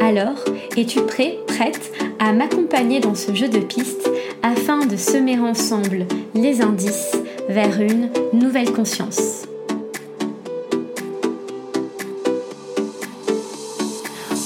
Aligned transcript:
Alors, 0.00 0.44
es-tu 0.76 1.00
prêt, 1.02 1.38
prête 1.46 1.92
à 2.20 2.32
m'accompagner 2.32 3.00
dans 3.00 3.16
ce 3.16 3.34
jeu 3.34 3.48
de 3.48 3.58
pistes 3.58 4.08
afin 4.42 4.86
de 4.86 4.96
semer 4.96 5.38
ensemble 5.38 6.06
les 6.34 6.62
indices 6.62 7.16
vers 7.48 7.80
une 7.80 8.10
nouvelle 8.32 8.72
conscience? 8.72 9.46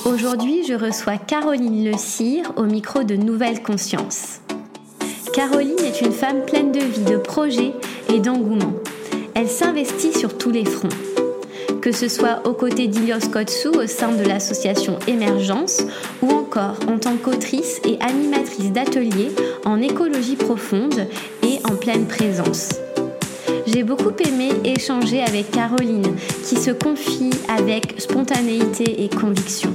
Aujourd'hui, 0.07 0.65
je 0.67 0.75
reçois 0.75 1.19
Caroline 1.19 1.85
Le 1.85 1.99
Cire 1.99 2.53
au 2.57 2.65
micro 2.65 3.03
de 3.05 3.15
Nouvelle 3.15 3.63
Conscience. 3.63 4.41
Caroline 5.35 5.79
est 5.85 6.01
une 6.01 6.13
femme 6.13 6.45
pleine 6.47 6.73
de 6.73 6.81
vie, 6.81 7.05
de 7.05 7.19
projets 7.19 7.73
et 8.13 8.21
d'engouement. 8.21 8.73
Elle 9.35 9.49
s'investit 9.49 10.13
sur 10.13 10.37
tous 10.37 10.51
les 10.51 10.65
fronts 10.65 10.89
que 11.83 11.91
ce 11.93 12.09
soit 12.09 12.47
aux 12.47 12.55
côtés 12.55 12.87
d'Ilios 12.87 13.29
Kotsu 13.31 13.69
au 13.69 13.87
sein 13.89 14.13
de 14.13 14.23
l'association 14.23 14.99
Émergence 15.09 15.83
ou 16.23 16.31
encore 16.31 16.77
en 16.89 16.97
tant 16.99 17.17
qu'autrice 17.17 17.81
et 17.85 17.99
animatrice 18.01 18.71
d'ateliers 18.71 19.33
en 19.65 19.83
écologie 19.83 20.37
profonde 20.37 21.07
et 21.43 21.59
en 21.71 21.75
pleine 21.75 22.07
présence. 22.07 22.69
J'ai 23.67 23.83
beaucoup 23.83 24.13
aimé 24.25 24.51
échanger 24.65 25.23
avec 25.23 25.51
Caroline 25.51 26.17
qui 26.45 26.57
se 26.57 26.71
confie 26.71 27.31
avec 27.49 28.01
spontanéité 28.01 29.03
et 29.05 29.09
conviction. 29.09 29.75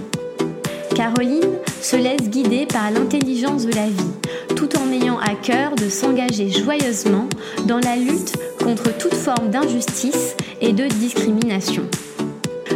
Caroline 0.95 1.57
se 1.81 1.95
laisse 1.95 2.29
guider 2.29 2.65
par 2.65 2.91
l'intelligence 2.91 3.65
de 3.65 3.73
la 3.73 3.87
vie, 3.87 4.55
tout 4.55 4.69
en 4.77 4.91
ayant 4.91 5.19
à 5.19 5.35
cœur 5.35 5.75
de 5.75 5.89
s'engager 5.89 6.49
joyeusement 6.49 7.27
dans 7.65 7.79
la 7.79 7.95
lutte 7.95 8.33
contre 8.63 8.95
toute 8.97 9.13
forme 9.13 9.49
d'injustice 9.49 10.35
et 10.61 10.73
de 10.73 10.85
discrimination. 10.87 11.83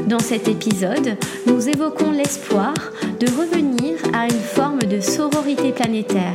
Dans 0.07 0.19
cet 0.19 0.47
épisode, 0.47 1.17
nous 1.47 1.69
évoquons 1.69 2.11
l'espoir 2.11 2.73
de 3.19 3.27
revenir 3.27 3.97
à 4.13 4.25
une 4.25 4.31
forme 4.31 4.79
de 4.79 4.99
sororité 4.99 5.71
planétaire, 5.71 6.33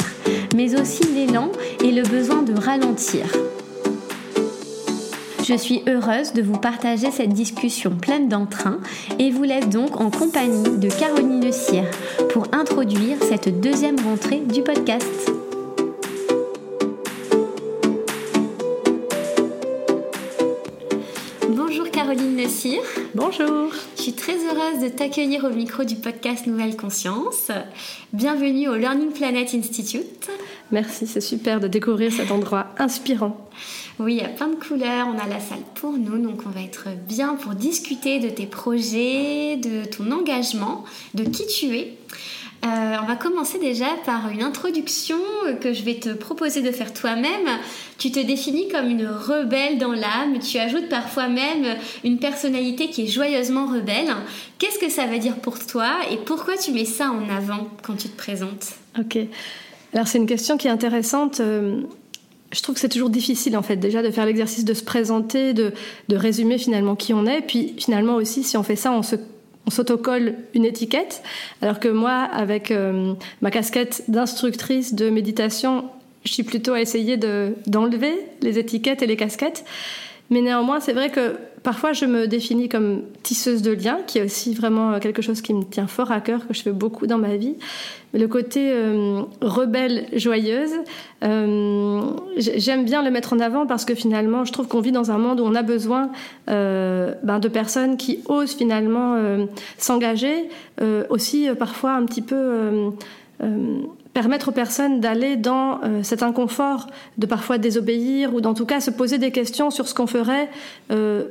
mais 0.55 0.81
aussi 0.81 1.05
l'élan 1.05 1.51
et 1.83 1.93
le 1.93 2.03
besoin 2.03 2.43
de 2.43 2.59
ralentir. 2.59 3.27
Je 5.49 5.55
suis 5.55 5.83
heureuse 5.87 6.33
de 6.33 6.43
vous 6.43 6.59
partager 6.59 7.13
cette 7.13 7.33
discussion 7.33 7.91
pleine 7.91 8.29
d'entrain 8.29 8.81
et 9.21 9.31
vous 9.31 9.45
laisse 9.45 9.69
donc 9.69 10.01
en 10.01 10.11
compagnie 10.11 10.77
de 10.77 10.89
Caroline 10.89 11.45
Le 11.45 11.53
Cire 11.53 11.89
pour 12.31 12.49
introduire 12.53 13.17
cette 13.23 13.61
deuxième 13.61 14.01
rentrée 14.01 14.41
du 14.41 14.63
podcast. 14.63 15.31
Caroline 22.07 22.37
Le 22.37 22.47
Cire. 22.47 22.83
Bonjour. 23.15 23.73
Je 23.97 24.03
suis 24.03 24.13
très 24.13 24.35
heureuse 24.35 24.83
de 24.83 24.89
t'accueillir 24.89 25.45
au 25.45 25.51
micro 25.51 25.83
du 25.83 25.97
podcast 25.97 26.47
Nouvelle 26.47 26.77
Conscience. 26.77 27.51
Bienvenue 28.13 28.69
au 28.69 28.77
Learning 28.77 29.13
Planet 29.13 29.55
Institute. 29.55 30.31
Merci, 30.71 31.07
c'est 31.07 31.23
super 31.23 31.59
de 31.59 31.69
découvrir 31.69 32.13
cet 32.13 32.31
endroit 32.31 32.67
inspirant. 32.79 33.49
Oui, 33.99 34.17
il 34.17 34.23
y 34.23 34.25
a 34.25 34.29
plein 34.29 34.49
de 34.49 34.57
couleurs, 34.57 35.09
on 35.09 35.19
a 35.19 35.27
la 35.27 35.41
salle 35.41 35.63
pour 35.75 35.93
nous, 35.93 36.19
donc 36.19 36.41
on 36.47 36.51
va 36.51 36.61
être 36.61 36.89
bien 37.09 37.35
pour 37.35 37.55
discuter 37.55 38.19
de 38.19 38.29
tes 38.29 38.47
projets, 38.47 39.57
de 39.57 39.85
ton 39.87 40.11
engagement, 40.13 40.85
de 41.15 41.25
qui 41.25 41.47
tu 41.47 41.75
es. 41.77 41.97
Euh, 42.65 42.97
on 43.03 43.07
va 43.07 43.17
commencer 43.17 43.59
déjà 43.59 43.87
par 44.05 44.29
une 44.31 44.43
introduction 44.43 45.19
que 45.61 45.73
je 45.73 45.83
vais 45.83 45.95
te 45.95 46.11
proposer 46.11 46.63
de 46.63 46.71
faire 46.73 46.93
toi-même. 46.93 47.49
Tu 47.99 48.11
te 48.11 48.19
définis 48.19 48.69
comme 48.69 48.91
une 48.91 49.07
rebelle 49.07 49.79
dans 49.79 49.93
l'âme, 49.93 50.39
tu 50.41 50.59
ajoutes 50.59 50.89
parfois 50.89 51.29
même 51.29 51.77
une 52.03 52.19
personnalité 52.19 52.89
qui 52.89 53.05
est 53.05 53.07
joyeusement 53.07 53.67
rebelle. 53.67 54.13
Qu'est-ce 54.59 54.79
que 54.79 54.91
ça 54.91 55.07
veut 55.07 55.19
dire 55.19 55.37
pour 55.37 55.65
toi 55.65 55.91
et 56.11 56.17
pourquoi 56.17 56.57
tu 56.57 56.73
mets 56.73 56.87
ça 56.87 57.11
en 57.11 57.29
avant 57.35 57.69
quand 57.83 57.97
tu 57.97 58.09
te 58.09 58.17
présentes? 58.17 58.75
Ok. 58.99 59.19
Alors 59.93 60.09
c'est 60.09 60.19
une 60.19 60.27
question 60.27 60.57
qui 60.57 60.67
est 60.67 60.71
intéressante. 60.71 61.41
Euh, 61.41 61.83
je 62.53 62.63
trouve 62.63 62.75
que 62.75 62.81
c'est 62.81 62.89
toujours 62.89 63.11
difficile 63.11 63.57
en 63.57 63.63
fait 63.63 63.77
déjà 63.77 64.03
de 64.03 64.11
faire 64.11 64.27
l'exercice 64.27 64.65
de 64.65 64.75
se 64.75 64.85
présenter, 64.85 65.53
de, 65.53 65.73
de 66.09 66.17
résumer 66.17 66.59
finalement 66.59 66.95
qui 66.95 67.13
on 67.13 67.27
est. 67.27 67.41
Puis 67.41 67.75
finalement 67.79 68.15
aussi 68.15 68.45
si 68.45 68.57
on 68.57 68.63
fait 68.63 68.77
ça, 68.77 68.93
on 68.93 69.03
se 69.03 69.17
on 69.67 69.71
s'autocolle 69.71 70.37
une 70.55 70.65
étiquette, 70.65 71.23
alors 71.61 71.81
que 71.81 71.89
moi, 71.89 72.13
avec 72.13 72.71
euh, 72.71 73.15
ma 73.43 73.51
casquette 73.51 74.05
d'instructrice 74.09 74.95
de 74.95 75.11
méditation, 75.11 75.87
je 76.25 76.33
suis 76.33 76.45
plutôt 76.45 76.73
à 76.73 76.81
essayer 76.81 77.17
d'enlever 77.67 78.15
les 78.43 78.59
étiquettes 78.59 79.03
et 79.03 79.07
les 79.07 79.17
casquettes. 79.17 79.65
Mais 80.31 80.41
néanmoins, 80.41 80.81
c'est 80.81 80.93
vrai 80.93 81.11
que 81.11 81.37
parfois 81.63 81.93
je 81.93 82.05
me 82.05 82.27
définis 82.27 82.69
comme 82.69 83.03
tisseuse 83.23 83.63
de 83.63 83.73
liens, 83.73 83.99
qui 84.07 84.19
est 84.19 84.23
aussi 84.23 84.55
vraiment 84.55 84.93
euh, 84.93 84.99
quelque 84.99 85.23
chose 85.23 85.41
qui 85.41 85.55
me 85.55 85.65
tient 85.65 85.87
fort 85.87 86.11
à 86.11 86.21
cœur, 86.21 86.47
que 86.47 86.55
je 86.55 86.63
fais 86.63 86.73
beaucoup 86.73 87.07
dans 87.07 87.19
ma 87.19 87.37
vie. 87.37 87.55
Mais 88.13 88.21
le 88.21 88.29
côté 88.29 88.73
euh, 88.73 89.23
rebelle, 89.41 90.07
joyeuse, 90.13 90.73
euh, 91.25 92.03
j'aime 92.37 92.85
bien 92.85 93.03
le 93.03 93.11
mettre 93.11 93.33
en 93.33 93.41
avant 93.41 93.67
parce 93.67 93.85
que 93.85 93.95
finalement, 93.95 94.45
je 94.45 94.53
trouve 94.53 94.69
qu'on 94.69 94.81
vit 94.81 94.93
dans 94.93 95.11
un 95.11 95.19
monde 95.19 95.41
où 95.41 95.45
on 95.45 95.55
a 95.55 95.63
besoin 95.63 96.11
ben, 96.47 97.39
de 97.41 97.49
personnes 97.49 97.97
qui 97.97 98.21
osent 98.27 98.55
finalement 98.55 99.17
s'engager, 99.79 100.49
aussi 101.11 101.49
parfois 101.59 101.95
un 101.95 102.05
petit 102.05 102.23
peu 102.23 102.93
permettre 104.17 104.49
aux 104.49 104.53
personnes 104.53 104.99
d'aller 104.99 105.37
dans 105.37 105.79
euh, 105.85 106.03
cet 106.03 106.23
inconfort, 106.23 106.87
de 107.19 107.27
parfois 107.27 107.59
désobéir 107.59 108.35
ou 108.35 108.41
d'en 108.41 108.55
tout 108.55 108.65
cas 108.65 108.81
se 108.81 108.91
poser 108.91 109.19
des 109.19 109.31
questions 109.31 109.71
sur 109.71 109.87
ce 109.87 109.93
qu'on 109.93 110.07
ferait 110.07 110.49
euh, 110.91 111.25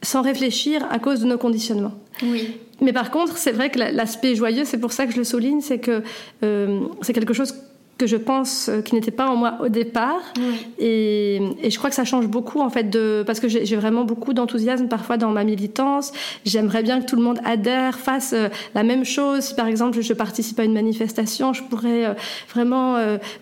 sans 0.00 0.22
réfléchir 0.22 0.86
à 0.90 0.98
cause 0.98 1.20
de 1.20 1.26
nos 1.26 1.36
conditionnements. 1.36 1.92
Oui. 2.22 2.56
Mais 2.80 2.94
par 2.94 3.10
contre, 3.10 3.36
c'est 3.36 3.52
vrai 3.52 3.68
que 3.68 3.78
l'aspect 3.78 4.34
joyeux, 4.34 4.64
c'est 4.64 4.78
pour 4.78 4.92
ça 4.92 5.04
que 5.04 5.12
je 5.12 5.18
le 5.18 5.24
souligne, 5.24 5.60
c'est 5.60 5.80
que 5.80 6.02
euh, 6.42 6.80
c'est 7.02 7.12
quelque 7.12 7.34
chose 7.34 7.54
que 8.00 8.06
je 8.06 8.16
pense 8.16 8.70
euh, 8.70 8.80
qui 8.80 8.94
n'était 8.94 9.10
pas 9.10 9.28
en 9.28 9.36
moi 9.36 9.58
au 9.60 9.68
départ. 9.68 10.32
Et, 10.78 11.38
je 11.62 11.76
crois 11.76 11.90
que 11.90 11.96
ça 11.96 12.06
change 12.06 12.26
beaucoup 12.28 12.60
en 12.60 12.70
fait 12.70 12.84
de 12.84 13.22
parce 13.26 13.40
que 13.40 13.48
j'ai 13.48 13.76
vraiment 13.76 14.04
beaucoup 14.04 14.32
d'enthousiasme 14.32 14.88
parfois 14.88 15.18
dans 15.18 15.30
ma 15.30 15.44
militance. 15.44 16.12
J'aimerais 16.46 16.82
bien 16.82 17.00
que 17.00 17.06
tout 17.06 17.16
le 17.16 17.22
monde 17.22 17.40
adhère, 17.44 17.98
fasse 17.98 18.32
euh, 18.32 18.48
la 18.74 18.82
même 18.82 19.04
chose. 19.04 19.40
Si 19.40 19.54
par 19.54 19.66
exemple 19.66 20.00
je 20.00 20.14
participe 20.14 20.58
à 20.58 20.64
une 20.64 20.72
manifestation, 20.72 21.52
je 21.52 21.62
pourrais 21.62 22.06
euh, 22.06 22.14
vraiment 22.54 22.96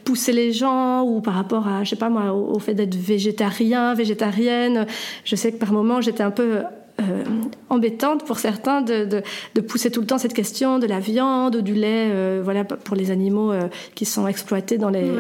pousser 0.05 0.33
les 0.33 0.53
gens 0.53 1.03
ou 1.03 1.21
par 1.21 1.35
rapport 1.35 1.69
à 1.69 1.85
je 1.85 1.91
sais 1.91 1.97
pas 1.97 2.09
moi 2.09 2.33
au 2.33 2.59
fait 2.59 2.75
d'être 2.75 2.97
végétarien, 2.97 3.95
végétarienne. 3.95 4.87
Je 5.25 5.37
sais 5.37 5.53
que 5.53 5.59
par 5.59 5.73
moments 5.73 6.01
j'étais 6.01 6.25
un 6.25 6.33
peu 6.33 6.63
euh, 7.01 7.25
embêtante 7.69 8.25
pour 8.25 8.39
certains 8.39 8.81
de, 8.81 9.05
de, 9.55 9.61
pousser 9.61 9.91
tout 9.91 10.01
le 10.01 10.07
temps 10.07 10.19
cette 10.19 10.35
question 10.35 10.81
de 10.81 10.87
la 10.87 10.99
viande 10.99 11.55
ou 11.55 11.63
du 11.63 11.75
lait, 11.75 12.09
euh, 12.11 12.41
voilà, 12.43 12.65
pour 12.65 12.97
les 12.97 13.13
animaux 13.13 13.53
euh, 13.53 13.69
qui 13.95 14.05
sont 14.05 14.27
exploités 14.27 14.79
dans 14.79 14.91
les. 14.91 15.11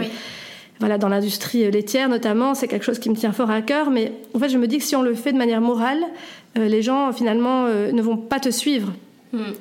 Voilà, 0.80 0.96
dans 0.96 1.08
l'industrie 1.08 1.68
laitière 1.72 2.08
notamment, 2.08 2.54
c'est 2.54 2.68
quelque 2.68 2.84
chose 2.84 3.00
qui 3.00 3.10
me 3.10 3.16
tient 3.16 3.32
fort 3.32 3.50
à 3.50 3.62
cœur. 3.62 3.90
Mais 3.90 4.12
en 4.32 4.38
fait, 4.38 4.48
je 4.48 4.58
me 4.58 4.68
dis 4.68 4.78
que 4.78 4.84
si 4.84 4.94
on 4.94 5.02
le 5.02 5.14
fait 5.14 5.32
de 5.32 5.36
manière 5.36 5.60
morale, 5.60 5.98
les 6.54 6.82
gens 6.82 7.12
finalement 7.12 7.66
ne 7.66 8.00
vont 8.00 8.16
pas 8.16 8.38
te 8.38 8.48
suivre. 8.48 8.92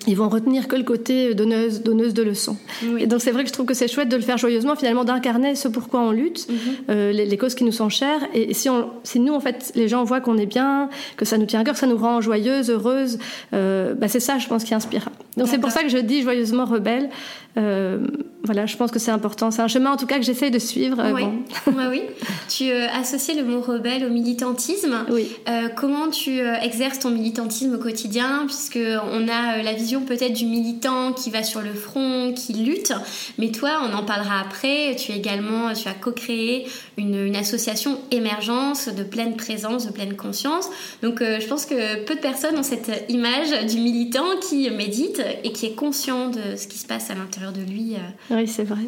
Ils 0.08 0.16
vont 0.16 0.30
retenir 0.30 0.68
que 0.68 0.76
le 0.76 0.84
côté 0.84 1.34
donneuse, 1.34 1.82
donneuse 1.82 2.14
de 2.14 2.24
leçons. 2.24 2.58
Et 3.00 3.08
donc 3.08 3.22
c'est 3.22 3.32
vrai 3.32 3.44
que 3.44 3.50
je 3.50 3.54
trouve 3.54 3.66
que 3.66 3.74
c'est 3.74 3.88
chouette 3.88 4.10
de 4.10 4.16
le 4.16 4.22
faire 4.22 4.38
joyeusement, 4.38 4.76
finalement 4.76 5.04
d'incarner 5.04 5.56
ce 5.56 5.68
pourquoi 5.68 6.02
on 6.02 6.12
lutte, 6.12 6.48
mm-hmm. 6.50 6.56
euh, 6.90 7.12
les, 7.12 7.38
causes 7.38 7.56
qui 7.56 7.64
nous 7.64 7.72
sont 7.72 7.90
chères. 7.90 8.22
Et 8.34 8.54
si, 8.54 8.70
on, 8.70 8.90
si 9.04 9.20
nous, 9.20 9.34
en 9.34 9.40
fait, 9.40 9.72
les 9.76 9.88
gens 9.88 10.04
voient 10.04 10.22
qu'on 10.22 10.38
est 10.38 10.46
bien, 10.46 10.90
que 11.18 11.26
ça 11.26 11.38
nous 11.38 11.46
tient 11.46 11.60
à 11.60 11.64
cœur, 11.64 11.74
que 11.74 11.80
ça 11.80 11.88
nous 11.88 11.98
rend 11.98 12.22
joyeuse, 12.22 12.70
heureuse, 12.70 13.20
euh, 13.54 13.94
bah 13.94 14.08
c'est 14.08 14.20
ça, 14.20 14.38
je 14.38 14.48
pense, 14.48 14.64
qui 14.64 14.74
inspire. 14.74 15.10
Donc 15.38 15.48
c'est 15.48 15.60
pour 15.60 15.72
ça 15.72 15.84
que 15.84 15.90
je 15.90 15.98
dis 15.98 16.22
joyeusement 16.22 16.66
rebelle. 16.66 17.10
Euh, 17.58 18.00
voilà, 18.44 18.66
je 18.66 18.78
pense 18.78 18.92
que 18.92 19.00
c'est 19.00 19.12
important. 19.12 19.50
C'est 19.52 19.62
un 19.62 19.68
chemin, 19.68 19.92
en 19.92 19.98
tout 19.98 20.06
cas, 20.06 20.18
que 20.18 20.24
j'essaye 20.24 20.52
de 20.52 20.60
suivre. 20.60 21.02
oui. 21.14 21.24
oui. 21.90 22.02
Tu 22.50 22.72
associes 22.72 23.36
le 23.36 23.44
mot 23.44 23.62
rebelle 23.62 24.06
au 24.06 24.10
militantisme. 24.10 25.06
Oui. 25.10 25.28
comment 25.76 26.10
tu 26.10 26.40
exerces 26.62 27.00
ton 27.00 27.10
militantisme 27.10 27.76
au 27.76 27.78
quotidien, 27.78 28.44
puisque 28.46 28.80
on 29.12 29.28
a 29.28 29.58
euh, 29.58 29.64
la 29.64 29.74
vision 29.74 30.02
peut-être 30.02 30.34
du 30.34 30.46
militant 30.46 31.14
qui 31.14 31.30
va 31.30 31.44
sur 31.44 31.62
le 31.62 31.74
front, 31.74 32.34
qui 32.34 32.54
lutte. 32.54 32.94
Mais 33.38 33.52
toi, 33.52 33.82
on 33.84 33.96
en 33.96 34.04
parlera 34.04 34.40
après. 34.40 34.96
Tu 34.96 35.12
également, 35.12 35.74
tu 35.74 35.88
as 35.88 35.94
co-créé 35.94 36.68
une, 36.98 37.36
association 37.36 38.00
émergence 38.12 38.90
de 38.90 39.04
pleine 39.04 39.36
présence, 39.36 39.86
de 39.86 39.92
pleine 39.92 40.16
conscience. 40.16 40.70
Donc, 41.04 41.22
euh, 41.22 41.40
je 41.40 41.48
pense 41.48 41.66
que 41.66 42.04
peu 42.04 42.16
de 42.16 42.20
personnes 42.20 42.58
ont 42.58 42.64
cette 42.64 43.06
image 43.10 43.66
du 43.68 43.78
militant 43.78 44.26
qui 44.42 44.70
médite 44.72 45.22
et 45.44 45.52
qui 45.52 45.68
est 45.68 45.76
conscient 45.76 46.30
de 46.30 46.56
ce 46.56 46.68
qui 46.68 46.80
se 46.80 46.88
passe 46.88 47.12
à 47.12 47.16
l'intérieur 47.16 47.54
de 47.54 47.62
lui. 47.62 47.94
Euh. 47.96 48.36
Oui, 48.36 48.48
c'est 48.48 48.64
vrai. 48.64 48.82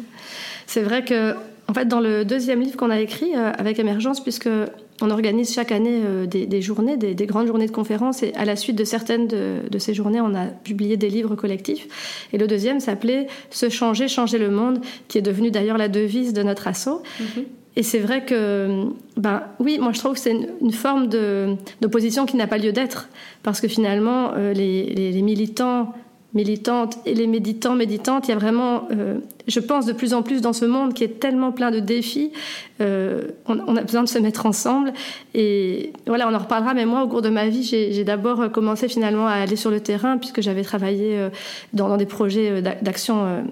C'est 0.66 0.82
vrai 0.82 1.04
que, 1.04 1.34
en 1.68 1.74
fait, 1.74 1.86
dans 1.86 2.00
le 2.00 2.24
deuxième 2.24 2.60
livre 2.60 2.76
qu'on 2.76 2.90
a 2.90 3.00
écrit 3.00 3.34
avec 3.34 3.78
Émergence, 3.78 4.20
puisque 4.20 4.48
on 5.02 5.10
organise 5.10 5.52
chaque 5.52 5.72
année 5.72 6.02
euh, 6.04 6.26
des, 6.26 6.62
journées, 6.62 6.96
des, 6.96 7.26
grandes 7.26 7.46
journées 7.46 7.66
de 7.66 7.72
conférences, 7.72 8.22
et 8.22 8.32
à 8.34 8.44
la 8.44 8.56
suite 8.56 8.76
de 8.76 8.84
certaines 8.84 9.26
de, 9.26 9.78
ces 9.78 9.94
journées, 9.94 10.20
on 10.20 10.34
a 10.34 10.46
publié 10.46 10.96
des 10.96 11.08
livres 11.08 11.34
collectifs. 11.34 12.26
Et 12.32 12.38
le 12.38 12.46
deuxième 12.46 12.80
s'appelait 12.80 13.26
Se 13.50 13.68
changer, 13.68 14.08
changer 14.08 14.38
le 14.38 14.50
monde, 14.50 14.80
qui 15.08 15.18
est 15.18 15.22
devenu 15.22 15.50
d'ailleurs 15.50 15.78
la 15.78 15.88
devise 15.88 16.32
de 16.32 16.42
notre 16.42 16.68
assaut. 16.68 17.02
Mhm. 17.20 17.44
Et 17.76 17.82
c'est 17.82 18.00
vrai 18.00 18.24
que, 18.24 18.86
ben 19.16 19.42
oui, 19.60 19.78
moi 19.80 19.92
je 19.92 20.00
trouve 20.00 20.14
que 20.14 20.20
c'est 20.20 20.36
une, 20.60 20.72
forme 20.72 21.08
d'opposition 21.80 22.26
qui 22.26 22.36
n'a 22.36 22.46
pas 22.46 22.58
lieu 22.58 22.72
d'être, 22.72 23.08
parce 23.42 23.60
que 23.60 23.68
finalement, 23.68 24.32
euh, 24.36 24.52
les 24.52 25.22
militants 25.22 25.94
militantes 26.34 26.98
et 27.06 27.14
les 27.14 27.26
méditants, 27.26 27.74
méditantes, 27.74 28.28
il 28.28 28.30
y 28.30 28.34
a 28.34 28.38
vraiment, 28.38 28.88
euh, 28.92 29.18
je 29.48 29.60
pense, 29.60 29.86
de 29.86 29.92
plus 29.92 30.14
en 30.14 30.22
plus 30.22 30.40
dans 30.40 30.52
ce 30.52 30.64
monde 30.64 30.94
qui 30.94 31.02
est 31.02 31.20
tellement 31.20 31.50
plein 31.50 31.70
de 31.70 31.80
défis, 31.80 32.32
euh, 32.80 33.28
on, 33.46 33.76
a 33.76 33.82
besoin 33.82 34.04
de 34.04 34.08
se 34.08 34.18
mettre 34.18 34.46
ensemble. 34.46 34.92
Et 35.34 35.92
voilà, 36.06 36.28
on 36.28 36.34
en 36.34 36.38
reparlera, 36.38 36.74
mais 36.74 36.86
moi, 36.86 37.02
au 37.02 37.08
cours 37.08 37.22
de 37.22 37.30
ma 37.30 37.48
vie, 37.48 37.64
j'ai 37.64 38.04
d'abord 38.04 38.50
commencé 38.52 38.88
finalement 38.88 39.26
à 39.26 39.32
aller 39.32 39.56
sur 39.56 39.70
le 39.70 39.80
terrain, 39.80 40.18
puisque 40.18 40.40
j'avais 40.40 40.62
travaillé 40.62 41.28
dans, 41.72 41.96
des 41.96 42.06
projets 42.06 42.62
d'action 42.62 43.44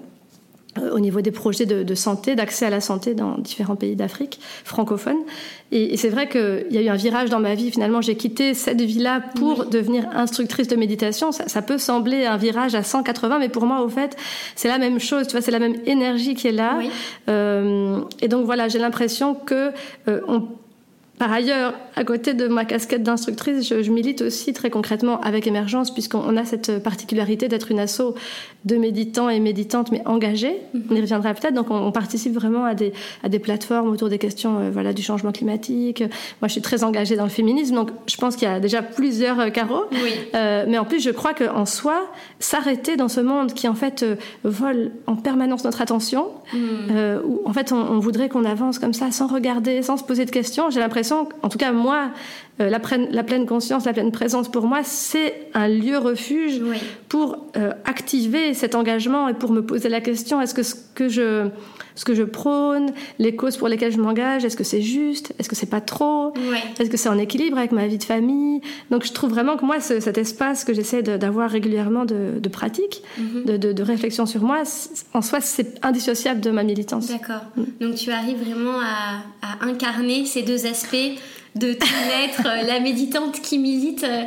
au 0.77 0.99
niveau 0.99 1.21
des 1.21 1.31
projets 1.31 1.65
de, 1.65 1.95
santé, 1.95 2.35
d'accès 2.35 2.65
à 2.65 2.69
la 2.69 2.79
santé 2.79 3.15
dans 3.15 3.37
différents 3.37 3.75
pays 3.75 3.95
d'Afrique 3.95 4.39
francophones. 4.63 5.23
Et, 5.71 5.97
c'est 5.97 6.09
vrai 6.09 6.29
qu'il 6.29 6.67
y 6.69 6.77
a 6.77 6.81
eu 6.81 6.89
un 6.89 6.95
virage 6.95 7.29
dans 7.29 7.39
ma 7.39 7.55
vie. 7.55 7.71
Finalement, 7.71 8.01
j'ai 8.01 8.15
quitté 8.15 8.53
cette 8.53 8.81
vie-là 8.81 9.21
pour 9.35 9.65
devenir 9.65 10.07
instructrice 10.13 10.67
de 10.67 10.75
méditation. 10.75 11.31
Ça, 11.31 11.61
peut 11.61 11.77
sembler 11.77 12.25
un 12.25 12.37
virage 12.37 12.75
à 12.75 12.83
180, 12.83 13.39
mais 13.39 13.49
pour 13.49 13.65
moi, 13.65 13.81
au 13.81 13.89
fait, 13.89 14.15
c'est 14.55 14.67
la 14.67 14.77
même 14.77 14.99
chose. 14.99 15.27
Tu 15.27 15.31
vois, 15.31 15.41
c'est 15.41 15.51
la 15.51 15.59
même 15.59 15.75
énergie 15.85 16.35
qui 16.35 16.47
est 16.47 16.51
là. 16.51 16.79
Euh, 17.29 18.01
et 18.21 18.27
donc 18.27 18.45
voilà, 18.45 18.67
j'ai 18.67 18.79
l'impression 18.79 19.33
que 19.33 19.71
euh, 20.07 20.21
on 20.27 20.47
par 21.19 21.33
ailleurs, 21.33 21.73
à 21.97 22.05
côté 22.05 22.33
de 22.33 22.47
ma 22.47 22.63
casquette 22.63 23.03
d'instructrice, 23.03 23.67
je, 23.67 23.91
milite 23.91 24.21
aussi 24.21 24.53
très 24.53 24.69
concrètement 24.69 25.19
avec 25.19 25.47
Émergence, 25.47 25.93
puisqu'on 25.93 26.37
a 26.37 26.45
cette 26.45 26.81
particularité 26.81 27.49
d'être 27.49 27.71
une 27.71 27.79
asso 27.79 28.15
de 28.63 28.77
méditants 28.77 29.27
et 29.27 29.41
méditantes, 29.41 29.91
mais 29.91 30.01
engagés. 30.05 30.61
Mhm. 30.73 30.83
On 30.89 30.95
y 30.95 31.01
reviendra 31.01 31.33
peut-être. 31.33 31.53
Donc, 31.53 31.71
on, 31.71 31.91
participe 31.91 32.33
vraiment 32.33 32.63
à 32.63 32.73
des, 32.73 32.93
à 33.21 33.27
des 33.27 33.39
plateformes 33.39 33.89
autour 33.89 34.07
des 34.07 34.17
questions 34.17 34.59
euh, 34.59 34.69
voilà, 34.71 34.93
du 34.93 35.01
changement 35.01 35.33
climatique. 35.33 36.01
Moi, 36.41 36.47
je 36.47 36.53
suis 36.53 36.61
très 36.61 36.85
engagée 36.85 37.17
dans 37.17 37.25
le 37.25 37.29
féminisme, 37.29 37.75
donc 37.75 37.89
je 38.07 38.15
pense 38.15 38.37
qu'il 38.37 38.47
y 38.47 38.51
a 38.51 38.61
déjà 38.61 38.81
plusieurs 38.81 39.41
euh, 39.41 39.49
carreaux. 39.49 39.85
Euh, 40.35 40.65
mais 40.69 40.77
en 40.77 40.85
plus, 40.85 41.01
je 41.01 41.09
crois 41.09 41.33
qu'en 41.33 41.65
soi, 41.65 42.09
s'arrêter 42.39 42.95
dans 42.95 43.09
ce 43.09 43.19
monde 43.19 43.53
qui, 43.53 43.67
en 43.67 43.75
fait, 43.75 44.05
vole 44.45 44.91
en 45.05 45.17
permanence 45.17 45.65
notre 45.65 45.81
attention, 45.81 46.27
mhm. 46.53 47.21
où, 47.25 47.41
en 47.43 47.51
fait, 47.51 47.73
on, 47.73 47.77
on 47.77 47.99
voudrait 47.99 48.29
qu'on 48.29 48.45
avance 48.45 48.79
comme 48.79 48.93
ça, 48.93 49.11
sans 49.11 49.27
regarder, 49.27 49.81
sans 49.81 49.97
se 49.97 50.05
poser 50.05 50.23
de 50.23 50.31
questions, 50.31 50.69
j'ai 50.69 50.79
l'impression 50.79 51.08
en 51.11 51.49
tout 51.49 51.57
cas 51.57 51.71
moi, 51.71 52.09
euh, 52.61 52.69
la, 52.69 52.79
pleine, 52.79 53.45
conscience, 53.45 53.85
la 53.85 53.93
pleine 53.93 54.11
présence 54.11 54.49
pour 54.49 54.65
moi, 54.65 54.81
c'est 54.83 55.47
un 55.53 55.67
lieu 55.67 55.97
refuge 55.97 56.61
pour 57.07 57.45
euh, 57.55 57.71
activer 57.85 58.53
cet 58.53 58.75
engagement 58.75 59.29
et 59.29 59.33
pour 59.33 59.51
me 59.51 59.61
poser 59.61 59.89
la 59.89 60.01
question 60.01 60.41
est-ce 60.41 60.53
que 60.53 60.63
ce 60.63 60.75
que 60.93 61.07
je 61.09 61.49
ce 61.99 62.05
que 62.05 62.15
je 62.15 62.23
prône, 62.23 62.93
les 63.17 63.35
causes 63.35 63.57
pour 63.57 63.67
lesquelles 63.67 63.91
je 63.91 63.99
m'engage, 63.99 64.45
est-ce 64.45 64.55
que 64.55 64.63
c'est 64.63 64.81
juste 64.81 65.33
Est-ce 65.37 65.49
que 65.49 65.55
c'est 65.55 65.69
pas 65.69 65.81
trop 65.81 66.33
Est-ce 66.79 66.89
que 66.89 66.95
c'est 66.95 67.09
en 67.09 67.17
équilibre 67.17 67.57
avec 67.57 67.73
ma 67.73 67.87
vie 67.87 67.97
de 67.97 68.03
famille? 68.05 68.61
Donc 68.89 69.05
je 69.05 69.11
trouve 69.11 69.31
vraiment 69.31 69.57
que 69.57 69.65
moi, 69.65 69.81
cet 69.81 70.17
espace 70.17 70.63
que 70.63 70.73
j'essaie 70.73 71.03
d'avoir 71.03 71.49
régulièrement 71.49 72.05
de, 72.05 72.49
pratique, 72.49 73.03
mhm. 73.17 73.57
de, 73.57 73.83
réflexion 73.83 74.25
sur 74.25 74.43
moi, 74.43 74.63
en 75.13 75.21
soi, 75.21 75.41
c'est 75.41 75.83
indissociable 75.85 76.39
de 76.39 76.51
ma 76.51 76.63
militance. 76.63 77.07
D'accord. 77.07 77.41
Mm. 77.57 77.63
Donc 77.81 77.95
tu 77.95 78.11
arrives 78.11 78.41
vraiment 78.41 78.79
à, 78.79 79.23
à 79.41 79.65
incarner 79.65 80.25
ces 80.25 80.43
deux 80.43 80.67
aspects 80.67 80.95
de 81.55 81.73
tout 81.73 81.87
être, 82.23 82.45
euh, 82.45 82.67
la 82.67 82.79
méditante 82.79 83.41
qui 83.41 83.57
milite, 83.57 84.03
euh, 84.03 84.23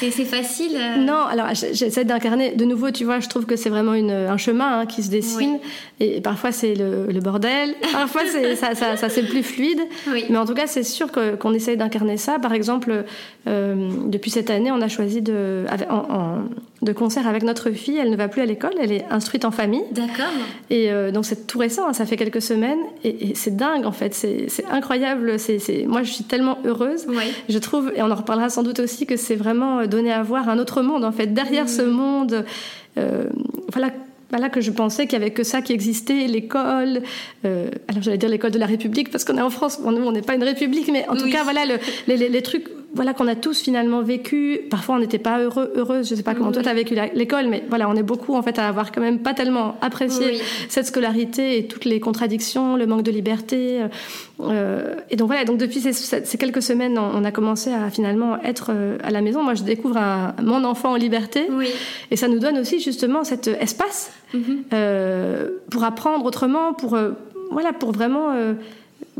c'est 0.00 0.10
facile 0.10 0.72
euh. 0.74 0.96
Non, 0.96 1.22
alors 1.22 1.48
j'essaie 1.54 2.04
d'incarner. 2.04 2.50
De 2.52 2.64
nouveau, 2.64 2.90
tu 2.90 3.04
vois, 3.04 3.20
je 3.20 3.28
trouve 3.28 3.46
que 3.46 3.54
c'est 3.56 3.70
vraiment 3.70 3.92
un 3.92 4.36
chemin 4.36 4.80
hein, 4.80 4.86
qui 4.86 5.02
se 5.02 5.10
dessine. 5.10 5.58
Et 6.00 6.20
parfois 6.20 6.52
c'est 6.52 6.74
le, 6.74 7.20
bordel, 7.20 7.74
parfois 7.92 8.22
ça, 8.56 8.74
ça, 8.74 8.96
ça 8.96 9.08
c'est 9.08 9.22
plus 9.22 9.42
fluide. 9.42 9.80
Mais 10.28 10.36
en 10.36 10.46
tout 10.46 10.54
cas, 10.54 10.66
c'est 10.66 10.82
sûr 10.82 11.08
qu'on 11.12 11.54
essaye 11.54 11.76
d'incarner 11.76 12.16
ça. 12.16 12.38
Par 12.38 12.52
exemple, 12.52 13.04
depuis 13.46 14.30
cette 14.30 14.50
année, 14.50 14.72
on 14.72 14.80
a 14.80 14.88
choisi 14.88 15.22
de, 15.22 15.64
en, 15.90 16.44
de 16.84 16.92
concert 16.92 17.26
avec 17.26 17.42
notre 17.42 17.70
fille. 17.70 17.96
Elle 17.96 18.10
ne 18.10 18.16
va 18.16 18.28
plus 18.28 18.42
à 18.42 18.46
l'école, 18.46 18.74
elle 18.80 18.92
est 18.92 19.04
instruite 19.10 19.44
en 19.44 19.50
famille. 19.50 19.84
D'accord. 19.92 20.32
Et 20.70 20.90
donc 21.12 21.24
c'est 21.24 21.46
tout 21.46 21.58
récent, 21.58 21.88
hein, 21.88 21.92
ça 21.92 22.06
fait 22.06 22.16
quelques 22.16 22.42
semaines. 22.42 22.78
Et, 23.02 23.30
et 23.30 23.34
c'est 23.34 23.56
dingue 23.56 23.86
en 23.86 23.92
fait, 23.92 24.14
c'est 24.14 24.64
incroyable. 24.70 25.38
C'est 25.38 25.86
moi, 25.86 26.02
je 26.02 26.12
suis 26.12 26.24
tellement 26.24 26.58
heureuse. 26.64 27.06
Je 27.48 27.58
trouve, 27.58 27.92
et 27.94 28.02
on 28.02 28.10
en 28.10 28.14
reparlera 28.14 28.50
sans 28.50 28.62
doute 28.62 28.80
aussi, 28.80 29.06
que 29.06 29.16
c'est 29.16 29.36
vraiment 29.36 29.80
euh, 29.80 29.86
donner 29.86 30.12
à 30.12 30.22
voir 30.22 30.48
un 30.48 30.58
autre 30.58 30.82
monde, 30.82 31.04
en 31.04 31.12
fait. 31.12 31.28
Derrière 31.28 31.68
ce 31.68 31.82
mm. 31.82 31.90
monde, 31.90 32.44
euh, 32.98 33.24
voilà 33.72 33.90
voilà 34.30 34.48
que 34.48 34.60
je 34.60 34.72
pensais 34.72 35.06
qu'il 35.06 35.16
n'y 35.16 35.24
avait 35.24 35.32
que 35.32 35.44
ça 35.44 35.62
qui 35.62 35.72
existait, 35.72 36.26
l'école. 36.26 37.02
Euh, 37.44 37.68
alors 37.86 38.02
j'allais 38.02 38.18
dire 38.18 38.28
l'école 38.28 38.50
de 38.50 38.58
la 38.58 38.66
République 38.66 39.10
parce 39.12 39.24
qu'on 39.24 39.36
est 39.36 39.42
en 39.42 39.50
France, 39.50 39.78
nous 39.78 39.92
on 39.92 40.10
n'est 40.10 40.22
pas 40.22 40.34
une 40.34 40.42
République, 40.42 40.90
mais 40.92 41.06
en 41.08 41.14
tout 41.14 41.30
cas 41.30 41.44
voilà 41.44 41.60
les, 42.08 42.16
les, 42.16 42.42
trucs 42.42 42.66
voilà 42.94 43.12
qu'on 43.12 43.26
a 43.26 43.34
tous 43.34 43.60
finalement 43.60 44.02
vécu. 44.02 44.60
Parfois, 44.70 44.94
on 44.94 44.98
n'était 44.98 45.18
pas 45.18 45.40
heureux, 45.40 45.72
heureuse. 45.74 46.08
Je 46.08 46.14
sais 46.14 46.22
pas 46.22 46.34
comment 46.34 46.52
toi 46.52 46.62
tu 46.62 46.68
as 46.68 46.74
vécu 46.74 46.96
l'école, 47.14 47.48
mais 47.48 47.64
voilà, 47.68 47.88
on 47.88 47.94
est 47.94 48.02
beaucoup 48.02 48.34
en 48.34 48.42
fait 48.42 48.58
à 48.58 48.68
avoir 48.68 48.92
quand 48.92 49.00
même 49.00 49.18
pas 49.18 49.34
tellement 49.34 49.76
apprécié 49.80 50.40
cette 50.68 50.86
scolarité 50.86 51.58
et 51.58 51.66
toutes 51.66 51.84
les 51.84 52.00
contradictions, 52.00 52.76
le 52.76 52.86
manque 52.86 53.02
de 53.02 53.10
liberté. 53.10 53.80
Euh, 54.40 54.94
et 55.10 55.16
donc 55.16 55.26
voilà, 55.26 55.44
donc 55.44 55.58
depuis 55.58 55.80
ces, 55.80 56.38
quelques 56.38 56.62
semaines, 56.62 56.98
on, 56.98 57.24
a 57.24 57.30
commencé 57.30 57.72
à 57.72 57.90
finalement 57.90 58.40
être 58.42 58.70
euh, 58.70 58.98
à 59.02 59.10
la 59.10 59.20
maison. 59.20 59.42
Moi, 59.42 59.54
je 59.54 59.62
découvre 59.62 59.96
un, 59.96 60.34
mon 60.42 60.64
enfant 60.64 60.92
en 60.92 60.96
liberté, 60.96 61.48
et 62.10 62.16
ça 62.16 62.28
nous 62.28 62.38
donne 62.38 62.58
aussi 62.58 62.80
justement 62.80 63.24
cet 63.24 63.48
espace 63.48 64.12
mm-hmm. 64.34 64.40
euh, 64.72 65.50
pour 65.70 65.84
apprendre 65.84 66.24
autrement, 66.24 66.72
pour 66.74 66.96
voilà, 67.50 67.72
pour 67.72 67.92
vraiment 67.92 68.32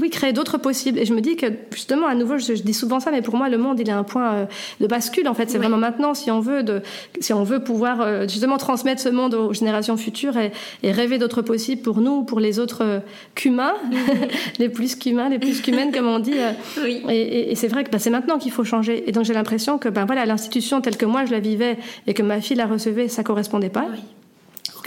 oui, 0.01 0.11
créer 0.11 0.33
d'autres 0.33 0.59
possibles. 0.59 0.99
Et 0.99 1.07
je 1.07 1.15
me 1.15 1.21
dis 1.21 1.37
que 1.37 1.47
justement, 1.73 2.09
à 2.09 2.15
nouveau, 2.15 2.39
je, 2.39 2.55
dis 2.55 2.75
souvent 2.75 2.99
ça, 2.99 3.11
mais 3.13 3.23
pour 3.23 3.37
moi, 3.37 3.49
le 3.49 3.59
monde, 3.59 3.79
il 3.79 3.89
est 3.89 3.93
un 3.93 4.03
point 4.03 4.33
euh, 4.33 4.47
de 4.81 4.87
bascule. 4.87 5.29
En 5.29 5.35
fait, 5.35 5.51
c'est 5.51 5.59
vraiment 5.59 5.77
maintenant, 5.77 6.15
si 6.15 6.31
on 6.31 6.41
veut, 6.41 6.63
de, 6.63 6.83
si 7.21 7.33
on 7.33 7.45
veut 7.45 7.63
pouvoir 7.63 8.01
euh, 8.01 8.23
justement 8.23 8.57
transmettre 8.57 9.01
ce 9.01 9.09
monde 9.09 9.35
aux 9.35 9.53
générations 9.53 9.97
futures 9.97 10.37
et, 10.37 10.53
rêver 10.83 11.19
d'autres 11.19 11.43
possibles 11.43 11.83
pour 11.83 12.01
nous, 12.01 12.23
pour 12.23 12.41
les 12.41 12.59
autres 12.59 12.83
euh, 12.83 13.01
qu'humains, 13.35 13.75
les 14.59 14.69
plus 14.69 14.97
qu'humains, 14.97 15.29
les 15.29 15.39
plus 15.39 15.61
qu'humaines, 15.61 15.93
comme 15.93 16.09
on 16.09 16.19
dit. 16.19 16.35
Oui. 16.83 17.03
Et, 17.09 17.55
c'est 17.55 17.69
vrai 17.69 17.85
que 17.85 17.91
bah, 17.91 17.99
c'est 17.99 18.11
maintenant 18.11 18.39
qu'il 18.39 18.53
faut 18.53 18.65
changer. 18.65 19.09
Et 19.09 19.13
donc 19.13 19.25
j'ai 19.25 19.35
l'impression 19.35 19.79
que 19.79 19.89
ben 19.89 20.07
voilà, 20.07 20.27
l'institution 20.27 20.81
telle 20.81 20.97
que 20.97 21.07
moi 21.07 21.25
je 21.25 21.31
la 21.31 21.41
vivais 21.41 21.79
et 22.07 22.15
que 22.15 22.23
ma 22.23 22.41
fille 22.41 22.57
la 22.57 22.67
recevait, 22.67 23.09
ça 23.09 23.23
correspondait 23.23 23.71
pas. 23.71 23.87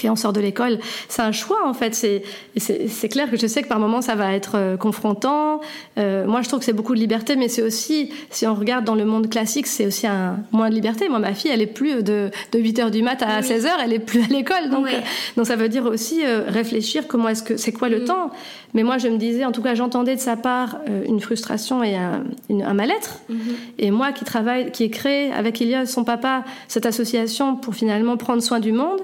Oui 0.03 0.09
on 0.09 0.15
sort 0.15 0.33
de 0.33 0.39
l'école. 0.39 0.79
C'est 1.09 1.21
un 1.21 1.31
choix 1.31 1.65
en 1.65 1.73
fait. 1.73 1.93
C'est 1.95 3.09
clair 3.09 3.29
que 3.29 3.37
je 3.37 3.47
sais 3.47 3.61
que 3.61 3.67
par 3.67 3.79
moments 3.79 4.01
ça 4.01 4.15
va 4.15 4.33
être 4.33 4.53
euh, 4.55 4.77
confrontant. 4.77 5.61
Euh, 5.97 6.25
moi 6.25 6.41
je 6.41 6.47
trouve 6.47 6.59
que 6.59 6.65
c'est 6.65 6.73
beaucoup 6.73 6.95
de 6.95 6.99
liberté, 6.99 7.35
mais 7.35 7.47
c'est 7.47 7.61
aussi, 7.61 8.11
si 8.29 8.45
on 8.45 8.55
regarde 8.55 8.85
dans 8.85 8.95
le 8.95 9.05
monde 9.05 9.29
classique, 9.29 9.67
c'est 9.67 9.85
aussi 9.85 10.07
un 10.07 10.37
moins 10.51 10.69
de 10.69 10.75
liberté. 10.75 11.09
Moi 11.09 11.19
ma 11.19 11.33
fille, 11.33 11.51
elle 11.51 11.61
est 11.61 11.67
plus 11.67 12.03
de, 12.03 12.29
de 12.51 12.59
8 12.59 12.79
h 12.79 12.91
du 12.91 13.01
mat 13.01 13.21
à 13.21 13.41
16 13.41 13.65
h 13.65 13.69
elle 13.83 13.93
est 13.93 13.99
plus 13.99 14.23
à 14.23 14.27
l'école. 14.27 14.69
Donc, 14.69 14.87
euh, 14.87 14.99
donc 15.35 15.47
ça 15.47 15.55
veut 15.55 15.69
dire 15.69 15.85
aussi 15.85 16.21
réfléchir 16.47 17.07
comment 17.07 17.29
est-ce 17.29 17.43
que 17.43 17.57
c'est 17.57 17.71
quoi 17.71 17.89
le 17.89 18.01
mm. 18.01 18.05
temps. 18.05 18.31
Mais 18.73 18.83
moi 18.83 18.97
je 18.97 19.07
me 19.07 19.17
disais, 19.17 19.45
en 19.45 19.51
tout 19.51 19.61
cas 19.61 19.75
j'entendais 19.75 20.15
de 20.15 20.21
sa 20.21 20.35
part 20.35 20.77
une 21.07 21.19
frustration 21.19 21.83
et 21.83 21.95
un, 21.95 22.23
un 22.49 22.73
mal-être. 22.73 23.21
Mm-hmm. 23.31 23.35
Et 23.79 23.91
moi 23.91 24.11
qui 24.11 24.25
travaille, 24.25 24.71
qui 24.71 24.83
ai 24.83 24.89
créé 24.89 25.31
avec 25.31 25.59
Ilias, 25.61 25.85
son 25.87 26.03
papa, 26.03 26.43
cette 26.67 26.85
association 26.85 27.55
pour 27.55 27.75
finalement 27.75 28.17
prendre 28.17 28.41
soin 28.43 28.59
du 28.59 28.71
monde, 28.71 28.99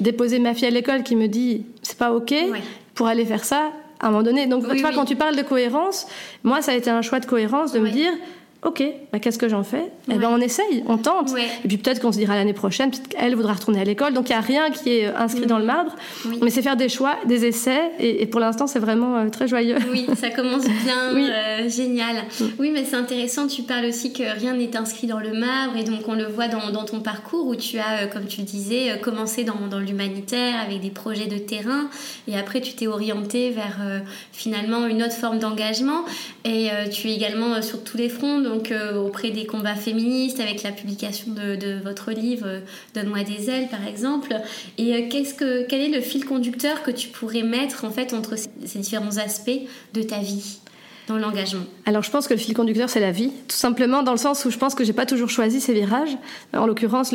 déposer 0.00 0.35
ma 0.38 0.54
fille 0.54 0.66
à 0.66 0.70
l'école 0.70 1.02
qui 1.02 1.16
me 1.16 1.28
dit 1.28 1.66
c'est 1.82 1.98
pas 1.98 2.12
ok 2.12 2.34
pour 2.94 3.06
aller 3.06 3.24
faire 3.24 3.44
ça 3.44 3.72
à 4.00 4.06
un 4.06 4.10
moment 4.10 4.22
donné. 4.22 4.46
Donc, 4.46 4.68
tu 4.68 4.80
vois, 4.80 4.92
quand 4.92 5.04
tu 5.04 5.16
parles 5.16 5.36
de 5.36 5.42
cohérence, 5.42 6.06
moi, 6.44 6.62
ça 6.62 6.72
a 6.72 6.74
été 6.74 6.90
un 6.90 7.02
choix 7.02 7.20
de 7.20 7.26
cohérence 7.26 7.72
de 7.72 7.78
me 7.78 7.90
dire 7.90 8.12
ok, 8.66 8.82
bah, 9.12 9.20
qu'est-ce 9.20 9.38
que 9.38 9.48
j'en 9.48 9.62
fais? 9.62 9.84
Eh 10.10 10.14
ben 10.14 10.28
on 10.28 10.40
essaye, 10.40 10.82
on 10.86 10.98
tente. 10.98 11.30
Et 11.64 11.68
puis 11.68 11.78
peut-être 11.78 12.00
qu'on 12.00 12.10
se 12.10 12.18
dira 12.18 12.34
l'année 12.34 12.52
prochaine, 12.52 12.90
elle 13.16 13.36
voudra 13.36 13.52
retourner 13.54 13.80
à 13.80 13.84
l'école. 13.84 14.12
Donc 14.12 14.28
il 14.28 14.32
n'y 14.32 14.38
a 14.38 14.40
rien 14.40 14.70
qui 14.70 14.90
est 14.90 15.06
euh, 15.06 15.16
inscrit 15.16 15.46
dans 15.46 15.58
le 15.58 15.64
marbre. 15.64 15.94
Mais 16.42 16.50
c'est 16.50 16.62
faire 16.62 16.76
des 16.76 16.88
choix, 16.88 17.14
des 17.26 17.46
essais. 17.46 17.92
Et, 18.00 18.26
pour 18.26 18.40
l'instant, 18.40 18.66
c'est 18.66 18.80
vraiment 18.80 19.16
euh, 19.16 19.28
très 19.30 19.46
joyeux. 19.46 19.76
Oui, 19.90 20.06
ça 20.16 20.30
commence 20.30 20.64
bien, 20.84 21.14
euh, 21.14 21.68
génial. 21.68 22.16
Oui, 22.58 22.70
mais 22.72 22.84
c'est 22.84 22.96
intéressant. 22.96 23.46
Tu 23.46 23.62
parles 23.62 23.86
aussi 23.86 24.12
que 24.12 24.24
rien 24.38 24.54
n'est 24.54 24.76
inscrit 24.76 25.06
dans 25.06 25.20
le 25.20 25.32
marbre. 25.32 25.76
Et 25.76 25.84
donc 25.84 26.00
on 26.08 26.14
le 26.14 26.26
voit 26.26 26.48
dans, 26.48 26.84
ton 26.84 27.00
parcours 27.00 27.46
où 27.46 27.54
tu 27.54 27.78
as, 27.78 28.06
comme 28.06 28.26
tu 28.26 28.42
disais, 28.42 28.98
commencé 29.00 29.44
dans, 29.44 29.68
dans 29.70 29.78
l'humanitaire 29.78 30.54
avec 30.60 30.80
des 30.80 30.90
projets 30.90 31.26
de 31.26 31.38
terrain. 31.38 31.88
Et 32.26 32.36
après, 32.36 32.60
tu 32.60 32.74
t'es 32.74 32.88
orienté 32.88 33.50
vers 33.50 33.78
finalement 34.32 34.86
une 34.86 35.02
autre 35.02 35.14
forme 35.14 35.38
d'engagement. 35.38 36.04
Et 36.44 36.68
tu 36.92 37.08
es 37.08 37.14
également 37.14 37.62
sur 37.62 37.84
tous 37.84 37.96
les 37.96 38.08
fronts. 38.08 38.40
Donc 38.40 38.55
donc 38.56 38.72
auprès 38.96 39.30
des 39.30 39.46
combats 39.46 39.74
féministes, 39.74 40.40
avec 40.40 40.62
la 40.62 40.72
publication 40.72 41.32
de, 41.32 41.82
votre 41.82 42.12
livre 42.12 42.46
Donne-moi 42.94 43.22
des 43.22 43.50
ailes, 43.50 43.68
par 43.68 43.86
exemple. 43.86 44.34
Et 44.78 45.08
que, 45.08 45.66
quel 45.66 45.80
est 45.80 45.94
le 45.94 46.00
fil 46.00 46.24
conducteur 46.24 46.82
que 46.82 46.90
tu 46.90 47.08
pourrais 47.08 47.42
mettre 47.42 47.84
en 47.84 47.90
fait 47.90 48.14
entre 48.14 48.36
ces 48.36 48.78
différents 48.78 49.18
aspects 49.18 49.60
de 49.94 50.02
ta 50.02 50.18
vie 50.18 50.58
dans 51.08 51.18
l'engagement? 51.18 51.64
Alors 51.84 52.02
je 52.02 52.10
pense 52.10 52.26
que 52.26 52.34
le 52.34 52.40
fil 52.40 52.54
conducteur 52.54 52.88
c'est 52.88 53.00
la 53.00 53.12
vie, 53.12 53.30
tout 53.48 53.56
simplement 53.56 54.02
dans 54.02 54.12
le 54.12 54.18
sens 54.18 54.44
où 54.44 54.50
je 54.50 54.58
pense 54.58 54.74
que 54.74 54.84
j'ai 54.84 54.92
pas 54.92 55.06
toujours 55.06 55.30
choisi 55.30 55.60
ces 55.60 55.72
virages. 55.72 56.16
En 56.54 56.66
l'occurrence, 56.66 57.14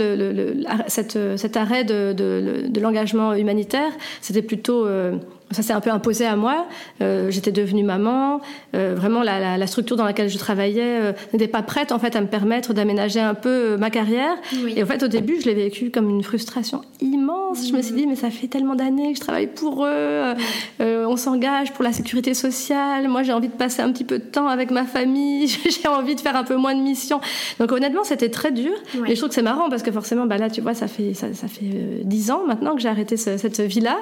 cet 0.88 1.58
arrêt 1.58 1.84
de, 1.84 2.80
l'engagement 2.80 3.34
humanitaire, 3.34 3.92
c'était 4.22 4.42
plutôt 4.42 4.86
euh, 4.86 5.18
ça 5.52 5.62
s'est 5.62 5.74
un 5.74 5.82
peu 5.82 5.92
imposé 5.92 6.26
à 6.26 6.36
moi. 6.36 6.68
Euh, 7.02 7.30
j'étais 7.30 7.52
devenue 7.52 7.84
maman. 7.84 8.42
Euh, 8.76 8.96
vraiment, 8.96 9.24
la, 9.24 9.58
la, 9.58 9.68
structure 9.68 9.96
dans 9.96 10.06
laquelle 10.06 10.30
je 10.30 10.38
travaillais 10.38 11.00
euh, 11.02 11.14
n'était 11.34 11.48
pas 11.48 11.62
prête 11.62 11.92
en 11.92 12.00
fait 12.00 12.16
à 12.16 12.22
me 12.22 12.28
permettre 12.28 12.74
d'aménager 12.74 13.20
un 13.20 13.34
peu 13.34 13.78
ma 13.78 13.90
carrière. 13.90 14.36
Et 14.76 14.84
en 14.84 14.86
fait, 14.86 15.04
au 15.04 15.08
début, 15.08 15.40
je 15.42 15.46
l'ai 15.46 15.54
vécu 15.54 15.92
comme 15.92 16.10
une 16.10 16.24
frustration 16.24 16.82
immense. 17.00 17.68
Je 17.68 17.74
me 17.74 17.82
suis 17.82 17.94
dit, 17.94 18.08
mais 18.08 18.16
ça 18.16 18.30
fait 18.30 18.48
tellement 18.48 18.76
d'années 18.76 19.14
que 19.14 19.20
je 19.20 19.24
travaille 19.24 19.48
pour 19.48 19.86
eux. 19.86 20.34
on 20.80 21.16
s'engage 21.18 21.74
pour 21.74 21.84
la 21.84 21.94
sécurité 21.94 22.34
sociale. 22.34 23.08
Moi, 23.08 23.24
j'ai 23.24 23.34
envie 23.34 23.50
de 23.50 23.54
passer 23.54 23.82
un 23.82 23.92
petit 23.92 24.06
peu 24.06 24.20
de 24.20 24.24
temps 24.24 24.48
avec 24.48 24.72
ma 24.72 24.86
famille. 24.86 25.48
j'ai 25.70 25.88
envie 25.88 26.16
de 26.16 26.22
faire 26.22 26.36
un 26.36 26.44
peu 26.44 26.56
moins 26.56 26.76
de 26.76 26.82
missions. 26.82 27.20
Donc 27.60 27.72
honnêtement, 27.72 28.04
c'était 28.04 28.30
très 28.30 28.52
dur. 28.52 28.74
Et 29.08 29.16
je 29.16 29.16
trouve 29.16 29.30
que 29.30 29.36
c'est 29.36 29.42
marrant 29.42 29.70
parce 29.70 29.84
que 29.84 29.92
forcément, 29.92 30.26
bah 30.26 30.38
là, 30.38 30.50
tu 30.50 30.62
vois, 30.62 30.74
ça 30.74 30.88
fait 30.88 31.14
ça, 31.14 31.34
ça 31.34 31.48
fait 31.48 32.02
dix 32.04 32.32
ans 32.32 32.44
maintenant 32.48 32.76
que 32.76 32.82
j'ai 32.82 32.90
arrêté 32.90 33.18
cette 33.18 33.62
vie-là. 33.62 33.98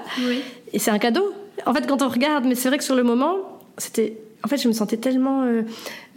Et 0.74 0.80
c'est 0.80 0.92
un 0.92 1.00
cadeau. 1.00 1.34
En 1.66 1.74
fait, 1.74 1.88
quand 1.88 2.02
on 2.02 2.08
regarde, 2.08 2.46
mais 2.46 2.56
c'est 2.56 2.70
vrai 2.70 2.78
que 2.78 2.84
sur 2.84 2.96
le 2.96 3.04
moment, 3.04 3.36
c'était. 3.78 4.18
En 4.44 4.48
fait, 4.48 4.58
je 4.58 4.70
me 4.70 4.74
sentais 4.74 4.98
tellement 4.98 5.44
euh, 5.44 5.64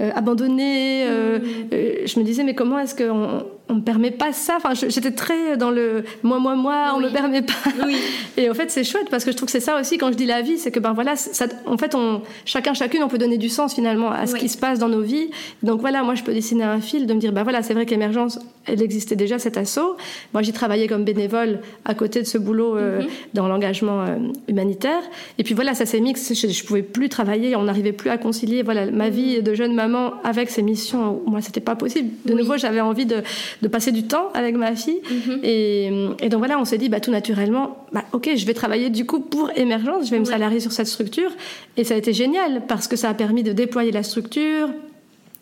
euh, 0.01 0.11
abandonnée. 0.15 1.05
Euh, 1.07 1.39
mm. 1.39 2.07
je 2.07 2.19
me 2.21 2.25
disais, 2.25 2.45
mais 2.45 2.55
comment 2.55 2.79
est-ce 2.79 2.95
qu'on 2.95 3.45
on 3.69 3.77
me 3.77 3.81
permet 3.81 4.11
pas 4.11 4.33
ça. 4.33 4.57
Enfin, 4.57 4.75
j'étais 4.75 5.13
très 5.13 5.57
dans 5.57 5.71
le 5.71 6.05
moi, 6.23 6.39
moi, 6.39 6.55
moi, 6.57 6.93
on 6.95 7.01
me 7.01 7.09
permet 7.09 7.43
pas. 7.43 7.53
Et 8.37 8.51
en 8.51 8.55
fait, 8.55 8.71
c'est 8.71 8.85
chouette 8.85 9.09
parce 9.11 9.25
que 9.25 9.33
je 9.33 9.37
trouve 9.37 9.47
que 9.47 9.53
c'est 9.53 9.61
ça 9.61 9.81
aussi 9.81 9.99
quand 9.99 10.11
je 10.13 10.17
dis 10.17 10.27
la 10.27 10.43
vie, 10.43 10.59
c'est 10.59 10.71
que 10.71 10.81
ben 10.81 10.93
voilà, 10.93 11.17
ça, 11.17 11.47
en 11.67 11.79
fait, 11.79 11.95
on, 11.95 12.23
chacun, 12.45 12.75
chacune, 12.75 13.03
on 13.03 13.09
peut 13.09 13.19
donner 13.19 13.39
du 13.39 13.49
sens 13.49 13.75
finalement 13.75 14.11
à 14.11 14.27
ce 14.27 14.35
qui 14.37 14.49
se 14.49 14.59
passe 14.59 14.79
dans 14.79 14.89
nos 14.89 15.01
vies. 15.01 15.31
Donc 15.63 15.81
voilà, 15.81 16.03
moi, 16.03 16.15
je 16.15 16.23
peux 16.23 16.35
dessiner 16.35 16.65
un 16.65 16.81
fil 16.81 17.07
de 17.07 17.15
me 17.15 17.19
dire, 17.19 17.33
ben 17.33 17.43
voilà, 17.43 17.63
c'est 17.63 17.75
vrai 17.75 17.87
que 17.87 17.91
l'émergence, 17.91 18.39
elle 18.67 18.83
existait 18.83 19.17
déjà 19.17 19.39
cet 19.39 19.57
assaut. 19.57 19.97
Moi, 20.33 20.43
j'ai 20.43 20.53
travaillé 20.53 20.87
comme 20.87 21.05
bénévole 21.05 21.61
à 21.85 21.95
côté 21.95 22.21
de 22.21 22.27
ce 22.27 22.39
boulot 22.39 22.77
euh, 22.77 23.03
mhm. 23.03 23.09
dans 23.35 23.49
l'engagement 23.49 24.03
euh, 24.03 24.17
humanitaire. 24.49 25.03
Et 25.39 25.45
puis 25.45 25.55
voilà, 25.55 25.75
ça 25.75 25.87
s'est 25.87 26.01
mixé. 26.01 26.35
Je, 26.35 26.49
je, 26.49 26.65
pouvais 26.65 26.83
plus 26.83 27.09
travailler, 27.09 27.57
on 27.57 27.65
n'arrivait 27.65 27.93
plus 27.93 28.11
à 28.11 28.19
concilier 28.19 28.63
voilà 28.63 28.91
ma 28.91 29.09
vie 29.09 29.43
de 29.43 29.55
jeune 29.55 29.75
maman 29.75 30.15
avec 30.25 30.51
ces 30.51 30.63
missions. 30.63 31.23
Moi, 31.27 31.41
c'était 31.41 31.61
pas 31.61 31.75
possible. 31.75 32.11
De 32.25 32.35
nouveau, 32.35 32.57
j'avais 32.57 32.81
envie 32.81 33.07
de 33.07 33.23
de 33.61 33.69
passer 33.69 33.93
du 33.93 34.05
temps 34.05 34.29
avec 34.35 34.57
ma 34.57 34.75
fille. 34.75 35.01
Mhm. 35.11 35.41
et, 35.43 36.29
donc 36.29 36.39
voilà, 36.39 36.59
on 36.59 36.65
s'est 36.65 36.79
dit, 36.79 36.89
bah, 36.89 37.01
tout 37.01 37.11
naturellement, 37.11 37.87
bah, 37.93 38.05
ok, 38.13 38.31
je 38.35 38.47
vais 38.47 38.55
travailler 38.55 38.91
du 38.91 39.07
coup 39.07 39.21
pour 39.21 39.51
Émergence, 39.57 40.07
je 40.07 40.11
vais 40.11 40.19
me 40.19 40.25
salarier 40.25 40.61
sur 40.61 40.73
cette 40.73 40.87
structure. 40.87 41.31
Et 41.77 41.85
ça 41.85 41.95
a 41.95 41.97
été 41.97 42.13
génial 42.13 42.63
parce 42.67 42.89
que 42.89 42.97
ça 42.97 43.09
a 43.09 43.15
permis 43.15 43.43
de 43.43 43.53
déployer 43.53 43.93
la 43.93 44.03
structure. 44.03 44.69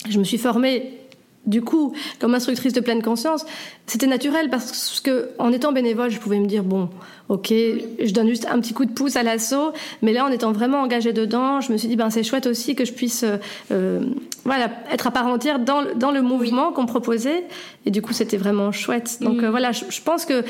Je 0.08 0.18
me 0.18 0.24
suis 0.24 0.38
formée 0.38 0.99
du 1.46 1.62
coup, 1.62 1.94
comme 2.20 2.34
instructrice 2.34 2.72
de 2.72 2.80
pleine 2.80 3.02
conscience, 3.02 3.46
c'était 3.86 4.06
naturel 4.06 4.50
parce 4.50 5.00
que 5.00 5.30
en 5.38 5.52
étant 5.52 5.72
bénévole, 5.72 6.10
je 6.10 6.18
pouvais 6.18 6.38
me 6.38 6.46
dire 6.46 6.62
bon, 6.62 6.90
ok, 7.28 7.48
je 7.48 8.12
donne 8.12 8.28
juste 8.28 8.46
un 8.50 8.60
petit 8.60 8.74
coup 8.74 8.84
de 8.84 8.92
pouce 8.92 9.16
à 9.16 9.22
l'assaut, 9.22 9.72
mais 10.02 10.12
là, 10.12 10.26
en 10.26 10.28
étant 10.28 10.52
vraiment 10.52 10.82
engagée 10.82 11.12
dedans, 11.12 11.60
je 11.60 11.72
me 11.72 11.78
suis 11.78 11.88
dit 11.88 11.96
ben 11.96 12.10
c'est 12.10 12.22
chouette 12.22 12.46
aussi 12.46 12.74
que 12.74 12.84
je 12.84 12.92
puisse 12.92 13.24
euh, 13.72 14.00
voilà 14.44 14.70
être 14.92 15.06
à 15.06 15.10
part 15.10 15.26
entière 15.26 15.58
dans, 15.58 15.84
dans 15.96 16.10
le 16.10 16.20
mouvement 16.20 16.72
qu'on 16.72 16.86
proposait, 16.86 17.44
et 17.86 17.90
du 17.90 18.02
coup, 18.02 18.12
c'était 18.12 18.36
vraiment 18.36 18.70
chouette. 18.70 19.18
Donc 19.20 19.40
mm. 19.40 19.44
euh, 19.44 19.50
voilà, 19.50 19.72
je, 19.72 20.00
pense 20.04 20.26
que 20.26 20.44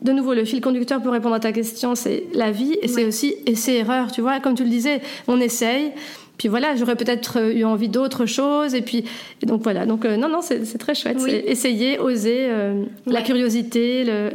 de 0.00 0.12
nouveau, 0.12 0.32
le 0.34 0.44
fil 0.44 0.60
conducteur 0.60 1.02
pour 1.02 1.12
répondre 1.12 1.34
à 1.34 1.40
ta 1.40 1.52
question, 1.52 1.94
c'est 1.94 2.24
la 2.34 2.50
vie 2.50 2.76
et 2.82 2.88
c'est 2.88 3.04
aussi 3.04 3.34
essai 3.46 3.74
erreur. 3.74 4.10
Tu 4.10 4.20
vois, 4.20 4.40
comme 4.40 4.54
tu 4.54 4.64
le 4.64 4.70
disais, 4.70 5.02
on 5.28 5.40
essaye. 5.40 5.92
Puis 6.42 6.48
voilà, 6.48 6.74
j'aurais 6.74 6.96
peut-être 6.96 7.38
euh, 7.38 7.54
eu 7.54 7.62
envie 7.62 7.88
d'autre 7.88 8.26
chose. 8.26 8.74
Et 8.74 8.82
puis, 8.82 9.04
donc 9.44 9.62
voilà. 9.62 9.86
Donc, 9.86 10.04
euh, 10.04 10.16
non, 10.16 10.28
non, 10.28 10.40
c'est 10.42 10.76
très 10.76 10.92
chouette. 10.92 11.20
C'est 11.20 11.44
essayer, 11.46 12.00
oser, 12.00 12.48
euh, 12.50 12.82
la 13.06 13.22
curiosité. 13.22 14.02
Le... 14.02 14.30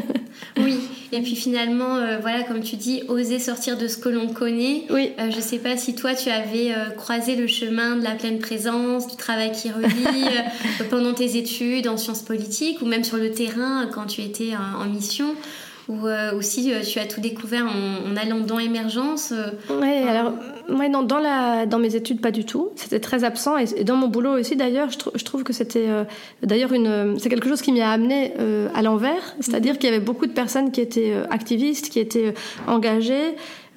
oui. 0.58 0.80
Et 1.12 1.20
puis 1.20 1.36
finalement, 1.36 1.98
voilà, 2.22 2.42
comme 2.42 2.62
tu 2.62 2.76
dis, 2.76 3.02
oser 3.06 3.38
sortir 3.38 3.76
de 3.76 3.86
ce 3.86 3.98
que 3.98 4.08
l'on 4.08 4.28
connaît. 4.28 4.84
Oui. 4.88 5.12
je 5.30 5.40
sais 5.40 5.58
pas 5.58 5.76
si 5.76 5.94
toi, 5.94 6.14
tu 6.14 6.30
avais 6.30 6.72
croisé 6.96 7.36
le 7.36 7.46
chemin 7.46 7.96
de 7.96 8.02
la 8.02 8.12
pleine 8.12 8.38
présence, 8.38 9.08
du 9.08 9.16
travail 9.16 9.52
qui 9.52 9.70
relie 9.70 10.24
pendant 10.90 11.12
tes 11.12 11.36
études 11.36 11.86
en 11.86 11.98
sciences 11.98 12.22
politiques 12.22 12.80
ou 12.80 12.86
même 12.86 13.04
sur 13.04 13.18
le 13.18 13.30
terrain 13.30 13.90
quand 13.92 14.06
tu 14.06 14.22
étais 14.22 14.52
en 14.56 14.86
mission 14.86 15.36
ou, 15.88 16.06
euh, 16.06 16.40
si 16.40 16.72
euh, 16.72 16.80
tu 16.80 16.98
as 16.98 17.06
tout 17.06 17.20
découvert 17.20 17.66
en, 17.66 18.16
allant 18.16 18.40
dans 18.40 18.58
l'émergence 18.58 19.32
euh, 19.32 19.50
Oui, 19.70 20.08
alors, 20.08 20.32
ouais, 20.68 20.88
non, 20.88 21.02
dans, 21.02 21.18
la, 21.18 21.66
dans 21.66 21.78
mes 21.78 21.96
études, 21.96 22.20
pas 22.20 22.30
du 22.30 22.44
tout. 22.44 22.70
C'était 22.76 23.00
très 23.00 23.24
absent. 23.24 23.56
Et, 23.58 23.84
dans 23.84 23.96
mon 23.96 24.08
boulot 24.08 24.38
aussi, 24.38 24.56
d'ailleurs, 24.56 24.90
je, 24.90 24.98
je, 25.14 25.24
trouve 25.24 25.42
que 25.42 25.52
c'était 25.52 25.88
d'ailleurs 26.42 26.72
une, 26.72 27.18
c'est 27.18 27.28
quelque 27.28 27.48
chose 27.48 27.62
qui 27.62 27.72
m'y 27.72 27.80
a 27.80 27.90
amené 27.90 28.34
à 28.74 28.82
l'envers. 28.82 29.34
C'est-à-dire 29.40 29.78
qu'il 29.78 29.90
y 29.90 29.92
avait 29.92 30.04
beaucoup 30.04 30.26
de 30.26 30.32
personnes 30.32 30.70
qui 30.70 30.80
étaient 30.80 31.14
activistes, 31.30 31.88
qui 31.88 31.98
étaient 31.98 32.34
engagées 32.66 33.34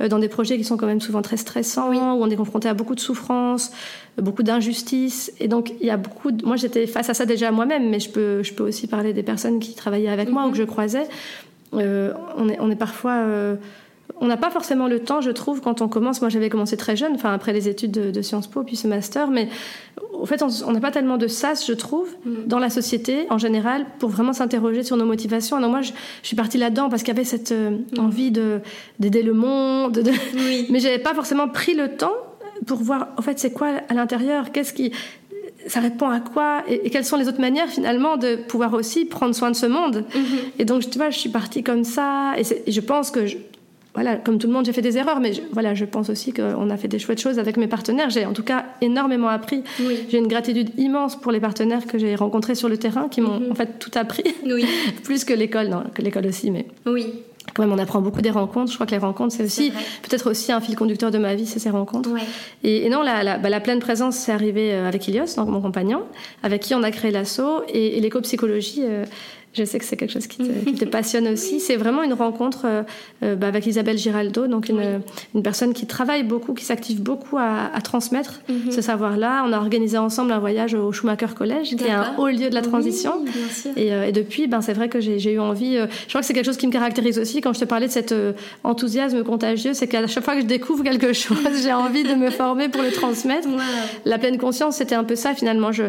dans 0.09 0.19
des 0.19 0.27
projets 0.27 0.57
qui 0.57 0.65
sont 0.65 0.75
quand 0.75 0.87
même 0.87 1.01
souvent 1.01 1.21
très 1.21 1.37
stressants, 1.37 1.91
où 1.91 2.23
on 2.23 2.29
est 2.29 2.35
confronté 2.35 2.67
à 2.67 2.73
beaucoup 2.73 2.95
de 2.95 2.99
souffrances, 2.99 3.71
beaucoup 4.17 4.43
d'injustices. 4.43 5.31
Et 5.39 5.47
donc, 5.47 5.73
il 5.79 5.87
y 5.87 5.89
a 5.89 5.97
beaucoup 5.97 6.31
de... 6.31 6.45
Moi, 6.45 6.57
j'étais 6.57 6.85
face 6.85 7.09
à 7.09 7.13
ça 7.13 7.25
déjà 7.25 7.51
moi-même, 7.51 7.89
mais 7.89 7.99
je 7.99 8.09
peux, 8.09 8.43
je 8.43 8.53
peux 8.53 8.63
aussi 8.63 8.87
parler 8.87 9.13
des 9.13 9.23
personnes 9.23 9.59
qui 9.59 9.73
travaillaient 9.73 10.09
avec 10.09 10.29
moi 10.29 10.47
ou 10.47 10.51
que 10.51 10.57
je 10.57 10.63
croisais. 10.63 11.07
Euh, 11.73 12.13
on, 12.37 12.47
est, 12.49 12.57
on, 12.59 12.69
est, 12.71 12.75
parfois 12.75 13.13
euh, 13.13 13.55
on 14.21 14.27
n'a 14.27 14.37
pas 14.37 14.49
forcément 14.49 14.87
le 14.87 14.99
temps, 14.99 15.21
je 15.21 15.31
trouve, 15.31 15.61
quand 15.61 15.81
on 15.81 15.87
commence. 15.87 16.21
Moi, 16.21 16.29
j'avais 16.29 16.49
commencé 16.49 16.77
très 16.77 16.95
jeune, 16.95 17.13
enfin 17.13 17.33
après 17.33 17.53
les 17.53 17.67
études 17.67 17.91
de, 17.91 18.21
Sciences 18.21 18.47
Po, 18.47 18.63
puis 18.63 18.75
ce 18.75 18.87
master, 18.87 19.29
mais 19.29 19.49
au 20.13 20.25
fait, 20.25 20.41
on 20.43 20.71
n'a 20.71 20.79
pas 20.79 20.91
tellement 20.91 21.17
de 21.17 21.27
sas, 21.27 21.65
je 21.67 21.73
trouve, 21.73 22.07
mm. 22.25 22.47
dans 22.47 22.59
la 22.59 22.69
société 22.69 23.27
en 23.29 23.37
général, 23.37 23.85
pour 23.99 24.09
vraiment 24.09 24.33
s'interroger 24.33 24.83
sur 24.83 24.95
nos 24.97 25.05
motivations. 25.05 25.57
Alors 25.57 25.69
moi, 25.69 25.81
je, 25.81 25.91
suis 26.23 26.35
partie 26.35 26.57
là-dedans 26.57 26.89
parce 26.89 27.03
qu'il 27.03 27.13
y 27.13 27.17
avait 27.17 27.25
cette 27.25 27.51
euh, 27.51 27.71
mm. 27.71 27.99
envie 27.99 28.31
d'aider 28.31 29.23
le 29.23 29.33
monde, 29.33 29.93
de, 29.93 30.11
oui. 30.35 30.67
mais 30.71 30.79
j'avais 30.79 30.99
pas 30.99 31.13
forcément 31.13 31.49
pris 31.49 31.73
le 31.73 31.95
temps 31.95 32.15
pour 32.67 32.77
voir, 32.77 33.09
en 33.17 33.21
fait, 33.21 33.37
c'est 33.37 33.51
quoi 33.51 33.71
à 33.89 33.93
l'intérieur, 33.93 34.51
qu'est-ce 34.51 34.73
qui 34.73 34.91
ça 35.67 35.79
répond 35.79 36.09
à 36.09 36.19
quoi 36.19 36.63
et, 36.67 36.89
quelles 36.89 37.05
sont 37.05 37.17
les 37.17 37.27
autres 37.27 37.41
manières 37.41 37.69
finalement 37.69 38.17
de 38.17 38.35
pouvoir 38.35 38.73
aussi 38.73 39.05
prendre 39.05 39.35
soin 39.35 39.51
de 39.51 39.55
ce 39.55 39.65
monde. 39.65 40.05
Mhm. 40.15 40.23
Et 40.59 40.65
donc, 40.65 40.89
tu 40.89 40.97
vois, 40.97 41.09
je 41.09 41.19
suis 41.19 41.29
partie 41.29 41.63
comme 41.63 41.83
ça 41.83 42.33
et, 42.37 42.71
je 42.71 42.81
pense 42.81 43.11
que, 43.11 43.21
voilà, 43.93 44.17
comme 44.17 44.37
tout 44.37 44.47
le 44.47 44.53
monde, 44.53 44.65
j'ai 44.65 44.73
fait 44.73 44.81
des 44.81 44.97
erreurs, 44.97 45.19
mais 45.19 45.33
je, 45.33 45.41
voilà, 45.53 45.73
je 45.73 45.85
pense 45.85 46.09
aussi 46.09 46.33
qu'on 46.33 46.69
a 46.69 46.77
fait 46.77 46.87
des 46.87 46.99
chouettes 46.99 47.21
choses 47.21 47.39
avec 47.39 47.57
mes 47.57 47.67
partenaires. 47.67 48.09
J'ai 48.09 48.25
en 48.25 48.33
tout 48.33 48.43
cas 48.43 48.65
énormément 48.81 49.29
appris. 49.29 49.63
J'ai 50.09 50.17
une 50.17 50.27
gratitude 50.27 50.71
immense 50.77 51.15
pour 51.15 51.31
les 51.31 51.39
partenaires 51.39 51.85
que 51.85 51.97
j'ai 51.97 52.15
rencontrés 52.15 52.55
sur 52.55 52.69
le 52.69 52.77
terrain 52.77 53.07
qui 53.09 53.21
m'ont 53.21 53.39
mhm. 53.39 53.51
en 53.51 53.55
fait 53.55 53.79
tout 53.79 53.91
appris. 53.95 54.23
Oui. 54.45 54.65
Plus 55.03 55.23
que 55.23 55.33
l'école, 55.33 55.69
non, 55.69 55.83
que 55.93 56.01
l'école 56.01 56.27
aussi, 56.27 56.51
mais. 56.51 56.65
Oui. 56.85 57.13
Ouais, 57.57 57.65
on 57.69 57.77
apprend 57.77 58.01
beaucoup 58.01 58.21
des 58.21 58.31
rencontres. 58.31 58.71
Je 58.71 58.75
crois 58.75 58.85
que 58.85 58.91
les 58.91 58.97
rencontres, 58.97 59.33
c'est 59.33 59.43
aussi 59.43 59.71
peut-être 60.01 60.29
aussi 60.29 60.51
un 60.51 60.59
fil 60.59 60.75
conducteur 60.75 61.11
de 61.11 61.17
ma 61.17 61.35
vie, 61.35 61.45
c'est 61.45 61.59
ces 61.59 61.69
rencontres. 61.69 62.09
Et, 62.63 62.89
non, 62.89 63.01
la, 63.01 63.23
la, 63.23 63.37
bah, 63.37 63.49
la, 63.49 63.59
pleine 63.59 63.79
présence, 63.79 64.17
c'est 64.17 64.31
arrivé 64.31 64.73
euh, 64.73 64.87
avec 64.87 65.07
Ilios, 65.07 65.35
donc 65.37 65.47
mon 65.47 65.61
compagnon, 65.61 66.03
avec 66.43 66.61
qui 66.61 66.75
on 66.75 66.83
a 66.83 66.91
créé 66.91 67.11
l'assaut. 67.11 67.63
Et, 67.69 67.97
et 67.97 68.01
l'éco-psychologie, 68.01 68.81
euh, 68.83 69.05
je 69.55 69.63
sais 69.63 69.79
que 69.79 69.85
c'est 69.85 69.95
quelque 69.95 70.11
chose 70.11 70.27
qui 70.27 70.37
te, 70.37 70.85
passionne 70.85 71.27
aussi. 71.27 71.59
C'est 71.59 71.77
vraiment 71.77 72.03
une 72.03 72.13
rencontre 72.13 72.63
euh, 72.65 72.83
euh, 73.23 73.35
bah, 73.35 73.47
avec 73.47 73.65
Isabelle 73.65 73.97
Giraldo, 73.97 74.47
donc 74.47 74.69
une, 74.69 75.01
une, 75.33 75.43
personne 75.43 75.73
qui 75.73 75.87
travaille 75.87 76.23
beaucoup, 76.23 76.53
qui 76.53 76.65
s'active 76.65 77.01
beaucoup 77.01 77.37
à, 77.37 77.71
à 77.73 77.81
transmettre 77.81 78.41
mhm. 78.49 78.71
ce 78.71 78.81
savoir-là. 78.81 79.43
On 79.47 79.53
a 79.53 79.57
organisé 79.57 79.97
ensemble 79.97 80.31
un 80.33 80.39
voyage 80.39 80.73
au 80.73 80.91
Schumacher 80.91 81.33
College, 81.35 81.75
qui 81.75 81.85
est 81.85 81.91
un 81.91 82.15
haut 82.17 82.27
lieu 82.27 82.49
de 82.49 82.53
la 82.53 82.61
transition. 82.61 83.23
et, 83.77 83.93
euh, 83.93 84.07
et, 84.07 84.11
depuis, 84.11 84.47
ben, 84.47 84.61
c'est 84.61 84.73
vrai 84.73 84.89
que 84.89 84.99
j'ai 84.99 85.31
eu 85.31 85.39
envie. 85.39 85.77
je 85.77 86.09
crois 86.09 86.21
que 86.21 86.27
c'est 86.27 86.33
quelque 86.33 86.45
chose 86.45 86.57
qui 86.57 86.67
me 86.67 86.71
caractérise 86.73 87.17
aussi 87.17 87.41
quand 87.41 87.53
je 87.53 87.59
te 87.59 87.65
parlais 87.65 87.87
de 87.87 87.91
cet 87.91 88.13
enthousiasme 88.63 89.23
contagieux, 89.23 89.73
c'est 89.73 89.87
qu'à 89.87 90.05
chaque 90.07 90.23
fois 90.23 90.35
que 90.35 90.41
je 90.41 90.45
découvre 90.45 90.83
quelque 90.83 91.13
chose, 91.13 91.37
j'ai 91.63 91.73
envie 91.73 92.03
de 92.03 92.15
me 92.15 92.29
former 92.29 92.67
pour 92.69 92.81
le 92.81 92.91
transmettre. 92.91 93.47
La 94.03 94.17
pleine 94.17 94.37
conscience, 94.37 94.77
c'était 94.77 94.95
un 94.95 95.03
peu 95.03 95.15
ça 95.15 95.33
finalement. 95.33 95.71
Je, 95.71 95.83